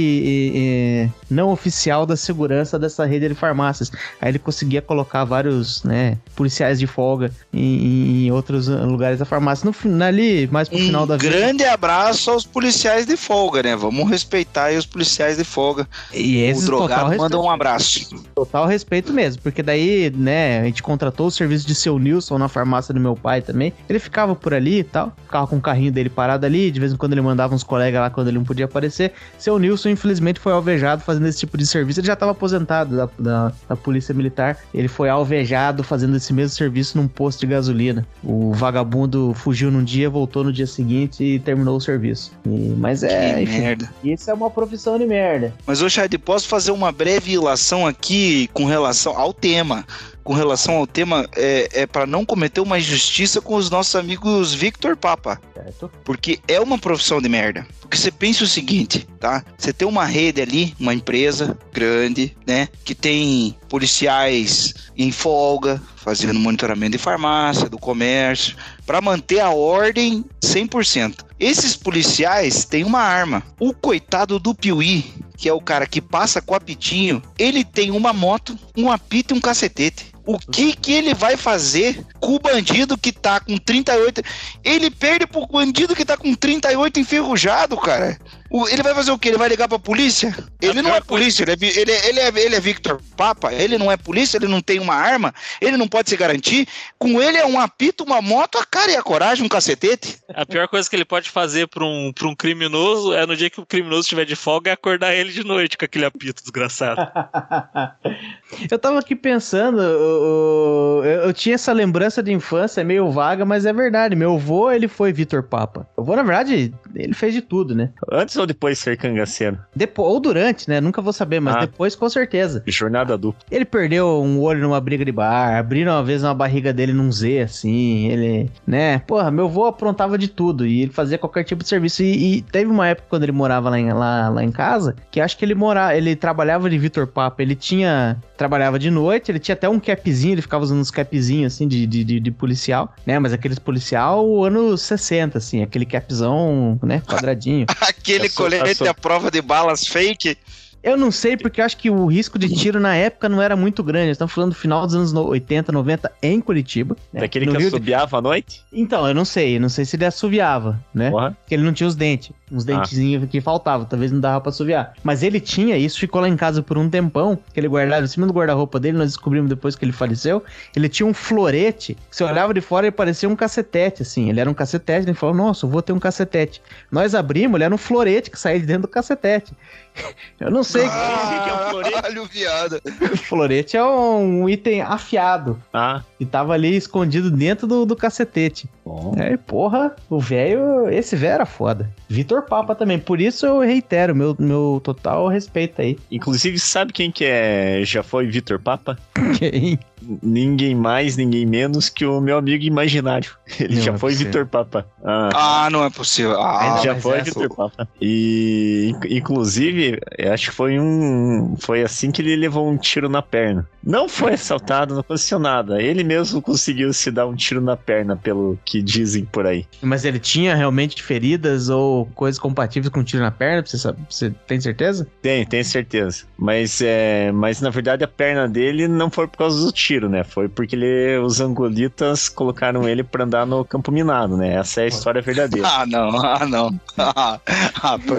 [0.53, 3.91] eh, eh, não oficial da segurança dessa rede de farmácias.
[4.21, 9.69] Aí ele conseguia colocar vários, né, policiais de folga em, em outros lugares da farmácia.
[9.69, 11.37] No, ali, mais pro final Um da vida.
[11.37, 13.77] grande abraço aos policiais de folga, né?
[13.77, 15.87] Vamos respeitar aí os policiais de folga.
[16.12, 18.09] E o esses total drogado manda um abraço.
[18.35, 22.49] Total respeito mesmo, porque daí, né, a gente contratou o serviço de seu Nilson na
[22.49, 23.73] farmácia do meu pai também.
[23.89, 26.93] Ele ficava por ali e tal, ficava com o carrinho dele parado ali, de vez
[26.93, 29.12] em quando ele mandava uns colegas lá quando ele não podia aparecer.
[29.39, 32.01] Seu Nilson, infelizmente, foi alvejado fazendo esse tipo de serviço.
[32.01, 34.59] Ele já estava aposentado da, da, da Polícia Militar.
[34.73, 38.07] Ele foi alvejado fazendo esse mesmo serviço num posto de gasolina.
[38.23, 42.33] O vagabundo fugiu num dia, voltou no dia seguinte e terminou o serviço.
[42.47, 43.94] E- mas é, que enfim, merda.
[44.02, 45.52] isso é uma profissão de merda.
[45.66, 49.86] Mas, ô Chad, posso fazer uma breve ilação aqui com relação ao tema?
[50.24, 54.55] Com relação ao tema, é, é para não cometer uma injustiça com os nossos amigos
[54.55, 55.39] Victor Papa.
[55.55, 55.90] Certo?
[56.02, 57.66] Porque é uma profissão de merda.
[57.81, 59.44] Porque você pensa o seguinte, tá?
[59.59, 62.69] Você tem uma rede ali, uma empresa grande, né?
[62.85, 70.24] Que tem policiais em folga, fazendo monitoramento de farmácia, do comércio, para manter a ordem
[70.43, 71.24] 100%.
[71.39, 73.43] Esses policiais têm uma arma.
[73.61, 78.12] O coitado do Piuí, que é o cara que passa com apitinho, ele tem uma
[78.12, 80.12] moto, um apito e um cacetete.
[80.27, 84.20] O que que ele vai fazer com o bandido que tá com 38?
[84.62, 88.19] Ele perde pro bandido que tá com 38 enferrujado, cara.
[88.51, 89.29] O- ele vai fazer o quê?
[89.29, 90.35] Ele vai ligar pra polícia?
[90.61, 93.77] Ele não é polícia, ele é, ele, é, ele, é, ele é Victor Papa, ele
[93.77, 96.66] não é polícia, ele não tem uma arma, ele não pode se garantir.
[96.99, 100.19] Com ele é um apito, uma moto, a cara e a coragem, um cacetete.
[100.35, 103.51] A pior coisa que ele pode fazer pra um, pra um criminoso é no dia
[103.51, 107.01] que o criminoso estiver de folga é acordar ele de noite com aquele apito desgraçado.
[108.70, 113.66] eu tava aqui pensando, eu, eu- eu tinha essa lembrança de infância meio vaga, mas
[113.66, 114.16] é verdade.
[114.16, 115.87] Meu avô, ele foi Vitor Papa.
[115.97, 117.91] Meu avô, na verdade, ele fez de tudo, né?
[118.11, 119.59] Antes ou depois de ser cangaceiro?
[119.74, 120.81] Depois, ou durante, né?
[120.81, 121.60] Nunca vou saber, mas Ah.
[121.60, 122.62] depois com certeza.
[122.66, 123.40] Jornada dupla.
[123.51, 127.10] Ele perdeu um olho numa briga de bar, abriram uma vez uma barriga dele num
[127.10, 128.98] Z, assim, ele, né?
[129.06, 132.02] Porra, meu avô aprontava de tudo e ele fazia qualquer tipo de serviço.
[132.02, 135.20] E, e teve uma época quando ele morava lá em, lá, lá em casa, que
[135.20, 139.39] acho que ele morava, ele trabalhava de Vitor Papa, ele tinha, trabalhava de noite, ele
[139.39, 142.94] tinha até um capzinho, ele ficava usando uns capzinhos, assim, de, de, de, de policial,
[143.06, 143.19] né?
[143.19, 147.02] Mas aqueles policial anos 60, assim, aquele capzão, né?
[147.06, 147.66] Quadradinho.
[147.81, 150.37] Aquele colete à prova de balas fake.
[150.83, 153.57] Eu não sei, porque eu acho que o risco de tiro na época não era
[153.57, 154.13] muito grande.
[154.13, 156.97] Estamos falando do final dos anos no- 80, 90 em Curitiba.
[157.13, 157.21] né?
[157.21, 158.63] Daquele No que Rio de- assobiava à noite?
[158.73, 159.57] Então, eu não sei.
[159.57, 161.11] Eu não sei se ele assoviava, né?
[161.11, 161.37] Porra.
[161.41, 162.31] Porque ele não tinha os dentes.
[162.51, 162.77] Uns Ah.
[162.77, 163.87] dentezinhos que faltavam.
[163.87, 164.95] Talvez não dava pra assoviar.
[165.03, 167.39] Mas ele tinha, isso ficou lá em casa por um tempão.
[167.53, 168.97] Que ele guardava em cima do guarda-roupa dele.
[168.97, 170.43] Nós descobrimos depois que ele faleceu.
[170.75, 171.95] Ele tinha um florete.
[172.09, 174.31] Que você olhava de fora e parecia um cacetete, assim.
[174.31, 175.07] Ele era um cacetete.
[175.07, 176.63] Ele falou: Nossa, eu vou ter um cacetete.
[176.91, 179.53] Nós abrimos, ele era um florete que saía de dentro do cacetete.
[180.39, 180.86] Eu não sei.
[180.89, 182.81] Caralho, viado.
[183.12, 185.61] O florete é um item afiado.
[185.73, 188.69] Ah, E tava ali escondido dentro do, do cacetete.
[188.89, 189.15] Bom.
[189.19, 190.89] É, porra, o velho.
[190.89, 191.89] Esse velho era foda.
[192.09, 192.98] Vitor Papa também.
[192.98, 195.98] Por isso eu reitero meu, meu total respeito aí.
[196.10, 198.98] Inclusive, sabe quem que é já foi Vitor Papa?
[199.39, 199.78] Quem?
[200.23, 203.32] ninguém mais, ninguém menos que o meu amigo imaginário.
[203.59, 204.15] Ele Não já é foi.
[204.15, 204.86] Vitor Papa.
[205.05, 206.40] Ah, Ah, não é possível.
[206.40, 207.89] Ah, ele já foi essa- Vitor Papa.
[208.01, 211.56] E, in- inclusive, eu acho que foi um.
[211.59, 213.69] Foi assim que ele levou um tiro na perna.
[213.82, 215.82] Não foi assaltado, não aconteceu nada.
[215.82, 219.67] Ele mesmo conseguiu se dar um tiro na perna, pelo que dizem por aí.
[219.83, 223.65] Mas ele tinha realmente feridas ou coisas compatíveis com tiro na perna?
[223.65, 225.07] Você, sabe, você tem certeza?
[225.23, 226.25] Tem, tenho certeza.
[226.37, 230.25] Mas, é, mas na verdade a perna dele não foi por causa do tiro, né?
[230.25, 234.55] Foi porque ele, os angolitas colocaram ele pra andar no campo minado, né?
[234.55, 235.69] Essa é a história verdadeira.
[235.79, 236.81] Ah, não, ah, não.
[236.97, 237.39] Ah,
[237.83, 238.15] ah, pô.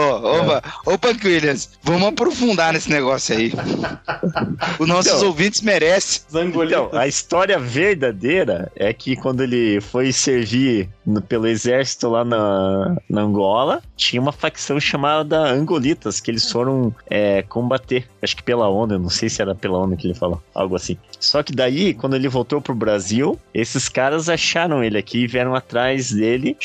[0.00, 3.52] Ô, opa, ô, Punk Williams, vamos aprofundar nesse negócio aí.
[4.78, 5.26] Os nossos Então.
[5.28, 6.22] ouvintes merecem.
[6.64, 12.96] Então, a história verdadeira é que quando ele foi servir no- pelo exército lá na,
[13.08, 18.08] na Angola, tinha uma facção chamada Angolitas, que eles foram é, combater.
[18.24, 20.96] Acho que pela eu não sei se era pela ONU que ele falou, algo assim.
[21.20, 25.54] Só que daí, quando ele voltou pro Brasil, esses caras acharam ele aqui e vieram
[25.54, 26.56] atrás dele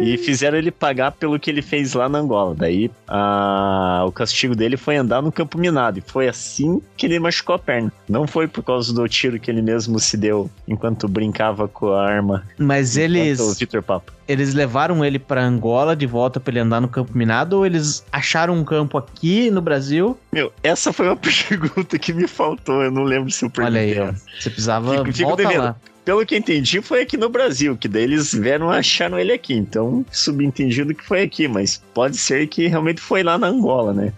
[0.00, 2.54] e fizeram ele pagar pelo que ele fez lá na Angola.
[2.56, 5.98] Daí, a- o castigo dele foi andar no campo minado.
[5.98, 7.92] E foi assim que ele machucou a perna.
[8.08, 12.04] Não foi por causa do tiro que ele mesmo se deu enquanto brincava com a
[12.06, 12.44] arma.
[12.58, 14.12] Mas eles, o Vitor Papa.
[14.26, 18.04] eles levaram ele pra Angola de volta pra ele andar no campo minado ou eles
[18.12, 20.16] acharam um campo aqui no Brasil?
[20.32, 22.82] Meu, essa foi uma pergunta que me faltou.
[22.82, 24.20] Eu não lembro se eu Olha aí, perguntei.
[24.20, 24.40] ó.
[24.40, 25.62] Você precisava Fico- fico devendo.
[25.62, 25.76] lá.
[26.08, 29.30] Pelo que eu entendi, foi aqui no Brasil, que daí eles vieram e acharam ele
[29.30, 29.52] aqui.
[29.52, 34.10] Então, subentendido que foi aqui, mas pode ser que realmente foi lá na Angola, né?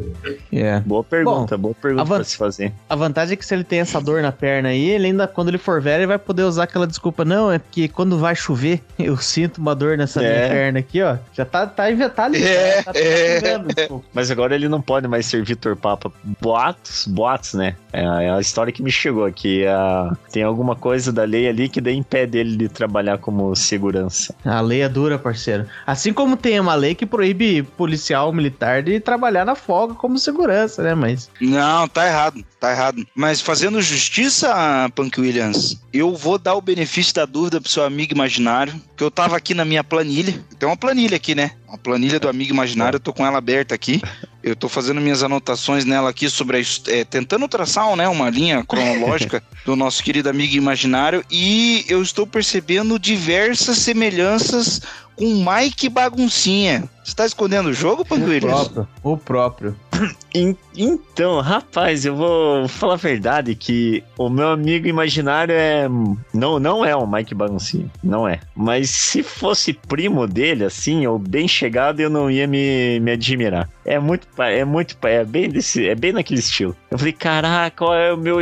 [0.53, 0.79] É.
[0.79, 2.73] Boa pergunta, boa pergunta pra se fazer.
[2.89, 5.49] A vantagem é que se ele tem essa dor na perna aí, ele ainda, quando
[5.49, 7.25] ele for velho, ele vai poder usar aquela desculpa.
[7.25, 10.49] Não, é porque quando vai chover, eu sinto uma dor nessa minha É.
[10.49, 11.17] perna aqui, ó.
[11.33, 12.37] Já tá, tá inventado.
[12.37, 13.91] É, tá, tá é.
[14.15, 16.13] Mas agora ele não pode mais ser Vitor Papa.
[16.41, 17.75] Boatos, boatos, né?
[17.93, 19.67] É a, é a história que me chegou aqui.
[19.67, 24.35] ah, tem alguma coisa da lei ali que daí impede ele de trabalhar como segurança.
[24.45, 25.67] A lei é dura, parceiro.
[25.87, 30.83] Assim como tem uma lei que proíbe policial militar de trabalhar na folga como segurança,
[30.83, 30.95] né?
[30.95, 31.31] Mas.
[31.41, 33.07] Não, tá errado, tá errado.
[33.15, 38.15] Mas fazendo justiça, Punk Williams, eu vou dar o benefício da dúvida pro seu amigo
[38.15, 40.35] imaginário, que eu tava aqui na minha planilha.
[40.59, 41.53] Tem uma planilha aqui, né?
[41.69, 44.01] Uma planilha do amigo imaginário, eu tô com ela aberta aqui.
[44.43, 46.61] Eu tô fazendo minhas anotações nela aqui sobre a,
[46.91, 52.27] é, tentando traçar, né, uma linha cronológica do nosso querido amigo imaginário e eu estou
[52.27, 54.81] percebendo diversas semelhanças
[55.17, 56.85] com Mike Baguncinha.
[57.05, 58.89] Você tá escondendo o jogo, Punk O próprio.
[59.03, 59.77] O próprio.
[60.35, 65.89] En- Então, rapaz, eu vou falar a verdade que o meu amigo imaginário é.
[66.33, 68.39] Não, não é o Mike Baguncinho, não é.
[68.55, 73.69] Mas se fosse primo dele, assim, ou bem chegado, eu não ia me, me admirar.
[73.85, 76.77] É muito, é muito, é bem desse, é bem naquele estilo.
[76.91, 78.39] Eu falei, caraca, qual é o meu,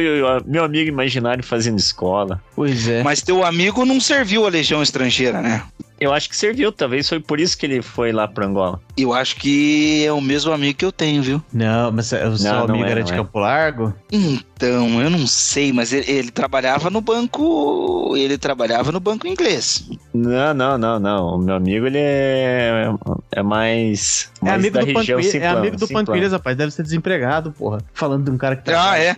[0.47, 2.41] meu amigo imaginário fazendo escola?
[2.57, 3.03] Pois é.
[3.03, 5.63] Mas teu amigo não serviu a Legião Estrangeira, né?
[6.01, 8.81] Eu acho que serviu, talvez foi por isso que ele foi lá pra Angola.
[8.97, 11.43] Eu acho que é o mesmo amigo que eu tenho, viu?
[11.53, 13.17] Não, mas o seu Não, não amigo é, era não de é.
[13.17, 13.93] Campo Largo?
[14.59, 18.17] Então, eu não sei, mas ele, ele trabalhava no banco.
[18.17, 19.89] Ele trabalhava no banco inglês.
[20.13, 21.37] Não, não, não, não.
[21.37, 22.89] O meu amigo, ele é,
[23.31, 25.87] é mais, É mais amigo da do região Williams, é amigo do.
[26.11, 26.57] Williams, rapaz.
[26.57, 27.79] Deve ser desempregado, porra.
[27.95, 28.91] Falando de um cara que tá.
[28.91, 29.15] Ah, é?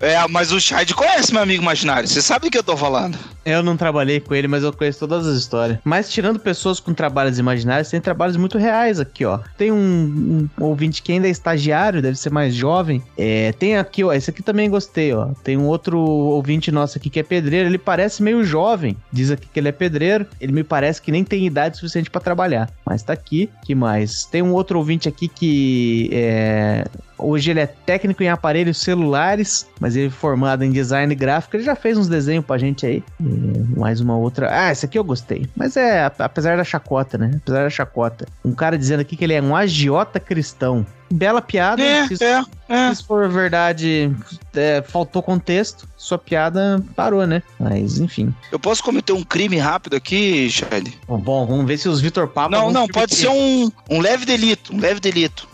[0.00, 2.08] É, mas o Shade conhece meu amigo imaginário.
[2.08, 3.16] Você sabe do que eu tô falando?
[3.44, 5.78] Eu não trabalhei com ele, mas eu conheço todas as histórias.
[5.84, 9.38] Mas tirando pessoas com trabalhos imaginários, tem trabalhos muito reais aqui, ó.
[9.56, 13.02] Tem um, um ouvinte que ainda é estagiário, deve ser mais jovem.
[13.16, 14.12] É, tem aqui, ó.
[14.12, 14.79] Esse aqui também gostei,
[15.12, 15.28] ó.
[15.42, 17.68] Tem um outro ouvinte nosso aqui que é pedreiro.
[17.68, 18.96] Ele parece meio jovem.
[19.12, 20.26] Diz aqui que ele é pedreiro.
[20.40, 22.70] Ele me parece que nem tem idade suficiente pra trabalhar.
[22.84, 23.50] Mas tá aqui.
[23.64, 24.24] Que mais?
[24.26, 26.84] Tem um outro ouvinte aqui que é.
[27.22, 31.54] Hoje ele é técnico em aparelhos celulares, mas ele é formado em design gráfico.
[31.56, 33.02] Ele já fez uns desenhos pra gente aí.
[33.20, 34.48] É, mais uma outra.
[34.50, 35.46] Ah, essa aqui eu gostei.
[35.54, 37.32] Mas é, ap- apesar da chacota, né?
[37.42, 38.26] Apesar da chacota.
[38.42, 40.86] Um cara dizendo aqui que ele é um agiota cristão.
[41.12, 41.82] Bela piada.
[41.82, 42.94] É, se, é, é.
[42.94, 44.14] se for verdade,
[44.54, 45.88] é, faltou contexto.
[45.96, 47.42] Sua piada parou, né?
[47.58, 48.34] Mas, enfim.
[48.52, 50.98] Eu posso cometer um crime rápido aqui, Shade?
[51.06, 52.50] Bom, bom, vamos ver se os Vitor Papa.
[52.50, 54.74] Não, não, pode ser um, um leve delito.
[54.74, 55.48] Um leve delito.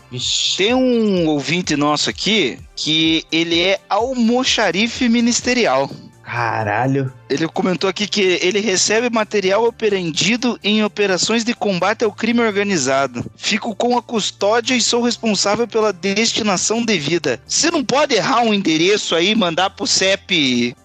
[0.55, 5.89] Tem um ouvinte nosso aqui que ele é almoxarife ministerial.
[6.27, 7.11] Caralho.
[7.29, 13.25] Ele comentou aqui que ele recebe material apreendido em operações de combate ao crime organizado.
[13.37, 17.39] Fico com a custódia e sou responsável pela destinação devida.
[17.47, 20.75] Você não pode errar um endereço aí mandar pro CEP.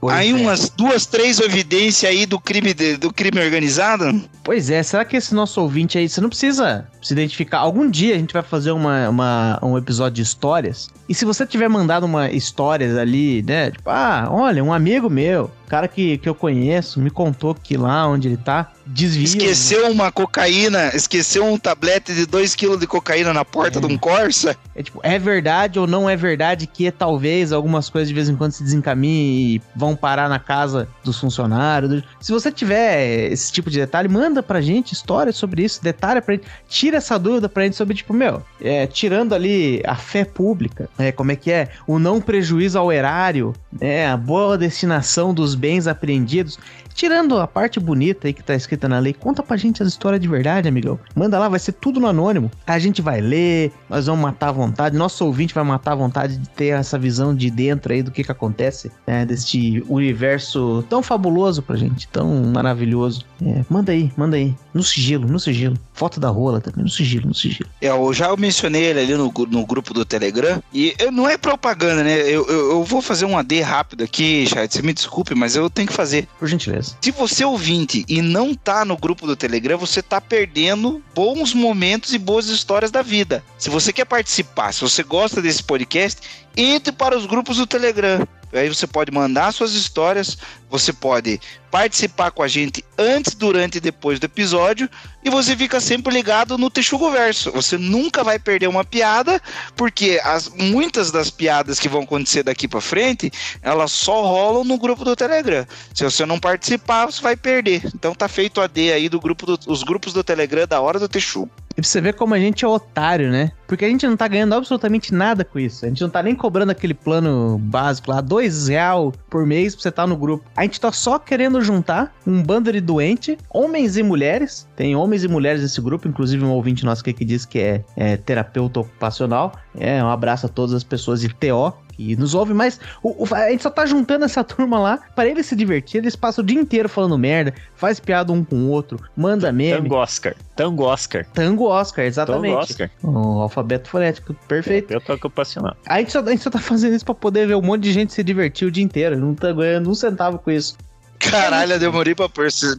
[0.00, 0.34] Pois aí é.
[0.34, 4.22] umas duas, três evidências aí do crime, de- do crime organizado.
[4.42, 7.58] Pois é, será que esse nosso ouvinte aí, você não precisa se identificar?
[7.58, 10.88] Algum dia a gente vai fazer uma, uma- um episódio de histórias.
[11.08, 13.70] E se você tiver mandado uma histórias ali, né?
[13.72, 18.08] Tipo, ah, olha, um amigo meu, cara que, que eu conheço, me contou que lá
[18.08, 19.22] onde ele tá, desvia.
[19.24, 23.80] Esqueceu uma cocaína, esqueceu um tablete de 2 kg de cocaína na porta É.
[23.80, 24.56] de um Corsa.
[24.74, 28.34] É tipo, é verdade ou não é verdade que talvez algumas coisas de vez em
[28.34, 32.02] quando se desencaminhem e vão parar na casa dos funcionários.
[32.20, 36.34] Se você tiver esse tipo de detalhe, manda pra gente histórias sobre isso, detalhe pra
[36.34, 40.88] gente, tira essa dúvida pra gente sobre, tipo, meu, é, tirando ali a fé pública,
[40.98, 45.54] né, como é que é, o não prejuízo ao erário, né, a boa destinação dos
[45.60, 46.58] bens apreendidos,
[47.00, 50.20] tirando a parte bonita aí que tá escrita na lei, conta pra gente as histórias
[50.20, 50.98] de verdade, amigão.
[51.16, 52.50] Manda lá, vai ser tudo no anônimo.
[52.66, 56.36] A gente vai ler, nós vamos matar à vontade, nosso ouvinte vai matar à vontade
[56.36, 61.02] de ter essa visão de dentro aí do que que acontece, né, deste universo tão
[61.02, 63.24] fabuloso pra gente, tão maravilhoso.
[63.42, 65.76] É, manda aí, manda aí, no sigilo, no sigilo.
[65.94, 67.68] Foto da rola também, no sigilo, no sigilo.
[67.80, 70.62] É, Eu já mencionei ele ali no, no grupo do Telegram.
[70.72, 72.18] E eu- não é propaganda, né?
[72.20, 74.70] Eu, eu, eu vou fazer um AD rápido aqui, chat.
[74.72, 76.28] Você me desculpe, mas eu tenho que fazer.
[76.38, 76.89] Por gentileza.
[77.00, 82.12] Se você ouvinte e não tá no grupo do Telegram, você tá perdendo bons momentos
[82.12, 83.44] e boas histórias da vida.
[83.58, 86.20] Se você quer participar, se você gosta desse podcast,
[86.56, 88.26] entre para os grupos do Telegram.
[88.52, 90.36] Aí você pode mandar suas histórias,
[90.68, 91.40] você pode
[91.70, 94.88] participar com a gente antes, durante e depois do episódio,
[95.24, 97.52] e você fica sempre ligado no Texugo Verso.
[97.52, 99.40] Você nunca vai perder uma piada,
[99.76, 103.30] porque as, muitas das piadas que vão acontecer daqui para frente,
[103.62, 105.66] elas só rolam no grupo do Telegram.
[105.94, 107.82] Se você não participar, você vai perder.
[107.94, 110.98] Então tá feito o AD aí do grupo do, os grupos do Telegram da hora
[110.98, 111.50] do Texugo.
[111.70, 113.52] E pra você ver como a gente é otário, né?
[113.70, 115.84] Porque a gente não tá ganhando absolutamente nada com isso.
[115.86, 119.82] A gente não tá nem cobrando aquele plano básico lá, dois real por mês pra
[119.82, 120.44] você estar no grupo.
[120.56, 124.66] A gente tá só querendo juntar um bando de doente, homens e mulheres.
[124.74, 127.84] Tem homens e mulheres nesse grupo, inclusive um ouvinte nosso aqui que diz que é,
[127.96, 129.52] é terapeuta ocupacional.
[129.78, 133.34] É, um abraço a todas as pessoas de TO que nos ouvem, mas o- o-
[133.34, 135.98] a gente só tá juntando essa turma lá para eles se divertir.
[135.98, 139.82] Eles passam o dia inteiro falando merda, faz piada um com o outro, manda meme.
[139.82, 140.34] Tango Oscar.
[140.56, 141.26] Tango Oscar.
[141.32, 142.50] Tango Oscar, exatamente.
[142.52, 142.90] Tango Oscar.
[143.02, 144.88] O alfabeto fonético, perfeito.
[144.88, 145.76] Terapeuta ocupacional.
[145.86, 147.92] A gente, só, a gente só tá fazendo isso pra poder ver um monte de
[147.92, 149.18] gente se divertir o dia inteiro.
[149.18, 150.76] Não tá ganhando um centavo com isso.
[151.18, 152.30] Caralho, eu demorei pra,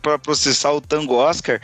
[0.01, 1.61] pra processar o Tango Oscar.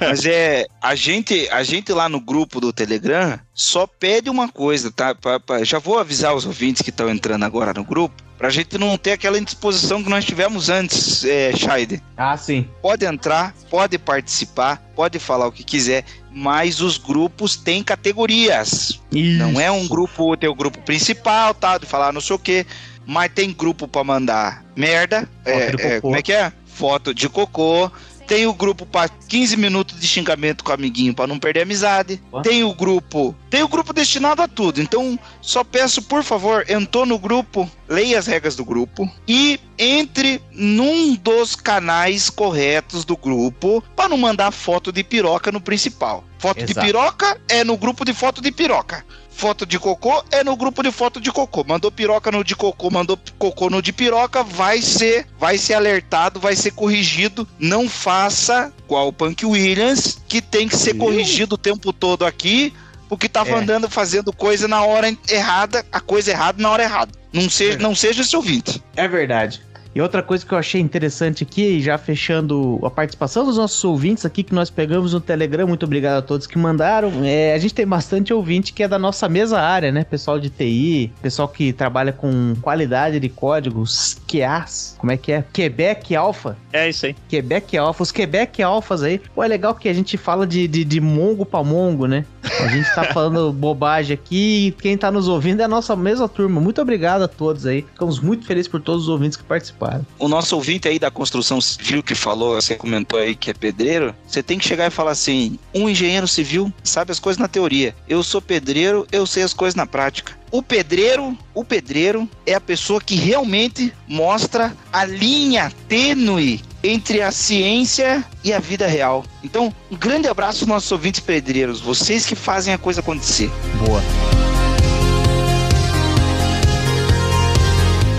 [0.00, 0.64] Mas é.
[0.80, 5.12] A gente, a gente lá no grupo do Telegram só pede uma coisa, tá?
[5.12, 8.14] Pra- pra- já vou avisar os ouvintes que estão entrando agora no grupo.
[8.36, 12.02] Pra gente não ter aquela indisposição que nós tivemos antes, é, Shaide.
[12.16, 12.68] Ah, sim.
[12.82, 19.00] Pode entrar, pode participar, pode falar o que quiser, mas os grupos têm categorias.
[19.12, 21.78] Não é um grupo, tem o grupo principal, tá?
[21.78, 22.66] De falar não sei o quê.
[23.06, 25.28] Mas tem grupo pra mandar merda.
[25.44, 26.52] É, é, como é que é?
[26.66, 27.90] Foto de cocô.
[28.26, 31.62] Tem o grupo pra 15 minutos de xingamento com o amiguinho pra não perder a
[31.64, 32.20] amizade.
[32.42, 33.34] Tem o grupo.
[33.50, 34.80] Tem o grupo destinado a tudo.
[34.80, 40.40] Então, só peço, por favor, entrou no grupo, leia as regras do grupo e entre
[40.52, 46.24] num dos canais corretos do grupo pra não mandar foto de piroca no principal.
[46.38, 46.86] Foto de Exato.
[46.86, 49.04] piroca é no grupo de foto de piroca.
[49.34, 51.64] Foto de cocô é no grupo de foto de cocô.
[51.64, 56.38] Mandou piroca no de cocô, mandou cocô no de piroca, vai ser, vai ser alertado,
[56.38, 57.46] vai ser corrigido.
[57.58, 62.72] Não faça igual o Punk Williams, que tem que ser corrigido o tempo todo aqui,
[63.08, 63.54] porque tava É.
[63.54, 67.12] andando fazendo coisa na hora errada, a coisa errada na hora errada.
[67.32, 68.80] Não seja, não seja esse ouvinte.
[68.96, 69.60] É verdade.
[69.94, 74.26] E outra coisa que eu achei interessante aqui, já fechando a participação dos nossos ouvintes
[74.26, 77.12] aqui que nós pegamos no Telegram, muito obrigado a todos que mandaram.
[77.22, 80.02] É, a gente tem bastante ouvinte que é da nossa mesma área, né?
[80.02, 85.44] Pessoal de TI, pessoal que trabalha com qualidade de códigos, QAs, como é que é?
[85.52, 86.56] Quebec Alpha.
[86.72, 87.14] É isso aí.
[87.28, 89.20] Quebec Alpha, os Quebec Alphas aí.
[89.32, 92.24] Pô, é legal que a gente fala de, de, de mongo pra mongo, né?
[92.60, 96.28] A gente tá falando bobagem aqui e quem tá nos ouvindo é a nossa mesma
[96.28, 96.60] turma.
[96.60, 97.82] Muito obrigado a todos aí.
[97.82, 99.83] Ficamos muito felizes por todos os ouvintes que participaram.
[100.18, 104.14] O nosso ouvinte aí da construção civil que falou, você comentou aí que é pedreiro,
[104.26, 107.94] você tem que chegar e falar assim: um engenheiro civil sabe as coisas na teoria.
[108.08, 110.32] Eu sou pedreiro, eu sei as coisas na prática.
[110.50, 117.32] O pedreiro, o pedreiro é a pessoa que realmente mostra a linha tênue entre a
[117.32, 119.24] ciência e a vida real.
[119.42, 123.50] Então, um grande abraço aos nossos ouvintes pedreiros, vocês que fazem a coisa acontecer.
[123.84, 124.00] Boa.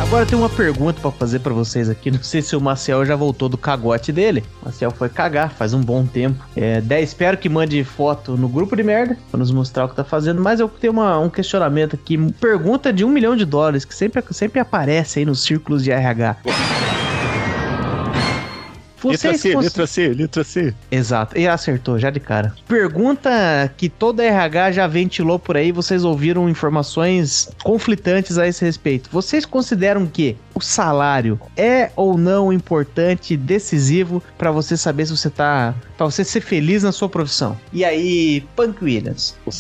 [0.08, 2.10] Agora tenho uma pergunta pra fazer pra vocês aqui.
[2.10, 4.44] Não sei se o Maciel já voltou do cagote dele.
[4.62, 6.42] O Maciel foi cagar faz um bom tempo.
[6.56, 9.96] É, 10, espero que mande foto no grupo de merda pra nos mostrar o que
[9.96, 10.42] tá fazendo.
[10.42, 12.18] Mas eu tenho uma- um questionamento aqui.
[12.40, 16.38] Pergunta de um milhão de dólares que sempre, sempre aparece aí nos círculos de RH.
[19.10, 20.74] Letra Vocês C, cons- letra C, letra C.
[20.92, 22.54] Exato, e acertou já de cara.
[22.68, 23.30] Pergunta
[23.78, 29.10] que toda RH já ventilou por aí, vocês ouviram informações conflitantes a esse respeito.
[29.12, 35.30] Vocês consideram que o salário é ou não importante, decisivo pra você saber se você
[35.30, 37.58] tá, Pra você ser feliz na sua profissão?
[37.72, 39.52] E aí, Punk Williams, O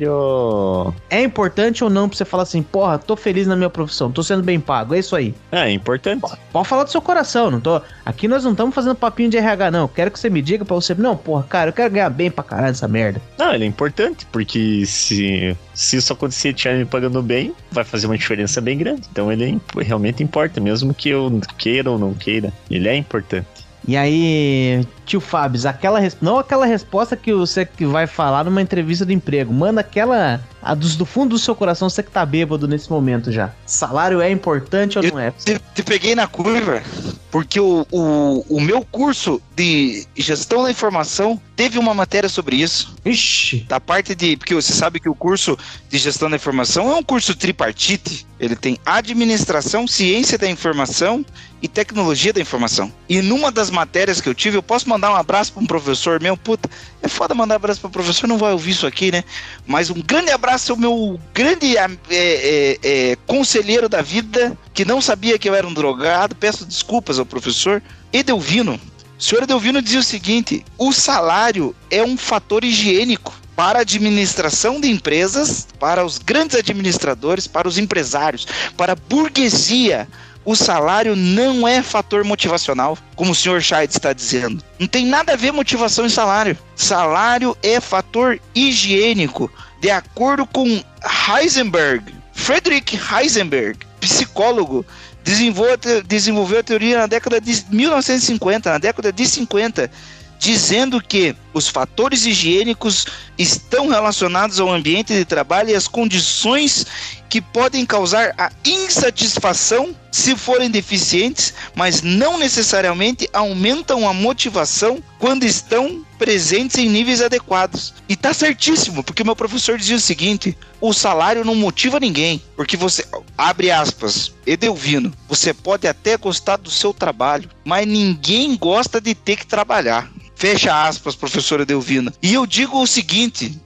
[0.00, 0.92] salário.
[1.08, 4.22] é importante ou não pra você falar assim, porra, tô feliz na minha profissão, tô
[4.22, 5.34] sendo bem pago, é isso aí.
[5.50, 6.22] É, é importante.
[6.52, 7.80] Pode falar do seu coração, não tô.
[8.04, 9.88] Aqui nós não estamos fazendo papinho de RH, não.
[9.88, 10.94] Quero que você me diga pra você.
[10.94, 13.20] Não, porra, cara, eu quero ganhar bem pra caralho essa merda.
[13.38, 18.06] Não, ele é importante, porque se, se isso acontecer estiver me pagando bem, vai fazer
[18.06, 19.02] uma diferença bem grande.
[19.10, 22.52] Então ele é imp- realmente importa, mesmo que eu queira ou não queira.
[22.70, 23.65] Ele é importante.
[23.86, 29.06] E aí, tio Fábio, aquela não aquela resposta que você que vai falar numa entrevista
[29.06, 29.52] de emprego.
[29.52, 33.30] Manda aquela a dos, do fundo do seu coração, você que tá bêbado nesse momento
[33.30, 33.52] já.
[33.64, 35.30] Salário é importante ou não é?
[35.30, 36.82] Te, te peguei na curva,
[37.30, 42.96] porque o, o, o meu curso de gestão da informação teve uma matéria sobre isso.
[43.04, 44.36] Ixi, Da parte de.
[44.36, 45.56] Porque você sabe que o curso
[45.88, 48.26] de gestão da informação é um curso tripartite.
[48.40, 51.24] Ele tem administração, ciência da informação
[51.66, 52.92] e tecnologia da informação.
[53.08, 56.20] E numa das matérias que eu tive, eu posso mandar um abraço para um professor
[56.20, 56.36] meu.
[56.36, 56.70] Puta,
[57.02, 59.24] é foda mandar abraço para professor, não vai ouvir isso aqui, né?
[59.66, 65.00] Mas um grande abraço ao meu grande é, é, é, conselheiro da vida, que não
[65.00, 66.34] sabia que eu era um drogado.
[66.36, 67.82] Peço desculpas ao professor.
[68.12, 68.80] Edelvino.
[69.18, 74.80] O senhor Edelvino dizia o seguinte: o salário é um fator higiênico para a administração
[74.80, 80.06] de empresas, para os grandes administradores, para os empresários, para a burguesia.
[80.46, 84.62] O salário não é fator motivacional, como o senhor Scheid está dizendo.
[84.78, 86.56] Não tem nada a ver motivação e salário.
[86.76, 89.50] Salário é fator higiênico,
[89.80, 90.80] de acordo com
[91.28, 94.86] Heisenberg, Friedrich Heisenberg, psicólogo,
[95.24, 99.90] desenvolveu a teoria na década de 1950, na década de 50,
[100.38, 103.06] dizendo que os fatores higiênicos
[103.38, 106.86] estão relacionados ao ambiente de trabalho e às condições
[107.30, 115.44] que podem causar a insatisfação se forem deficientes, mas não necessariamente aumentam a motivação quando
[115.44, 117.94] estão presentes em níveis adequados.
[118.06, 122.76] E tá certíssimo, porque meu professor dizia o seguinte: o salário não motiva ninguém, porque
[122.76, 123.06] você
[123.36, 129.36] abre aspas, Edelvino, você pode até gostar do seu trabalho, mas ninguém gosta de ter
[129.36, 130.10] que trabalhar.
[130.36, 132.12] Fecha aspas, professor Edelvino.
[132.22, 133.58] E eu digo o seguinte,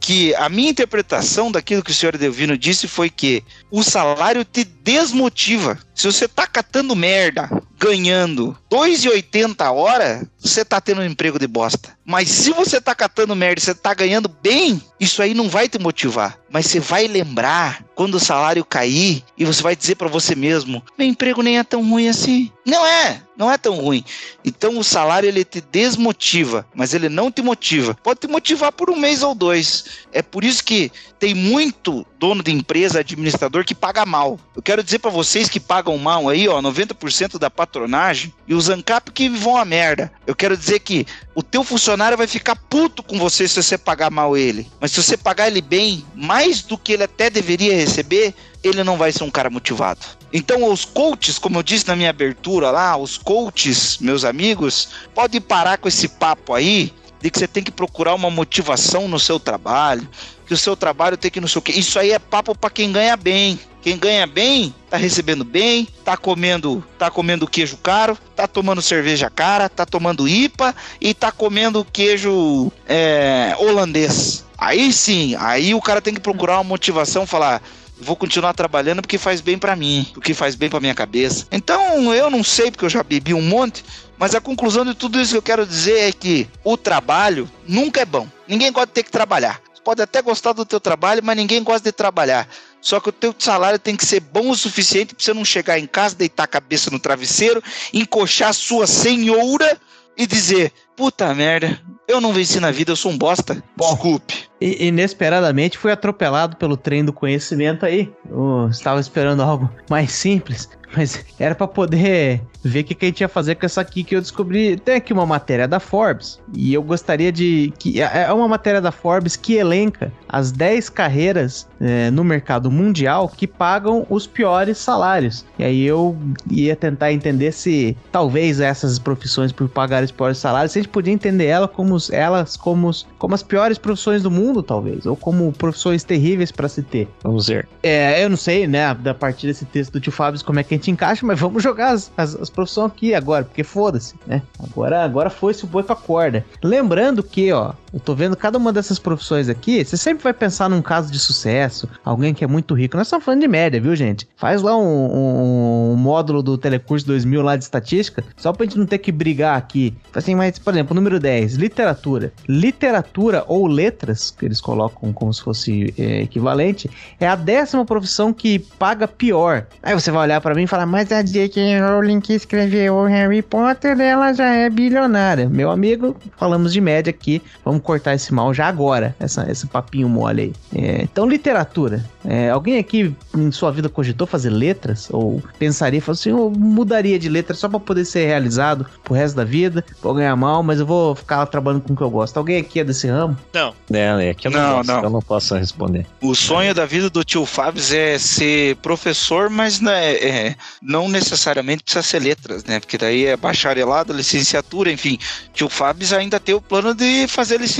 [0.00, 4.64] que- a minha interpretação daquilo que o senhor Edelvino disse foi que o salário te
[4.64, 5.78] desmotiva.
[5.94, 7.48] Se você tá catando merda,
[7.78, 11.96] ganhando 2,80 a hora, você tá tendo um emprego de bosta.
[12.04, 15.68] Mas se você tá catando merda e você tá ganhando bem, isso aí não vai
[15.68, 16.38] te motivar.
[16.50, 20.82] Mas você vai lembrar quando o salário cair e você vai dizer pra você mesmo:
[20.98, 22.50] meu emprego nem é tão ruim assim.
[22.66, 24.04] Não é, não é tão ruim.
[24.44, 27.94] Então o salário ele te desmotiva, mas ele não te motiva.
[28.02, 29.84] Pode te motivar por um mês ou dois.
[30.12, 34.38] É por isso que tem muito dono de empresa, administrador que paga mal.
[34.54, 38.68] Eu quero dizer pra vocês que pagam mal aí, ó, 90% da patronagem e os
[38.68, 40.12] ANCAP que vão a merda.
[40.26, 44.10] Eu quero dizer que o teu funcionário vai ficar puto com você se você pagar
[44.10, 44.70] mal ele.
[44.80, 48.34] Mas se você pagar ele bem, mais do que ele até deveria receber,
[48.64, 50.00] ele não vai ser um cara motivado.
[50.32, 55.40] Então, os coaches, como eu disse na minha abertura lá, os coaches, meus amigos, podem
[55.40, 59.38] parar com esse papo aí de que você tem que procurar uma motivação no seu
[59.38, 60.08] trabalho,
[60.46, 61.72] que o seu trabalho tem que não sei o quê.
[61.72, 63.58] Isso aí é papo para quem ganha bem.
[63.84, 69.28] Quem ganha bem, tá recebendo bem, tá comendo, tá comendo queijo caro, tá tomando cerveja
[69.28, 74.42] cara, tá tomando IPA e tá comendo queijo é, holandês.
[74.56, 77.60] Aí sim, aí o cara tem que procurar uma motivação, falar,
[77.98, 81.46] vou continuar trabalhando porque faz bem pra mim, porque faz bem pra minha cabeça.
[81.50, 83.84] Então, eu não sei porque eu já bebi um monte,
[84.18, 88.00] mas a conclusão de tudo isso que eu quero dizer é que o trabalho nunca
[88.00, 88.28] é bom.
[88.46, 89.60] Ninguém gosta de ter que trabalhar.
[89.72, 92.48] Você pode até gostar do teu trabalho, mas ninguém gosta de trabalhar.
[92.80, 95.78] Só que o teu salário tem que ser bom o suficiente para você não chegar
[95.78, 97.62] em casa, deitar a cabeça no travesseiro,
[97.92, 99.80] encoxar a sua senhora
[100.18, 103.62] e dizer: Puta merda, eu não venci na vida, eu sou um bosta.
[103.76, 104.48] Desculpe.
[104.64, 108.10] Inesperadamente fui atropelado pelo trem do conhecimento aí.
[108.30, 113.08] Eu estava esperando algo mais simples, mas era pra poder ver o que, que a
[113.08, 114.76] gente ia fazer com essa aqui que eu descobri.
[114.76, 118.80] Tem aqui uma matéria da Forbes e eu gostaria de que é é uma matéria
[118.80, 124.78] da Forbes que elenca as 10 carreiras é, no mercado mundial que pagam os piores
[124.78, 125.44] salários.
[125.58, 126.16] E aí eu
[126.50, 130.90] ia tentar entender se talvez essas profissões por pagarem os piores salários, se a gente
[130.90, 135.52] podia entender ela como elas como, como as piores profissões do mundo, talvez, ou como
[135.52, 137.08] profissões terríveis pra se ter.
[137.22, 137.68] Vamos ver.
[137.82, 140.74] É, eu não sei, né, da partir desse texto do tio Fábio, como é que
[140.74, 144.42] a gente encaixa, mas vamos jogar as, as, as profissões aqui agora, porque foda-se, né?
[144.58, 146.44] Agora, agora foi-se o boi pra corda.
[146.62, 150.68] Lembrando que, ó, eu tô vendo cada uma dessas profissões aqui, você sempre vai pensar
[150.68, 152.96] num caso de sucesso, alguém que é muito rico.
[152.96, 154.26] Nós estamos falando de média, viu, gente?
[154.36, 158.76] Faz lá um, um- um módulo do Telecurso 2000 lá de estatística, só pra gente
[158.78, 159.94] não ter que brigar aqui.
[160.14, 162.32] Assim, mas, por exemplo, número 10, literatura.
[162.48, 166.90] Literatura ou letras, que eles colocam como se fosse é, equivalente,
[167.20, 169.66] é a décima profissão que paga pior.
[169.82, 171.78] Aí você vai olhar pra mim e falar, mas a J.K.
[171.80, 175.48] Rowling que escreveu Harry Potter, ela já é bilionária.
[175.48, 180.08] Meu amigo, falamos de média aqui, vamos cortar esse mal já agora, essa, esse papinho
[180.08, 180.82] mole aí.
[180.82, 182.04] É, então, literatura.
[182.24, 185.08] É, alguém aqui em sua vida cogitou fazer letras?
[185.10, 189.36] Ou pensaria, falou assim, eu mudaria de letra só pra poder ser realizado pro resto
[189.36, 192.36] da vida, vou ganhar mal, mas eu vou ficar trabalhando com o que eu gosto.
[192.36, 193.36] Alguém aqui é desse ramo?
[193.52, 193.74] Não.
[193.92, 195.02] É, é que eu não, Não, posso, não.
[195.02, 196.06] eu não posso responder.
[196.20, 201.82] O sonho da vida do tio Fábio é ser professor, mas né, é, não necessariamente
[201.82, 202.80] precisa ser letras, né?
[202.80, 205.18] Porque daí é bacharelado, licenciatura, enfim.
[205.52, 207.73] Tio Fábio ainda tem o plano de fazer licenciatura,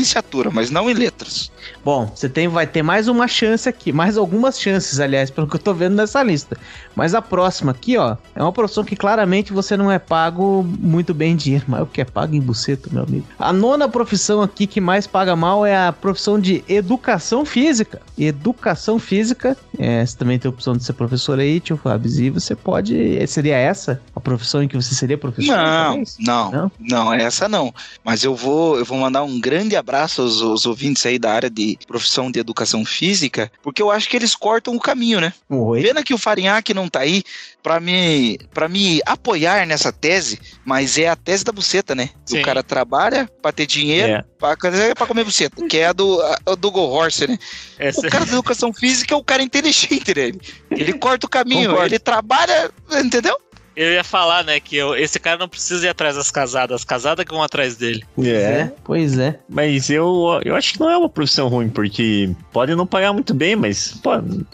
[0.52, 1.50] mas não em letras.
[1.84, 5.56] Bom, você tem, vai ter mais uma chance aqui, mais algumas chances, aliás, pelo que
[5.56, 6.56] eu tô vendo nessa lista.
[6.94, 11.12] Mas a próxima aqui, ó, é uma profissão que claramente você não é pago muito
[11.12, 13.26] bem em dinheiro, mas o que é pago em buceta, meu amigo.
[13.38, 18.00] A nona profissão aqui que mais paga mal é a profissão de educação física.
[18.16, 22.30] Educação física, é, você também tem a opção de ser professor aí, tio Fábio, e
[22.30, 25.56] você pode, seria essa a profissão em que você seria professor?
[25.56, 26.72] Não, não, Não?
[26.78, 27.74] não, essa não.
[28.04, 29.83] Mas eu vou, eu vou mandar um grande abraço
[30.22, 34.16] aos, aos ouvintes aí da área de profissão de educação física, porque eu acho que
[34.16, 35.32] eles cortam o caminho, né?
[35.48, 35.82] Oi?
[35.82, 37.22] Pena que o Farinhaque não tá aí
[37.62, 42.10] pra me, pra me apoiar nessa tese, mas é a tese da buceta, né?
[42.26, 42.40] Sim.
[42.40, 44.24] O cara trabalha pra ter dinheiro, É.
[44.38, 44.56] pra,
[44.94, 47.38] pra comer buceta, que é a do, a do Go Horse, né?
[47.78, 50.22] Essa- O cara da educação física é o cara inteligente, né?
[50.24, 50.40] Ele,
[50.70, 51.86] ele corta o caminho, Concordo.
[51.94, 52.70] ele trabalha,
[53.02, 53.36] entendeu?
[53.76, 56.84] Eu ia falar, né, que eu- esse cara não precisa ir atrás das casadas, as
[56.84, 58.04] casadas que vão atrás dele.
[58.14, 59.38] Pois é, pois é.
[59.48, 63.34] Mas eu, eu acho que não é uma profissão ruim, porque pode não pagar muito
[63.34, 64.10] bem, mas pô,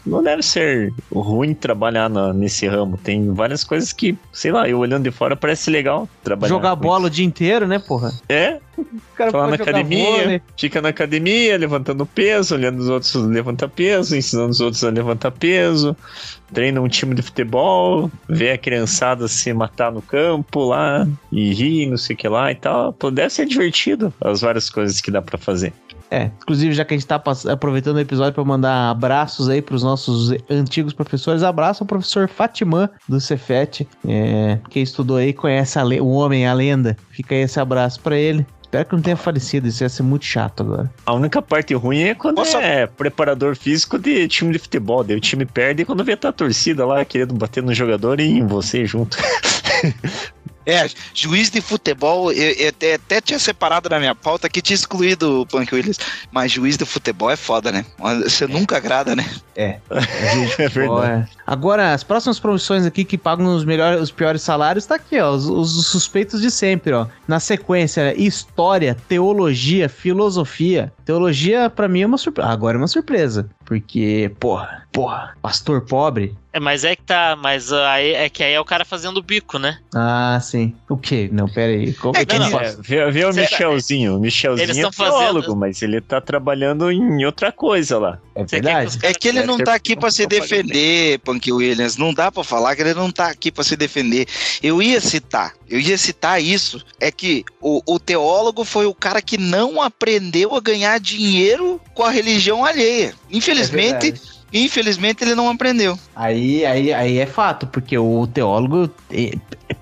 [0.07, 2.97] não deve ser ruim trabalhar na- nesse ramo.
[2.97, 6.49] Tem várias coisas que, sei lá, eu olhando de fora parece legal trabalhar.
[6.55, 8.09] Jogar bola o dia inteiro, né, porra?
[8.09, 8.23] isso.
[8.29, 10.43] É, O cara lá na academia, vôlei.
[10.57, 15.31] fica na academia, levantando peso, olhando os outros levantar peso, ensinando os outros a levantar
[15.31, 15.97] peso,
[16.53, 21.87] treina um time de futebol, vê a criançada se matar no campo lá, e ri,
[21.87, 22.93] não sei o que lá e tal.
[22.93, 25.73] Pô, deve ser divertido as várias coisas que dá pra fazer.
[26.11, 29.85] É, inclusive, já que a gente tá aproveitando o episódio para mandar abraços aí pros
[29.85, 36.09] nossos antigos professores, abraço ao professor Fatimã do Cefet, é, que estudou aí, conhece o
[36.09, 36.97] homem, a lenda.
[37.11, 38.45] Fica aí esse abraço para ele.
[38.71, 40.89] Espero que não tenha falecido, isso ia ser muito chato agora.
[41.05, 42.59] A única parte ruim é quando Nossa.
[42.59, 45.03] é preparador físico de time de futebol.
[45.03, 48.29] Daí o time perde e quando vê a torcida lá querendo bater no jogador e
[48.29, 49.19] em você junto.
[50.71, 54.75] É, juiz de futebol, eu, eu até, até tinha separado na minha pauta que tinha
[54.75, 55.99] excluído o Punk Williams,
[56.31, 57.85] mas juiz de futebol é foda, né?
[58.25, 59.29] Você nunca agrada, né?
[59.57, 59.79] é
[60.69, 60.89] verdade.
[60.89, 61.29] Ó, é.
[61.47, 65.33] Agora, as próximas profissões aqui que pagam os melhores, os piores salários, tá aqui, ó.
[65.33, 67.07] Os, os suspeitos de sempre, ó.
[67.27, 70.93] Na sequência, história, teologia, filosofia.
[71.05, 72.49] Teologia, pra mim, é uma surpresa.
[72.49, 73.51] Agora é uma surpresa.
[73.65, 76.37] Porque, porra, porra, pastor pobre.
[76.53, 79.23] É, mas é que tá, mas aí, é que aí é o cara fazendo o
[79.23, 79.79] bico, né?
[79.95, 80.75] Ah, sim.
[80.89, 81.29] O quê?
[81.33, 81.93] Não, pera aí.
[81.95, 84.17] Como É que eu não, É, vê, vê o Será- Michelzinho.
[84.17, 88.19] O Michelzinho Eles é fazendo- teólogo, mas ele tá trabalhando em outra coisa lá.
[88.35, 88.99] É verdade?
[89.03, 91.97] É que ele não tá aqui pra se defender, Punk Williams.
[91.97, 94.27] Não dá pra falar que ele não tá aqui pra se defender.
[94.63, 96.85] Eu ia citar, eu ia citar isso.
[96.99, 102.03] É que o, o teólogo foi o cara que não aprendeu a ganhar dinheiro com
[102.03, 103.11] a religião alheia.
[103.31, 104.40] É Infelizmente, verdade.
[104.53, 105.99] Infelizmente ele não aprendeu.
[106.15, 109.33] Aí, aí, aí é fato, porque o teólogo é,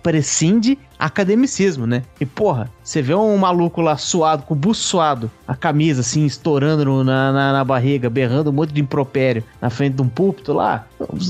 [0.03, 2.03] prescinde academicismo, né?
[2.20, 6.27] E porra, você vê um maluco lá suado, com o buço suado, a camisa assim,
[6.27, 10.53] estourando na, na, na barriga, berrando um monte de impropério na frente de um púlpito
[10.53, 10.86] lá,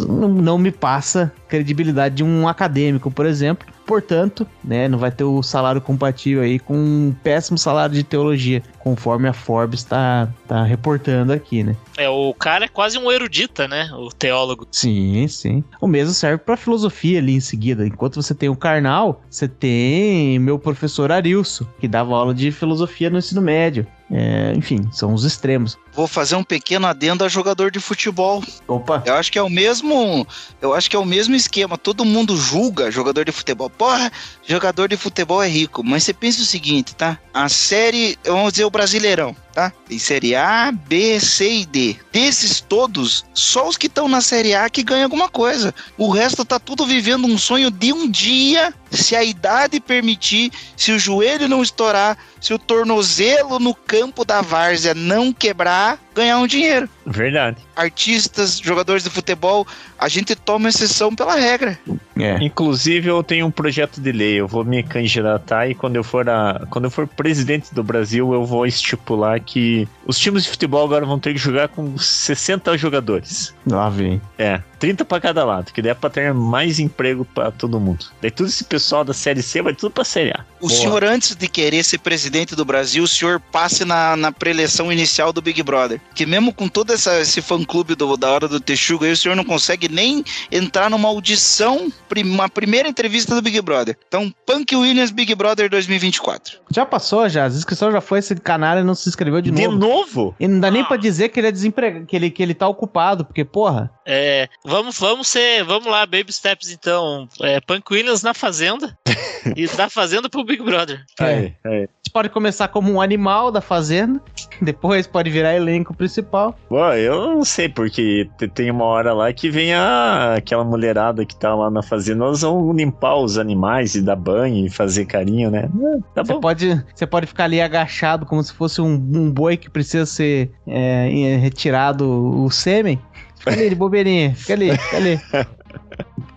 [0.09, 3.69] não, não me passa credibilidade de um acadêmico, por exemplo.
[3.89, 8.63] Portanto, né, não vai ter o salário compatível aí com um péssimo salário de teologia,
[8.79, 11.75] conforme a Forbes tá, tá reportando aqui, né?
[11.97, 13.91] É, o cara é quase um erudita, né?
[13.95, 14.69] O teólogo.
[14.71, 15.65] Sim, sim.
[15.81, 17.87] O mesmo serve pra filosofia ali em seguida.
[17.87, 23.09] Enquanto você tem o Karnal, você tem meu professor Arilson, que dava aula de filosofia
[23.09, 23.87] no ensino médio.
[24.11, 25.79] É, enfim, são os extremos.
[25.93, 28.43] Vou fazer um pequeno adendo a jogador de futebol.
[28.67, 29.03] Opa!
[29.05, 30.27] Eu acho que é o mesmo,
[30.63, 31.77] eu acho que é o mesmo esquema.
[31.77, 33.69] Todo mundo julga jogador de futebol.
[33.69, 34.11] Porra,
[34.47, 35.85] jogador de futebol é rico.
[35.85, 37.19] Mas você pensa o seguinte, tá?
[37.35, 39.73] A série, vamos dizer o Brasileirão, tá?
[39.89, 41.97] Tem série A, B, C e D.
[42.13, 45.75] Desses todos, só os que estão na série A que ganham alguma coisa.
[45.97, 50.93] O resto tá tudo vivendo um sonho de um dia, se a idade permitir, se
[50.93, 56.47] o joelho não estourar, se o tornozelo no campo da várzea não quebrar, ganhar um
[56.47, 56.89] dinheiro.
[57.07, 57.59] Verdade.
[57.75, 59.67] Artistas, jogadores de futebol,
[59.99, 61.79] a gente toma exceção pela regra.
[62.17, 62.37] É.
[62.43, 64.41] Inclusive, eu tenho um projeto de lei.
[64.41, 68.33] Eu vou me candidatar e quando eu for a, quando eu for presidente do Brasil,
[68.35, 72.77] eu vou estipular que os times de futebol agora vão ter que jogar com 60
[72.77, 73.55] jogadores.
[73.67, 74.21] Lá vem.
[74.37, 78.07] É, 30 para cada lado, que daí é pra ter mais emprego para todo mundo.
[78.21, 80.45] Daí todo esse pessoal da Série C vai tudo pra Série A.
[80.61, 80.81] O Boa.
[80.81, 85.33] senhor, antes de querer ser presidente do Brasil, o senhor passe na, na preleção inicial
[85.33, 86.01] do Big Brother.
[86.15, 89.35] Que mesmo com todo essa, esse fã-clube do- da hora do Texugo aí, o senhor
[89.37, 93.97] não consegue nem entrar numa audição, prim- uma primeira entrevista do Big Brother.
[94.09, 96.59] Então, Punk Williams Big Brother 2024.
[96.75, 99.77] Já passou já, as inscrições já foi, esse canalha não se inscreveu de, De novo.
[99.79, 100.35] novo?
[100.41, 102.67] E não dá nem pra dizer que ele é desempregado, que ele, que ele tá
[102.67, 107.29] ocupado, porque, porra, É, vamos, vamos ser, vamos lá, baby steps então.
[107.43, 108.99] É, Punk Williams na Fazenda
[109.57, 111.05] e da Fazenda pro Big Brother.
[111.21, 111.75] Aí, aí.
[111.77, 114.21] a gente pode começar como um animal da fazenda,
[114.63, 116.57] depois pode virar elenco principal.
[116.71, 121.27] Bom, eu não sei, porque te- tem uma hora lá que vem a, aquela mulherada
[121.27, 125.05] que tá lá na fazenda, elas vão limpar os animais e dar banho e fazer
[125.05, 125.69] carinho, né?
[125.75, 126.41] Ah, Tá Você bom.
[126.41, 130.51] pode, você pode ficar ali agachado como se fosse um, um boi que precisa ser
[130.67, 132.09] é, retirado
[132.45, 132.99] o sêmen.
[133.39, 135.21] Fica ali de bobeirinha, fica ali, fica ali.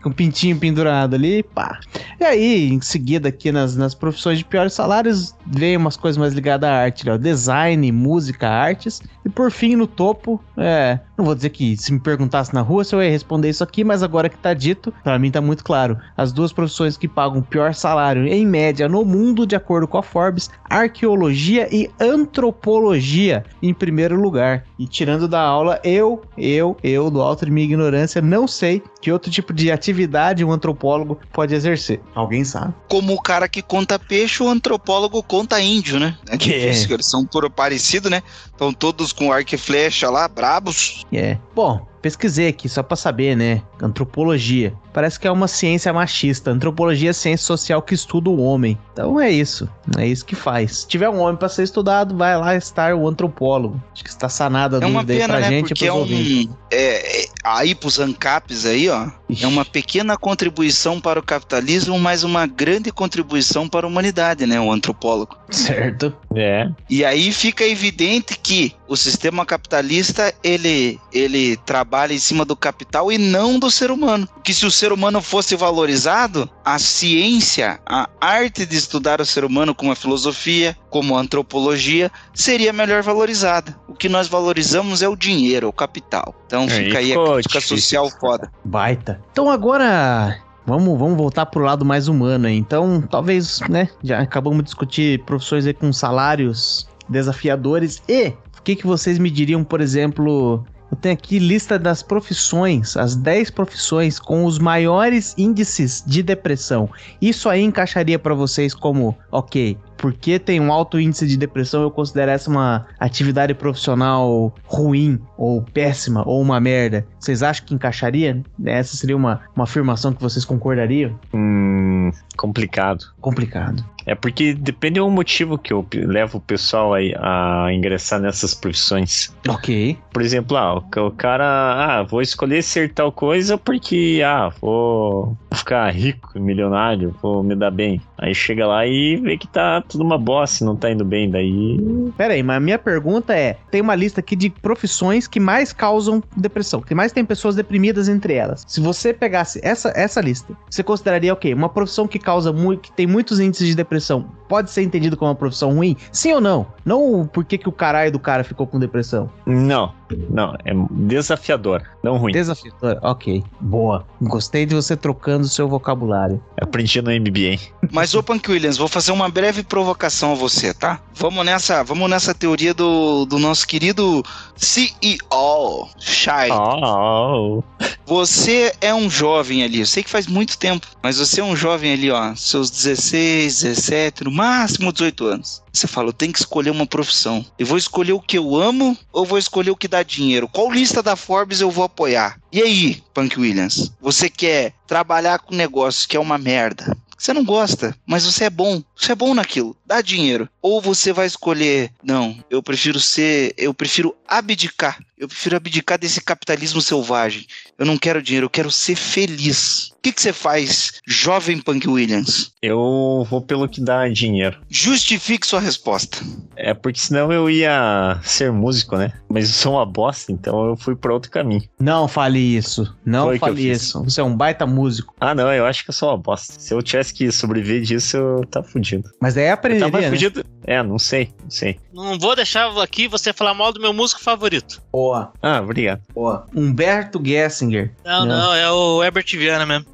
[0.02, 1.80] Com o pintinho pendurado ali, pá.
[2.20, 6.34] E aí, em seguida, aqui nas, nas profissões de piores salários, vem umas coisas mais
[6.34, 7.18] ligadas à arte, né?
[7.18, 9.02] Design, música, artes.
[9.24, 11.00] E por fim, no topo, é.
[11.22, 13.84] Não vou dizer que se me perguntasse na rua se eu ia responder isso aqui,
[13.84, 15.96] mas agora que tá dito, pra mim tá muito claro.
[16.18, 20.00] As duas profissões que pagam o pior salário, em média, no mundo, de acordo com
[20.00, 24.66] a Forbes, arqueologia e antropologia, em primeiro lugar.
[24.80, 29.12] E tirando da aula, eu, eu, eu, do alto de minha ignorância, não sei que
[29.12, 32.02] outro tipo de atividade um antropólogo pode exercer.
[32.16, 32.74] Alguém sabe?
[32.88, 36.18] Como o cara que conta peixe, o antropólogo conta índio, né?
[36.28, 36.70] É Que é.
[36.70, 38.24] eles são todos parecidos, né?
[38.46, 41.06] Estão todos com arco e flecha lá, brabos.
[41.14, 41.38] É.
[41.56, 43.62] Bom, pesquisei aqui só pra saber, né?
[43.82, 44.74] Antropologia.
[44.94, 46.52] Parece que é uma ciência machista.
[46.52, 48.78] Antropologia é ciência social que estuda o homem.
[48.92, 49.70] Então é isso.
[49.98, 50.80] É isso que faz.
[50.80, 53.82] Se tiver um homem pra ser estudado, vai lá estar o antropólogo.
[53.94, 55.50] Acho que está sanada a É dúvida aí pena, pra né?
[55.50, 56.46] gente e Porque pros é ouvintes.
[56.48, 56.56] um.
[56.72, 59.08] É, é, aí pros ANCAPs aí, ó.
[59.42, 64.60] É uma pequena contribuição para o capitalismo, mas uma grande contribuição para a humanidade, né?
[64.60, 65.38] O antropólogo.
[65.50, 66.14] Certo.
[66.36, 66.70] É.
[66.90, 73.10] E aí fica evidente que o sistema capitalista ele, ele trabalha em cima do capital
[73.10, 74.28] e não do ser humano.
[74.44, 79.46] Que se o ser humano fosse valorizado, a ciência, a arte de estudar o ser
[79.46, 83.80] humano, como a filosofia, como a antropologia, seria melhor valorizada.
[83.88, 86.36] O que nós valorizamos é o dinheiro, o capital.
[86.46, 87.78] Então Aí fica aí a crítica difícil.
[87.78, 88.52] social foda.
[88.66, 89.22] Baita.
[89.32, 90.38] Então agora.
[90.66, 92.58] Vamos, vamos voltar pro lado mais humano aí.
[92.58, 93.90] Então, talvez, né?
[94.04, 98.02] Já acabamos de discutir profissões aí com salários desafiadores.
[98.08, 100.64] E o que, que vocês me diriam, por exemplo?
[100.92, 106.88] Eu tenho aqui lista das profissões, as 10 profissões com os maiores índices de depressão.
[107.20, 111.92] Isso aí encaixaria pra vocês como, ok, porque tem um alto índice de depressão, eu
[111.92, 117.06] considero essa uma atividade profissional ruim, ou péssima, ou uma merda.
[117.20, 118.42] Vocês acham que encaixaria?
[118.66, 121.20] Essa seria uma, uma afirmação que vocês concordariam?
[121.32, 123.06] Hum, complicado.
[123.22, 123.86] Complicado.
[124.06, 129.36] É porque depende do motivo que eu levo o pessoal aí a ingressar nessas profissões.
[129.48, 129.98] Ok.
[130.12, 135.38] Por exemplo, ah, o, o cara, ah, vou escolher ser tal coisa porque, ah, vou
[135.54, 138.02] ficar rico, milionário, vou me dar bem.
[138.18, 141.80] Aí chega lá e vê que tá tudo uma bosta, não tá indo bem, daí...
[142.18, 145.74] Pera aí, mas a minha pergunta é: tem uma lista aqui de profissões que mais
[145.74, 148.64] causam depressão, que mais tem pessoas deprimidas entre elas.
[148.68, 151.54] Se você pegasse essa, essa lista, você consideraria o quê?
[151.54, 155.30] Uma profissão que causa muito, que tem muitos índices de depressão pode ser entendido como
[155.30, 155.96] uma profissão ruim?
[156.12, 156.68] Sim ou não?
[156.84, 159.30] Não por que, que o caralho do cara ficou com depressão.
[159.46, 159.94] Não,
[160.30, 162.34] não, é desafiador, não ruim.
[162.34, 163.42] Desafiador, ok.
[163.62, 164.06] Boa.
[164.22, 166.44] Gostei de você trocando o seu vocabulário.
[166.60, 167.62] Aprendi no MBA.
[167.92, 171.02] Mas, ô Punk Williams, vou fazer uma breve provocação a você, tá?
[171.16, 174.24] Vamos nessa, vamos nessa teoria do, do nosso querido
[174.56, 176.50] CEO, Shai.
[176.52, 177.64] Oh,
[178.06, 181.56] Você é um jovem ali, eu sei que faz muito tempo, mas você é um
[181.56, 185.64] jovem ali, ó, seus 16, 17, no máximo 18 anos.
[185.74, 187.44] Você fala, eu tenho que escolher uma profissão.
[187.58, 190.48] Eu vou escolher o que eu amo ou vou escolher o que dá dinheiro?
[190.48, 192.38] Qual lista da Forbes eu vou apoiar?
[192.52, 196.96] E aí, Punk Williams, você quer trabalhar com negócio que é uma merda?
[197.22, 198.82] Você não gosta, mas você é bom.
[198.96, 199.78] Você é bom naquilo.
[199.92, 200.48] Dá dinheiro.
[200.62, 204.98] Ou você vai escolher, não, eu prefiro ser, eu prefiro abdicar.
[205.18, 207.46] Eu prefiro abdicar desse capitalismo selvagem.
[207.78, 209.92] Eu não quero dinheiro, eu quero ser feliz.
[209.92, 212.52] O que, que você faz, jovem Punk Williams?
[212.62, 214.60] eu vou pelo que dá dinheiro.
[214.70, 216.20] Justifique sua resposta.
[216.56, 219.14] É porque senão eu ia ser músico, né?
[219.28, 221.64] Mas eu sou uma bosta, então eu fui pra outro caminho.
[221.80, 222.96] Não fale isso.
[223.04, 224.04] Não Foi fale isso.
[224.04, 225.16] Você é um baita músico.
[225.20, 226.60] Ah, não, eu acho que eu sou uma bosta.
[226.60, 229.10] Se eu tivesse que sobreviver disso, eu tava fudido.
[229.20, 229.48] Mas daí
[229.86, 230.44] Tava aprenderia, né?
[230.66, 231.80] É, não sei, não sei.
[231.94, 234.82] Não vou deixar aqui você falar mal do meu músico favorito.
[234.92, 236.02] Boa, Ah, obrigado.
[236.14, 236.46] boa.
[236.56, 237.92] Humberto Gessinger.
[238.06, 238.38] Não, Não.
[238.38, 239.86] não, é o Herbert Viana mesmo.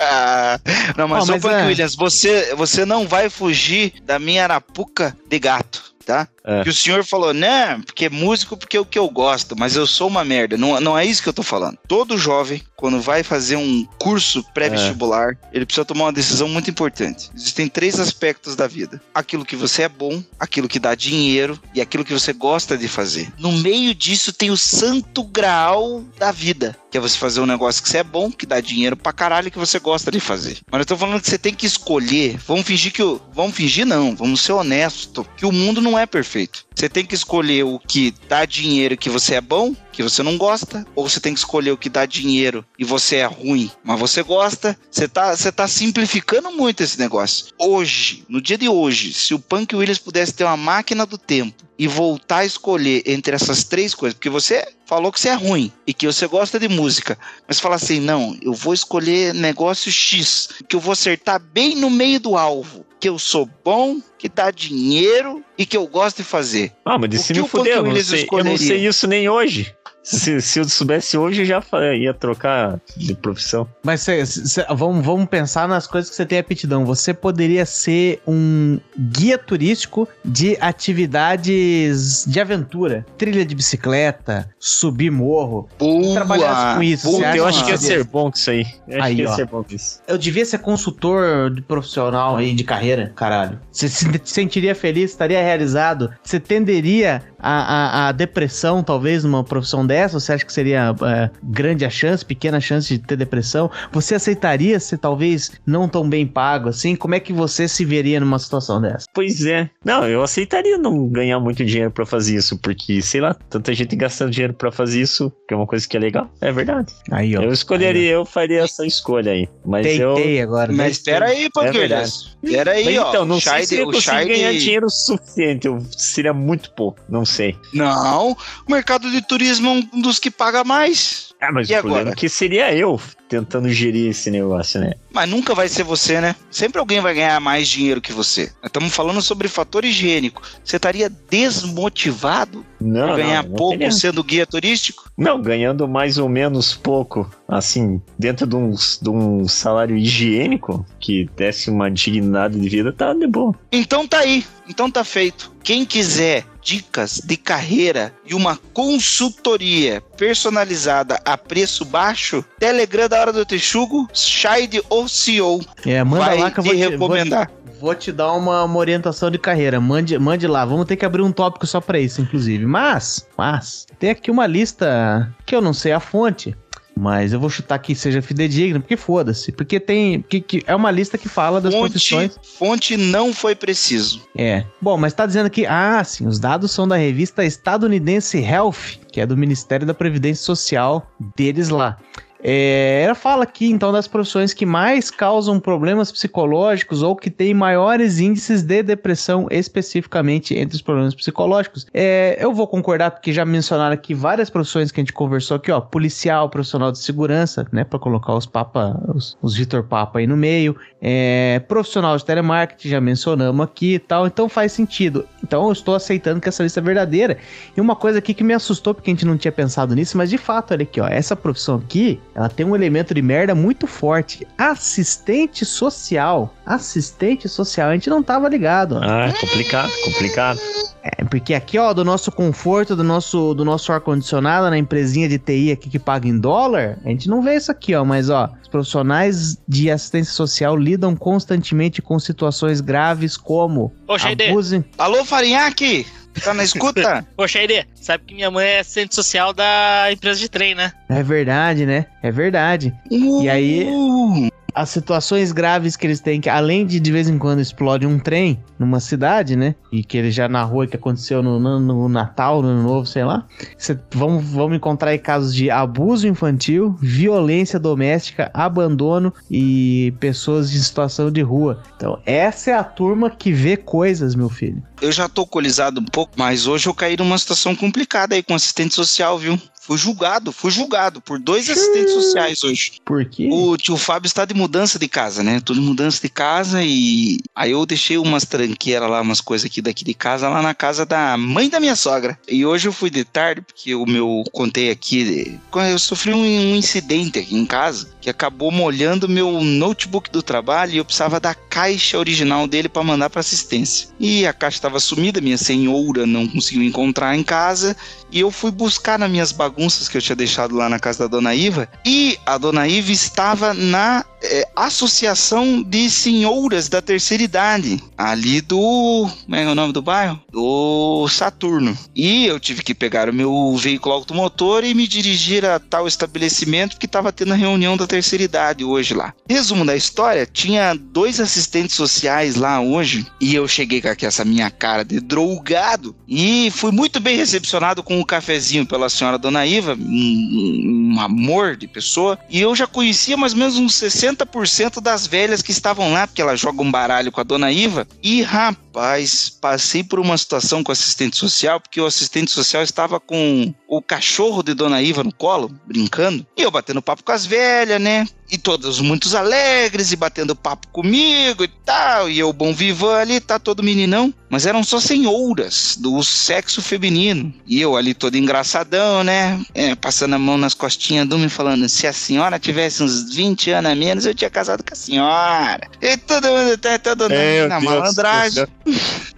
[0.00, 0.58] Ah,
[0.96, 5.38] não, mas, ô mas é- Williams, você, você não vai fugir da minha arapuca de
[5.38, 6.28] gato, tá?
[6.44, 6.62] É.
[6.62, 7.80] Que o senhor falou, né?
[7.86, 10.56] Porque é músico, porque é o que eu gosto, mas eu sou uma merda.
[10.56, 11.78] Não, não é isso que eu tô falando.
[11.86, 17.30] Todo jovem, quando vai fazer um curso pré-vestibular, ele precisa tomar uma decisão muito importante.
[17.34, 21.80] Existem três aspectos da vida: aquilo que você é bom, aquilo que dá dinheiro e
[21.80, 23.32] aquilo que você gosta de fazer.
[23.38, 27.82] No meio disso tem o santo graal da vida, que é você fazer um negócio
[27.82, 30.58] que você é bom, que dá dinheiro pra caralho e que você gosta de fazer.
[30.70, 32.36] Mas eu tô falando que você tem que escolher.
[32.46, 33.20] Vamos fingir que o.
[33.32, 34.16] Vamos fingir, não.
[34.16, 35.26] Vamos ser honesto.
[35.36, 36.31] Que o mundo não é perfeito.
[36.74, 40.38] Você tem que escolher o que dá dinheiro que você é bom, que você não
[40.38, 43.98] gosta, ou você tem que escolher o que dá dinheiro e você é ruim, mas
[43.98, 44.78] você gosta.
[44.90, 47.46] Você tá, você tá simplificando muito esse negócio.
[47.58, 51.62] Hoje, no dia de hoje, se o Punk Williams pudesse ter uma máquina do tempo
[51.78, 55.72] e voltar a escolher entre essas três coisas, porque você falou que você é ruim
[55.86, 57.18] e que você gosta de música,
[57.48, 61.90] mas fala assim, não, eu vou escolher negócio X, que eu vou acertar bem no
[61.90, 66.24] meio do alvo, que eu sou bom, que dá dinheiro e que eu gosto de
[66.24, 66.72] fazer.
[66.84, 69.28] Ah, mas O se que me fuder, eu não, sei, eu não sei isso nem
[69.28, 69.74] hoje.
[70.02, 71.62] Se, se eu soubesse hoje, eu já
[71.96, 73.68] ia trocar de profissão.
[73.84, 76.84] Mas cê- cê- vamos, vamos pensar nas coisas que você tem aptidão.
[76.84, 83.06] Você poderia ser um guia turístico de atividades de aventura.
[83.16, 85.68] Trilha de bicicleta, subir morro.
[85.78, 86.14] Boa!
[86.14, 87.36] Trabalhasse com isso, boa.
[87.36, 87.98] eu acho que ia seria?
[87.98, 88.66] ser bom com isso aí.
[88.88, 89.34] Eu acho Aí, que ia ó.
[89.34, 90.00] ser bom com isso.
[90.06, 93.60] Eu devia ser consultor de profissional aí de carreira, caralho.
[93.70, 96.10] Você se sentiria feliz, estaria realizado.
[96.22, 99.91] Você tenderia a, a, a depressão, talvez, numa profissão dessa?
[100.08, 103.70] Você acha que seria é, grande a chance, pequena a chance de ter depressão?
[103.92, 106.96] Você aceitaria ser talvez não tão bem pago assim?
[106.96, 109.06] Como é que você se veria numa situação dessa?
[109.14, 109.68] Pois é.
[109.84, 113.94] Não, eu aceitaria não ganhar muito dinheiro pra fazer isso, porque, sei lá, tanta gente
[113.96, 116.30] gastando dinheiro pra fazer isso, que é uma coisa que é legal.
[116.40, 116.92] É verdade.
[117.10, 117.42] Aí, ó.
[117.42, 119.48] Eu escolheria, eu faria essa escolha aí.
[119.64, 120.14] Mas eu.
[120.14, 120.72] Teitei agora.
[120.72, 122.02] Mas espera aí, Punk É.
[122.42, 123.08] Espera aí, ó.
[123.08, 125.66] então, não sei se eu ganhar dinheiro suficiente.
[125.66, 127.56] Eu, seria muito pouco, não sei.
[127.72, 128.32] Não,
[128.66, 131.32] o mercado de turismo é um dos que paga mais.
[131.40, 132.12] Ah, mas E o problema agora?
[132.14, 134.92] é que seria eu tentando gerir esse negócio, né?
[135.10, 136.36] Mas nunca vai ser você, né?
[136.50, 138.52] Sempre alguém vai ganhar mais dinheiro que você.
[138.62, 140.42] Estamos falando sobre fator higiênico.
[140.62, 143.90] Você estaria desmotivado Não, por ganhar não, não pouco teria.
[143.90, 145.10] sendo guia turístico?
[145.16, 151.28] Não, ganhando mais ou menos pouco, assim, dentro de um, de um salário higiênico que
[151.36, 153.54] desse uma dignidade de vida, tá de boa.
[153.72, 154.44] Então tá aí.
[154.72, 155.52] Então tá feito.
[155.62, 163.32] Quem quiser dicas de carreira e uma consultoria personalizada a preço baixo, Telegram da Hora
[163.34, 166.90] do Texugo, Shide ou CEO É, manda vai lá que eu te vou te, vou,
[166.90, 167.50] recomendar.
[167.78, 169.78] vou te dar uma, uma orientação de carreira.
[169.78, 170.64] Mande, mande lá.
[170.64, 172.64] Vamos ter que abrir um tópico só pra isso, inclusive.
[172.64, 176.56] Mas, mas, tem aqui uma lista que eu não sei a fonte.
[176.96, 179.50] Mas eu vou chutar que seja fidedigna, porque foda-se.
[179.50, 180.22] Porque tem.
[180.22, 182.38] Que, que é uma lista que fala das Fonte, profissões.
[182.42, 184.22] fonte não foi preciso.
[184.36, 184.64] É.
[184.80, 185.66] Bom, mas tá dizendo que.
[185.66, 190.44] Ah, sim, os dados são da revista estadunidense Health, que é do Ministério da Previdência
[190.44, 191.96] Social deles lá.
[192.42, 197.54] É, ela fala aqui, então, das profissões que mais causam problemas psicológicos ou que têm
[197.54, 201.86] maiores índices de depressão, especificamente entre os problemas psicológicos.
[201.94, 205.70] É, eu vou concordar, porque já mencionaram aqui várias profissões que a gente conversou aqui,
[205.70, 205.80] ó.
[205.80, 207.84] Policial, profissional de segurança, né?
[207.84, 210.76] Pra colocar os Papa, os, os Vitor Papa aí no meio.
[211.00, 214.26] É, profissional de telemarketing, já mencionamos aqui e tal.
[214.26, 215.26] Então faz sentido.
[215.42, 217.38] Então eu estou aceitando que essa lista é verdadeira.
[217.76, 220.30] E uma coisa aqui que me assustou, porque a gente não tinha pensado nisso, mas
[220.30, 221.06] de fato, olha aqui, ó.
[221.06, 224.46] Essa profissão aqui, ela tem um elemento de merda muito forte.
[224.56, 226.54] Assistente social.
[226.64, 227.90] Assistente social.
[227.90, 228.98] A gente não tava ligado.
[228.98, 230.60] Ah, complicado, complicado.
[231.02, 235.38] É, porque aqui, ó, do nosso conforto, do nosso, do nosso ar-condicionado na empresinha de
[235.38, 238.04] TI aqui que paga em dólar, a gente não vê isso aqui, ó.
[238.04, 244.84] Mas, ó, os profissionais de assistência social lidam constantemente com situações graves como Ô, abuso...
[244.96, 246.06] Alô, Farinhaque?
[246.42, 247.26] Tá na escuta?
[247.36, 250.92] Ô, Xaide, sabe que minha mãe é assistente social da empresa de trem, né?
[251.08, 252.06] É verdade, né?
[252.22, 252.94] É verdade.
[253.10, 257.38] E aí- Uh, As situações graves que eles têm, que além de de vez em
[257.38, 259.74] quando explode um trem numa cidade, né?
[259.92, 263.24] E que ele já narrou que aconteceu no, no- no Natal, no Ano Novo, sei
[263.24, 263.46] lá.
[263.76, 270.78] Cê, vamos, vamos encontrar aí casos de abuso infantil, violência doméstica, abandono e pessoas em
[270.78, 271.82] situação de rua.
[271.96, 274.82] Então, essa é a turma que vê coisas, meu filho.
[275.00, 278.54] eu já tô alcoolizado um pouco, mas hoje eu caí numa situação complicada aí com
[278.54, 279.58] assistente social, viu?
[279.84, 282.92] Fui julgado, fui julgado por dois assistentes sociais hoje.
[283.04, 283.48] Por quê?
[283.50, 285.58] O tio Fábio está de mudança de casa, né?
[285.58, 289.82] Tô de mudança de casa e aí eu deixei umas tranqueiras lá, umas coisas aqui
[289.82, 292.38] daqui de casa, lá na casa da mãe da minha sogra.
[292.46, 296.76] E hoje eu fui de tarde, porque o meu, contei aqui, eu sofri um, um
[296.76, 301.56] incidente aqui em casa que acabou molhando meu notebook do trabalho e eu precisava da
[301.56, 304.08] caixa original dele para mandar para assistência.
[304.20, 307.96] E a caixa estava sumida, minha senhora não conseguiu encontrar em casa
[308.30, 309.71] e eu fui buscar nas minhas bagunças
[310.10, 313.74] que eu tinha deixado lá na casa da dona Iva e a dona Iva estava
[313.74, 320.02] na é, associação de senhoras da terceira idade ali do como é o nome do
[320.02, 320.40] bairro?
[320.50, 321.96] Do Saturno.
[322.14, 326.96] E eu tive que pegar o meu veículo automotor e me dirigir a tal estabelecimento
[326.96, 329.32] que estava tendo a reunião da terceira idade hoje lá.
[329.48, 334.70] Resumo da história tinha dois assistentes sociais lá hoje e eu cheguei com essa minha
[334.70, 339.96] cara de drogado e fui muito bem recepcionado com o cafezinho pela senhora Dona Iva,
[339.98, 345.26] um, um amor de pessoa, e eu já conhecia mais ou menos uns 60% das
[345.26, 349.48] velhas que estavam lá, porque ela joga um baralho com a Dona Iva, e rapaz,
[349.48, 354.02] passei por uma situação com o assistente social, porque o assistente social estava com o
[354.02, 358.26] cachorro de Dona Iva no colo, brincando, e eu batendo papo com as velhas, né?
[358.52, 363.40] E todos muito alegres e batendo papo comigo e tal, e eu bom vivan ali,
[363.40, 367.50] tá todo meninão, mas eram só senhoras do sexo feminino.
[367.66, 369.58] E eu ali todo engraçadão, né?
[369.74, 373.70] É, passando a mão nas costinhas do me falando: se a senhora tivesse uns 20
[373.70, 375.88] anos a menos, eu tinha casado com a senhora.
[376.02, 378.66] E todo mundo tá todo Meu na Deus, malandragem.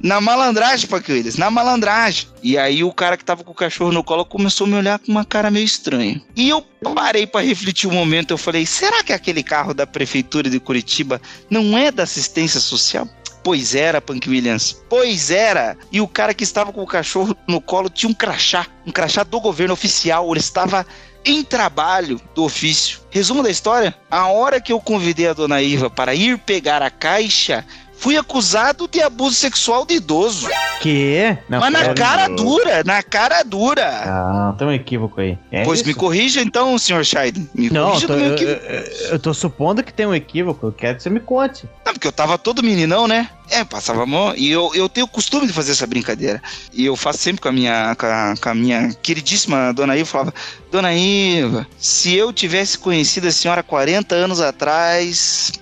[0.02, 2.26] Na malandragem, Paco Willis, na malandragem.
[2.42, 4.98] E aí o cara que tava com o cachorro no colo começou a me olhar
[4.98, 6.20] com uma cara meio estranha.
[6.34, 6.60] E eu
[6.92, 11.20] parei pra refletir um momento, eu falei, será que aquele carro da prefeitura de Curitiba
[11.48, 13.08] não é da assistência social?
[13.44, 14.82] Pois era, Punk Williams.
[14.88, 15.76] Pois era.
[15.92, 19.22] E o cara que estava com o cachorro no colo tinha um crachá, um crachá
[19.22, 20.30] do governo oficial.
[20.30, 20.86] Ele estava
[21.26, 23.00] em trabalho do ofício.
[23.10, 26.90] Resumo da história: a hora que eu convidei a dona Iva para ir pegar a
[26.90, 27.66] caixa,
[28.04, 30.46] fui acusado de abuso sexual de idoso.
[30.82, 31.38] Que?
[31.48, 33.88] Não, Mas na cara dura, na cara dura.
[33.88, 35.38] Ah, tem um equívoco aí.
[35.50, 35.88] É pois isso?
[35.88, 37.48] me corrija então, senhor Scheiden.
[37.54, 40.66] Me Não, tô, eu, eu- eu tô supondo que tem um equívoco.
[40.66, 41.66] Eu quero que você me conte.
[41.86, 43.30] Não, porque eu tava todo meninão, né?
[43.48, 44.34] É, passava a mão.
[44.36, 46.42] E eu, eu tenho o costume de fazer essa brincadeira.
[46.74, 50.02] E eu faço sempre com a minha, com a, com a minha queridíssima dona Iva.
[50.02, 50.34] Eu falava,
[50.70, 55.52] Dona Iva, se eu tivesse conhecido a senhora 40 anos atrás.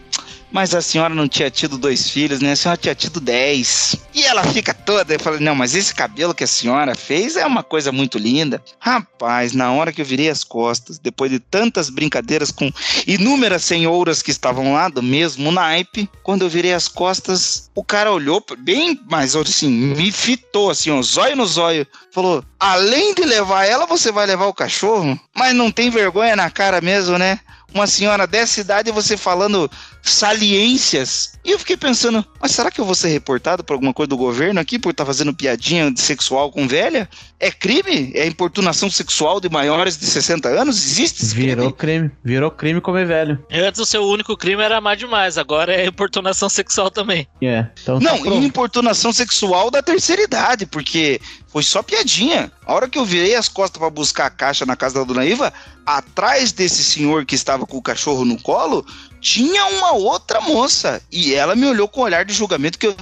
[0.52, 2.52] Mas a senhora não tinha tido dois filhos, né?
[2.52, 3.96] A senhora tinha tido dez.
[4.14, 5.14] E ela fica toda.
[5.14, 8.62] Eu falei, não, mas esse cabelo que a senhora fez é uma coisa muito linda.
[8.78, 12.70] Rapaz, na hora que eu virei as costas, depois de tantas brincadeiras com
[13.06, 18.12] inúmeras senhoras que estavam lá do mesmo naipe, quando eu virei as costas, o cara
[18.12, 21.86] olhou bem mais assim, me fitou assim, ó, zóio no zóio.
[22.12, 25.18] Falou: além de levar ela, você vai levar o cachorro?
[25.34, 27.40] Mas não tem vergonha na cara mesmo, né?
[27.74, 29.70] Uma senhora dessa idade e você falando
[30.02, 31.32] saliências.
[31.44, 34.16] E eu fiquei pensando, mas será que eu vou ser reportado por alguma coisa do
[34.16, 37.08] governo aqui por estar fazendo piadinha de sexual com velha?
[37.40, 38.12] É crime?
[38.14, 40.76] É importunação sexual de maiores de 60 anos?
[40.76, 42.00] Existe esse Virou crime?
[42.00, 42.10] crime.
[42.24, 43.44] Virou crime comer velho.
[43.52, 47.26] Antes o seu único crime era amar demais, agora é importunação sexual também.
[47.42, 47.66] É.
[47.82, 48.42] Então tá Não, pronto.
[48.42, 51.20] e importunação sexual da terceira idade, porque
[51.52, 52.50] Foi só piadinha.
[52.64, 55.24] A hora que eu virei as costas para buscar a caixa na casa da dona
[55.26, 55.52] Iva,
[55.84, 58.86] atrás desse senhor que estava com o cachorro no colo,
[59.22, 61.00] tinha uma outra moça.
[61.10, 62.96] E ela me olhou com um olhar de julgamento que eu,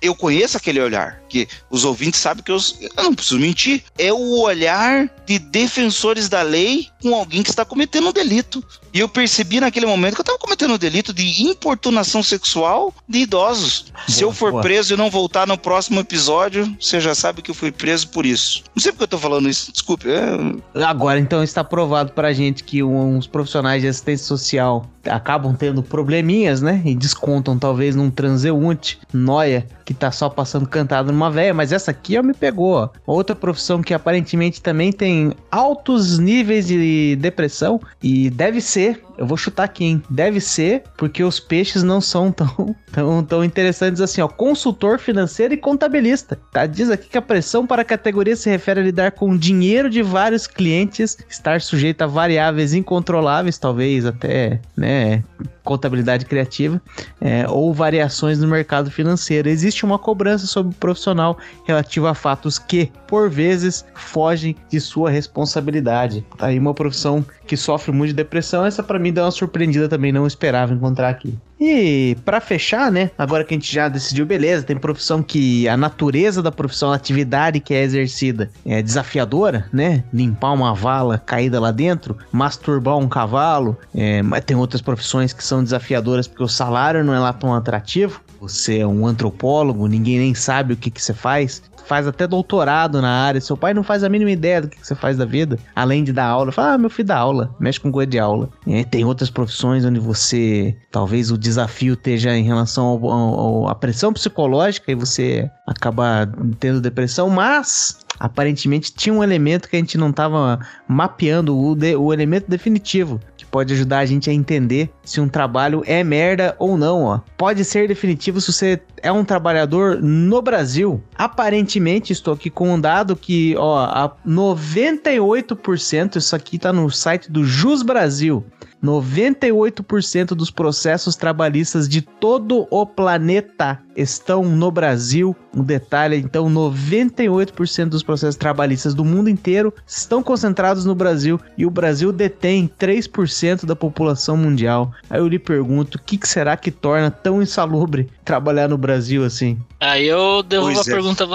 [0.00, 1.20] eu conheço aquele olhar.
[1.28, 2.58] Que os ouvintes sabem que eu,
[2.96, 3.84] eu não preciso mentir.
[3.98, 8.64] É o olhar de defensores da lei com alguém que está cometendo um delito.
[8.94, 13.18] E eu percebi naquele momento que eu estava cometendo um delito de importunação sexual de
[13.18, 13.92] idosos.
[14.08, 14.62] Se eu for boa.
[14.62, 18.24] preso e não voltar no próximo episódio, você já sabe que eu fui preso por
[18.24, 18.64] isso.
[18.74, 20.08] Não sei porque eu tô falando isso, desculpe.
[20.08, 25.65] É, Agora, então, está provado pra gente que uns profissionais de assistência social acabam tendo
[25.82, 26.82] probleminhas, né?
[26.84, 31.54] E descontam talvez num transeunte, noia, que tá só passando cantado numa véia.
[31.54, 32.90] Mas essa aqui ó, me pegou.
[33.06, 37.80] Outra profissão que aparentemente também tem altos níveis de depressão.
[38.02, 40.02] E deve ser, eu vou chutar aqui, hein?
[40.10, 44.26] Deve ser porque os peixes não são tão, tão, tão interessantes assim, ó.
[44.26, 46.36] Consultor financeiro e contabilista.
[46.52, 46.66] Tá?
[46.66, 50.02] Diz aqui que a pressão para a categoria se refere a lidar com dinheiro de
[50.02, 55.22] vários clientes, estar sujeito a variáveis incontroláveis, talvez até, né?
[55.62, 56.80] Contabilidade criativa
[57.20, 59.48] é, ou variações no mercado financeiro.
[59.48, 61.36] Existe uma cobrança sobre o profissional
[61.66, 66.24] relativa a fatos que, por vezes, fogem de sua responsabilidade.
[66.38, 68.64] Tá aí uma profissão que sofre muito de depressão.
[68.64, 71.38] Essa para mim deu uma surpreendida também, não esperava encontrar aqui.
[71.58, 73.10] E para fechar, né?
[73.16, 76.96] Agora que a gente já decidiu, beleza, tem profissão que a natureza da profissão, a
[76.96, 80.04] atividade que é exercida é desafiadora, né?
[80.12, 85.42] Limpar uma vala caída lá dentro, masturbar um cavalo, é, mas tem outras profissões que
[85.42, 88.20] são desafiadoras porque o salário não é lá tão atrativo.
[88.38, 91.62] Você é um antropólogo, ninguém nem sabe o que, que você faz.
[91.86, 94.84] Faz até doutorado na área, seu pai não faz a mínima ideia do que, que
[94.84, 96.50] você faz da vida, além de dar aula.
[96.50, 98.48] Fala, ah, meu filho dá aula, mexe com coisa de aula.
[98.66, 103.74] É, tem outras profissões onde você, talvez o desafio esteja em relação ao- ao- à
[103.76, 106.28] pressão psicológica e você acaba
[106.58, 111.94] tendo depressão, mas aparentemente tinha um elemento que a gente não estava mapeando, o, de-
[111.94, 116.56] o elemento definitivo, que pode ajudar a gente a entender se um trabalho é merda
[116.58, 117.20] ou não, ó.
[117.36, 121.00] Pode ser definitivo se você é um trabalhador no Brasil.
[121.14, 127.30] Aparentemente, estou aqui com um dado que, ó, a 98%, isso aqui tá no site
[127.30, 128.44] do Jus Brasil.
[128.82, 135.34] 98% dos processos trabalhistas de todo o planeta estão no Brasil.
[135.54, 141.64] Um detalhe, então, 98% dos processos trabalhistas do mundo inteiro estão concentrados no Brasil e
[141.64, 144.92] o Brasil detém 3% da população mundial.
[145.08, 149.24] Aí eu lhe pergunto, o que, que será que torna tão insalubre trabalhar no Brasil
[149.24, 149.58] assim?
[149.80, 150.94] Aí eu devolvo Pois a é.
[150.94, 151.26] pergunta: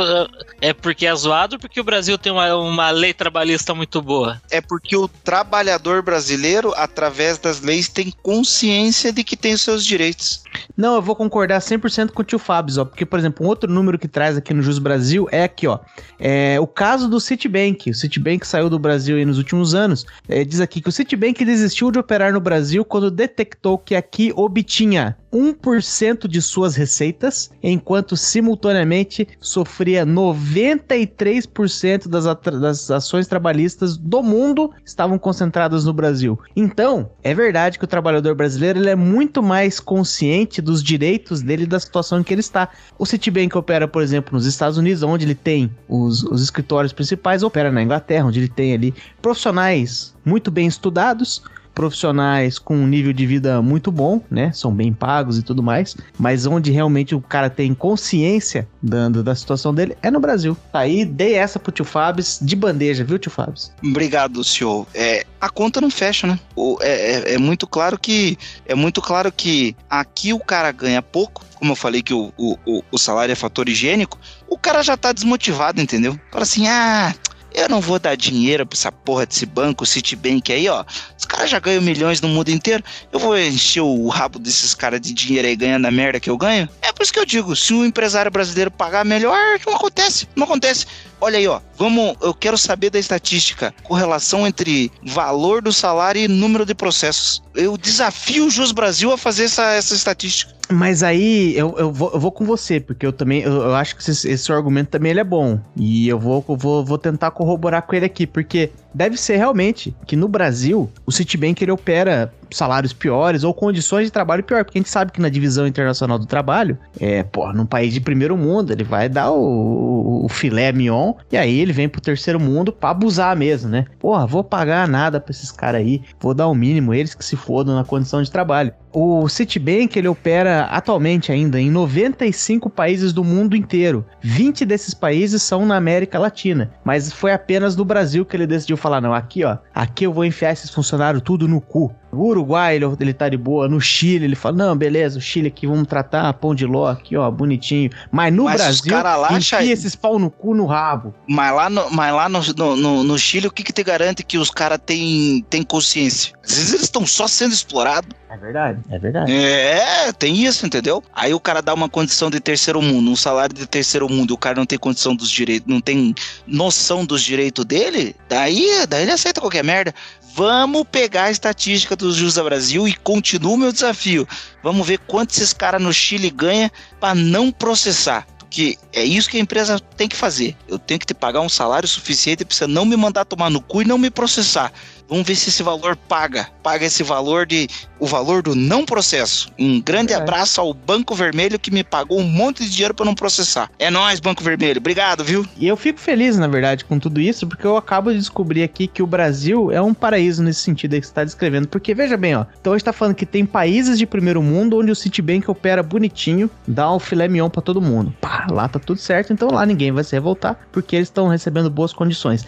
[0.61, 4.41] é porque é zoado ou porque o Brasil tem uma, uma lei trabalhista muito boa?
[4.51, 9.85] é porque o trabalhador brasileiro, através das leis, tem consciência de que tem os seus
[9.85, 10.43] direitos.
[10.75, 13.71] Não, eu vou concordar 100% com o tio Fábio, ó, porque, por exemplo, um outro
[13.71, 15.79] número que traz aqui no Jus Brasil é aqui, ó,
[16.19, 17.89] é o caso do Citibank.
[17.89, 20.05] O Citibank saiu do Brasil nos últimos anos.
[20.27, 24.31] É, diz aqui que o Citibank desistiu de operar no Brasil quando detectou que aqui
[24.35, 32.25] obtinha 1% de suas receitas, enquanto simultaneamente sofria 93% das,
[32.59, 36.37] das ações trabalhistas do mundo estavam concentradas no Brasil.
[36.55, 41.63] Então, é verdade que o trabalhador brasileiro ele é muito mais consciente dos direitos dele
[41.63, 42.69] e da situação em que ele está.
[42.97, 47.43] O Citibank opera, por exemplo, nos Estados Unidos, onde ele tem os, os escritórios principais,
[47.43, 51.41] opera na Inglaterra, onde ele tem ali profissionais muito bem estudados,
[51.73, 54.51] profissionais com um nível de vida muito bom, né?
[54.53, 59.35] São bem pagos e tudo mais, mas onde realmente o cara tem consciência dando da
[59.35, 60.55] situação dele é no Brasil.
[60.71, 63.53] Tá aí, dei essa pro tio Fábio de bandeja, viu, tio Fábio?
[63.83, 64.85] Obrigado, senhor.
[64.93, 66.39] É, a conta não fecha, né?
[66.55, 71.01] O- é, é- é muito claro que é muito claro que aqui o cara ganha
[71.01, 74.19] pouco, como eu falei que o, o, o- o salário é fator higiênico,
[74.49, 76.19] o cara já tá desmotivado, entendeu?
[76.31, 77.13] Fala assim, ah,
[77.53, 80.83] eu não vou dar dinheiro pra essa porra desse banco, Citibank aí, ó.
[81.17, 82.83] Os caras já ganham milhões no mundo inteiro.
[83.11, 86.37] Eu vou encher o rabo desses caras de dinheiro aí ganhando a merda que eu
[86.37, 86.69] ganho.
[86.81, 90.45] É por isso que eu digo, se o empresário brasileiro pagar melhor, não acontece, não
[90.45, 90.85] acontece.
[91.19, 96.27] Olha aí, ó, vamos, eu quero saber da estatística, correlação entre valor do salário e
[96.27, 97.43] número de processos.
[97.53, 100.53] Eu desafio o Jus Brasil a fazer essa, essa estatística.
[100.71, 103.95] Mas aí eu, eu, vou, eu vou com você, porque eu também eu, eu acho
[103.95, 105.59] que esse, esse argumento também ele é bom.
[105.75, 109.95] E eu vou, eu vou, vou tentar corroborar com ele aqui, porque deve ser realmente
[110.05, 114.77] que no Brasil o Citibank ele opera salários piores ou condições de trabalho pior, porque
[114.77, 118.37] a gente sabe que na divisão internacional do trabalho, é, pô, num país de primeiro
[118.37, 122.39] mundo, ele vai dar o, o, o filé mignon e aí ele vem pro terceiro
[122.39, 123.85] mundo pra abusar mesmo, né?
[123.99, 127.35] Porra, vou pagar nada pra esses caras aí, vou dar o mínimo, eles que se
[127.35, 128.73] fodam na condição de trabalho.
[128.93, 134.05] O Citibank ele opera atualmente ainda em 95 países do mundo inteiro.
[134.21, 138.75] 20 desses países são na América Latina, mas foi apenas no Brasil que ele decidiu
[138.75, 141.95] falar não, aqui ó, aqui eu vou enfiar esses funcionários tudo no cu.
[142.11, 145.47] No Uruguai ele, ele tá de boa, no Chile ele fala, não, beleza, o Chile
[145.47, 147.89] aqui vamos tratar pão de ló aqui ó, bonitinho.
[148.11, 151.13] Mas no Mas Brasil, lá, enfia esses pau no cu no rabo.
[151.27, 152.41] Mas lá no, mas lá no,
[152.75, 156.33] no, no- Chile, o que, que te garante que os caras têm têm consciência?
[156.43, 158.09] Às vezes eles estão só sendo explorados.
[158.29, 159.31] É verdade, é verdade.
[159.31, 161.03] É, tem isso, entendeu?
[161.13, 164.33] Aí o cara dá uma condição de terceiro mundo, um salário de terceiro mundo, e
[164.33, 166.15] o cara não tem condição dos direitos, não tem
[166.47, 169.93] noção dos direitos dele, daí, daí ele aceita qualquer merda.
[170.33, 174.27] Vamos pegar a estatística dos Justa Brasil e continua o meu desafio.
[174.63, 178.25] Vamos ver quanto esses caras no Chile ganham para não processar.
[178.39, 180.55] Porque é isso que a empresa tem que fazer.
[180.67, 183.61] Eu tenho que te pagar um salário suficiente para você não me mandar tomar no
[183.61, 184.71] cu e não me processar.
[185.11, 186.47] Vamos ver se esse valor paga.
[186.63, 187.67] Paga esse valor de.
[187.99, 189.51] O valor do não processo.
[189.59, 190.15] Um grande É.
[190.15, 193.69] abraço ao Banco Vermelho que me pagou um monte de dinheiro para não processar.
[193.77, 194.79] É nóis, Banco Vermelho.
[194.79, 195.45] Obrigado, viu?
[195.57, 198.87] E eu fico feliz, na verdade, com tudo isso, porque eu acabo de descobrir aqui
[198.87, 201.67] que o Brasil é um paraíso nesse sentido aí que você está descrevendo.
[201.67, 202.45] Porque veja bem, ó.
[202.61, 205.83] Então a gente tá falando que tem países de primeiro mundo onde o Citibank opera
[205.83, 208.15] bonitinho, dá o filé mignon pra todo mundo.
[208.21, 211.69] Pá, lá tá tudo certo, então lá ninguém vai se revoltar, porque eles estão recebendo
[211.69, 212.45] boas condições.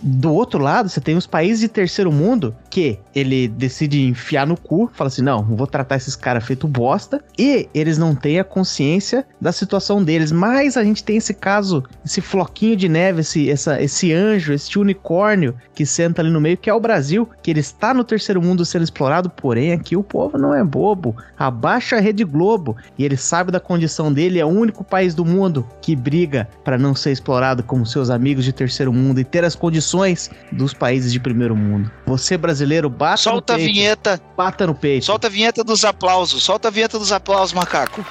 [0.00, 4.56] Do outro lado, você tem os países de terceiro mundo que ele decide enfiar no
[4.56, 8.44] cu, fala assim: não, vou tratar esses caras feito bosta, e eles não têm a
[8.44, 10.32] consciência da situação deles.
[10.32, 14.78] Mas a gente tem esse caso, esse floquinho de neve, esse, essa, esse anjo, esse
[14.78, 18.40] unicórnio que senta ali no meio, que é o Brasil, que ele está no terceiro
[18.40, 21.14] mundo sendo explorado, porém aqui o povo não é bobo.
[21.38, 25.24] Abaixa a Rede Globo e ele sabe da condição dele, é o único país do
[25.24, 29.44] mundo que briga para não ser explorado como seus amigos de terceiro mundo e ter
[29.44, 29.81] as condições
[30.52, 31.90] dos países de primeiro mundo.
[32.06, 34.20] Você brasileiro, bata Solta a no peito, vinheta.
[34.36, 35.04] bata no peito.
[35.06, 36.42] Solta a vinheta dos aplausos.
[36.42, 38.04] Solta a vinheta dos aplausos, macaco.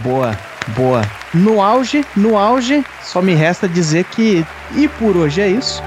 [0.00, 0.38] Boa,
[0.76, 1.02] boa.
[1.32, 4.44] No auge, no auge, só me resta dizer que
[4.76, 5.82] e por hoje é isso.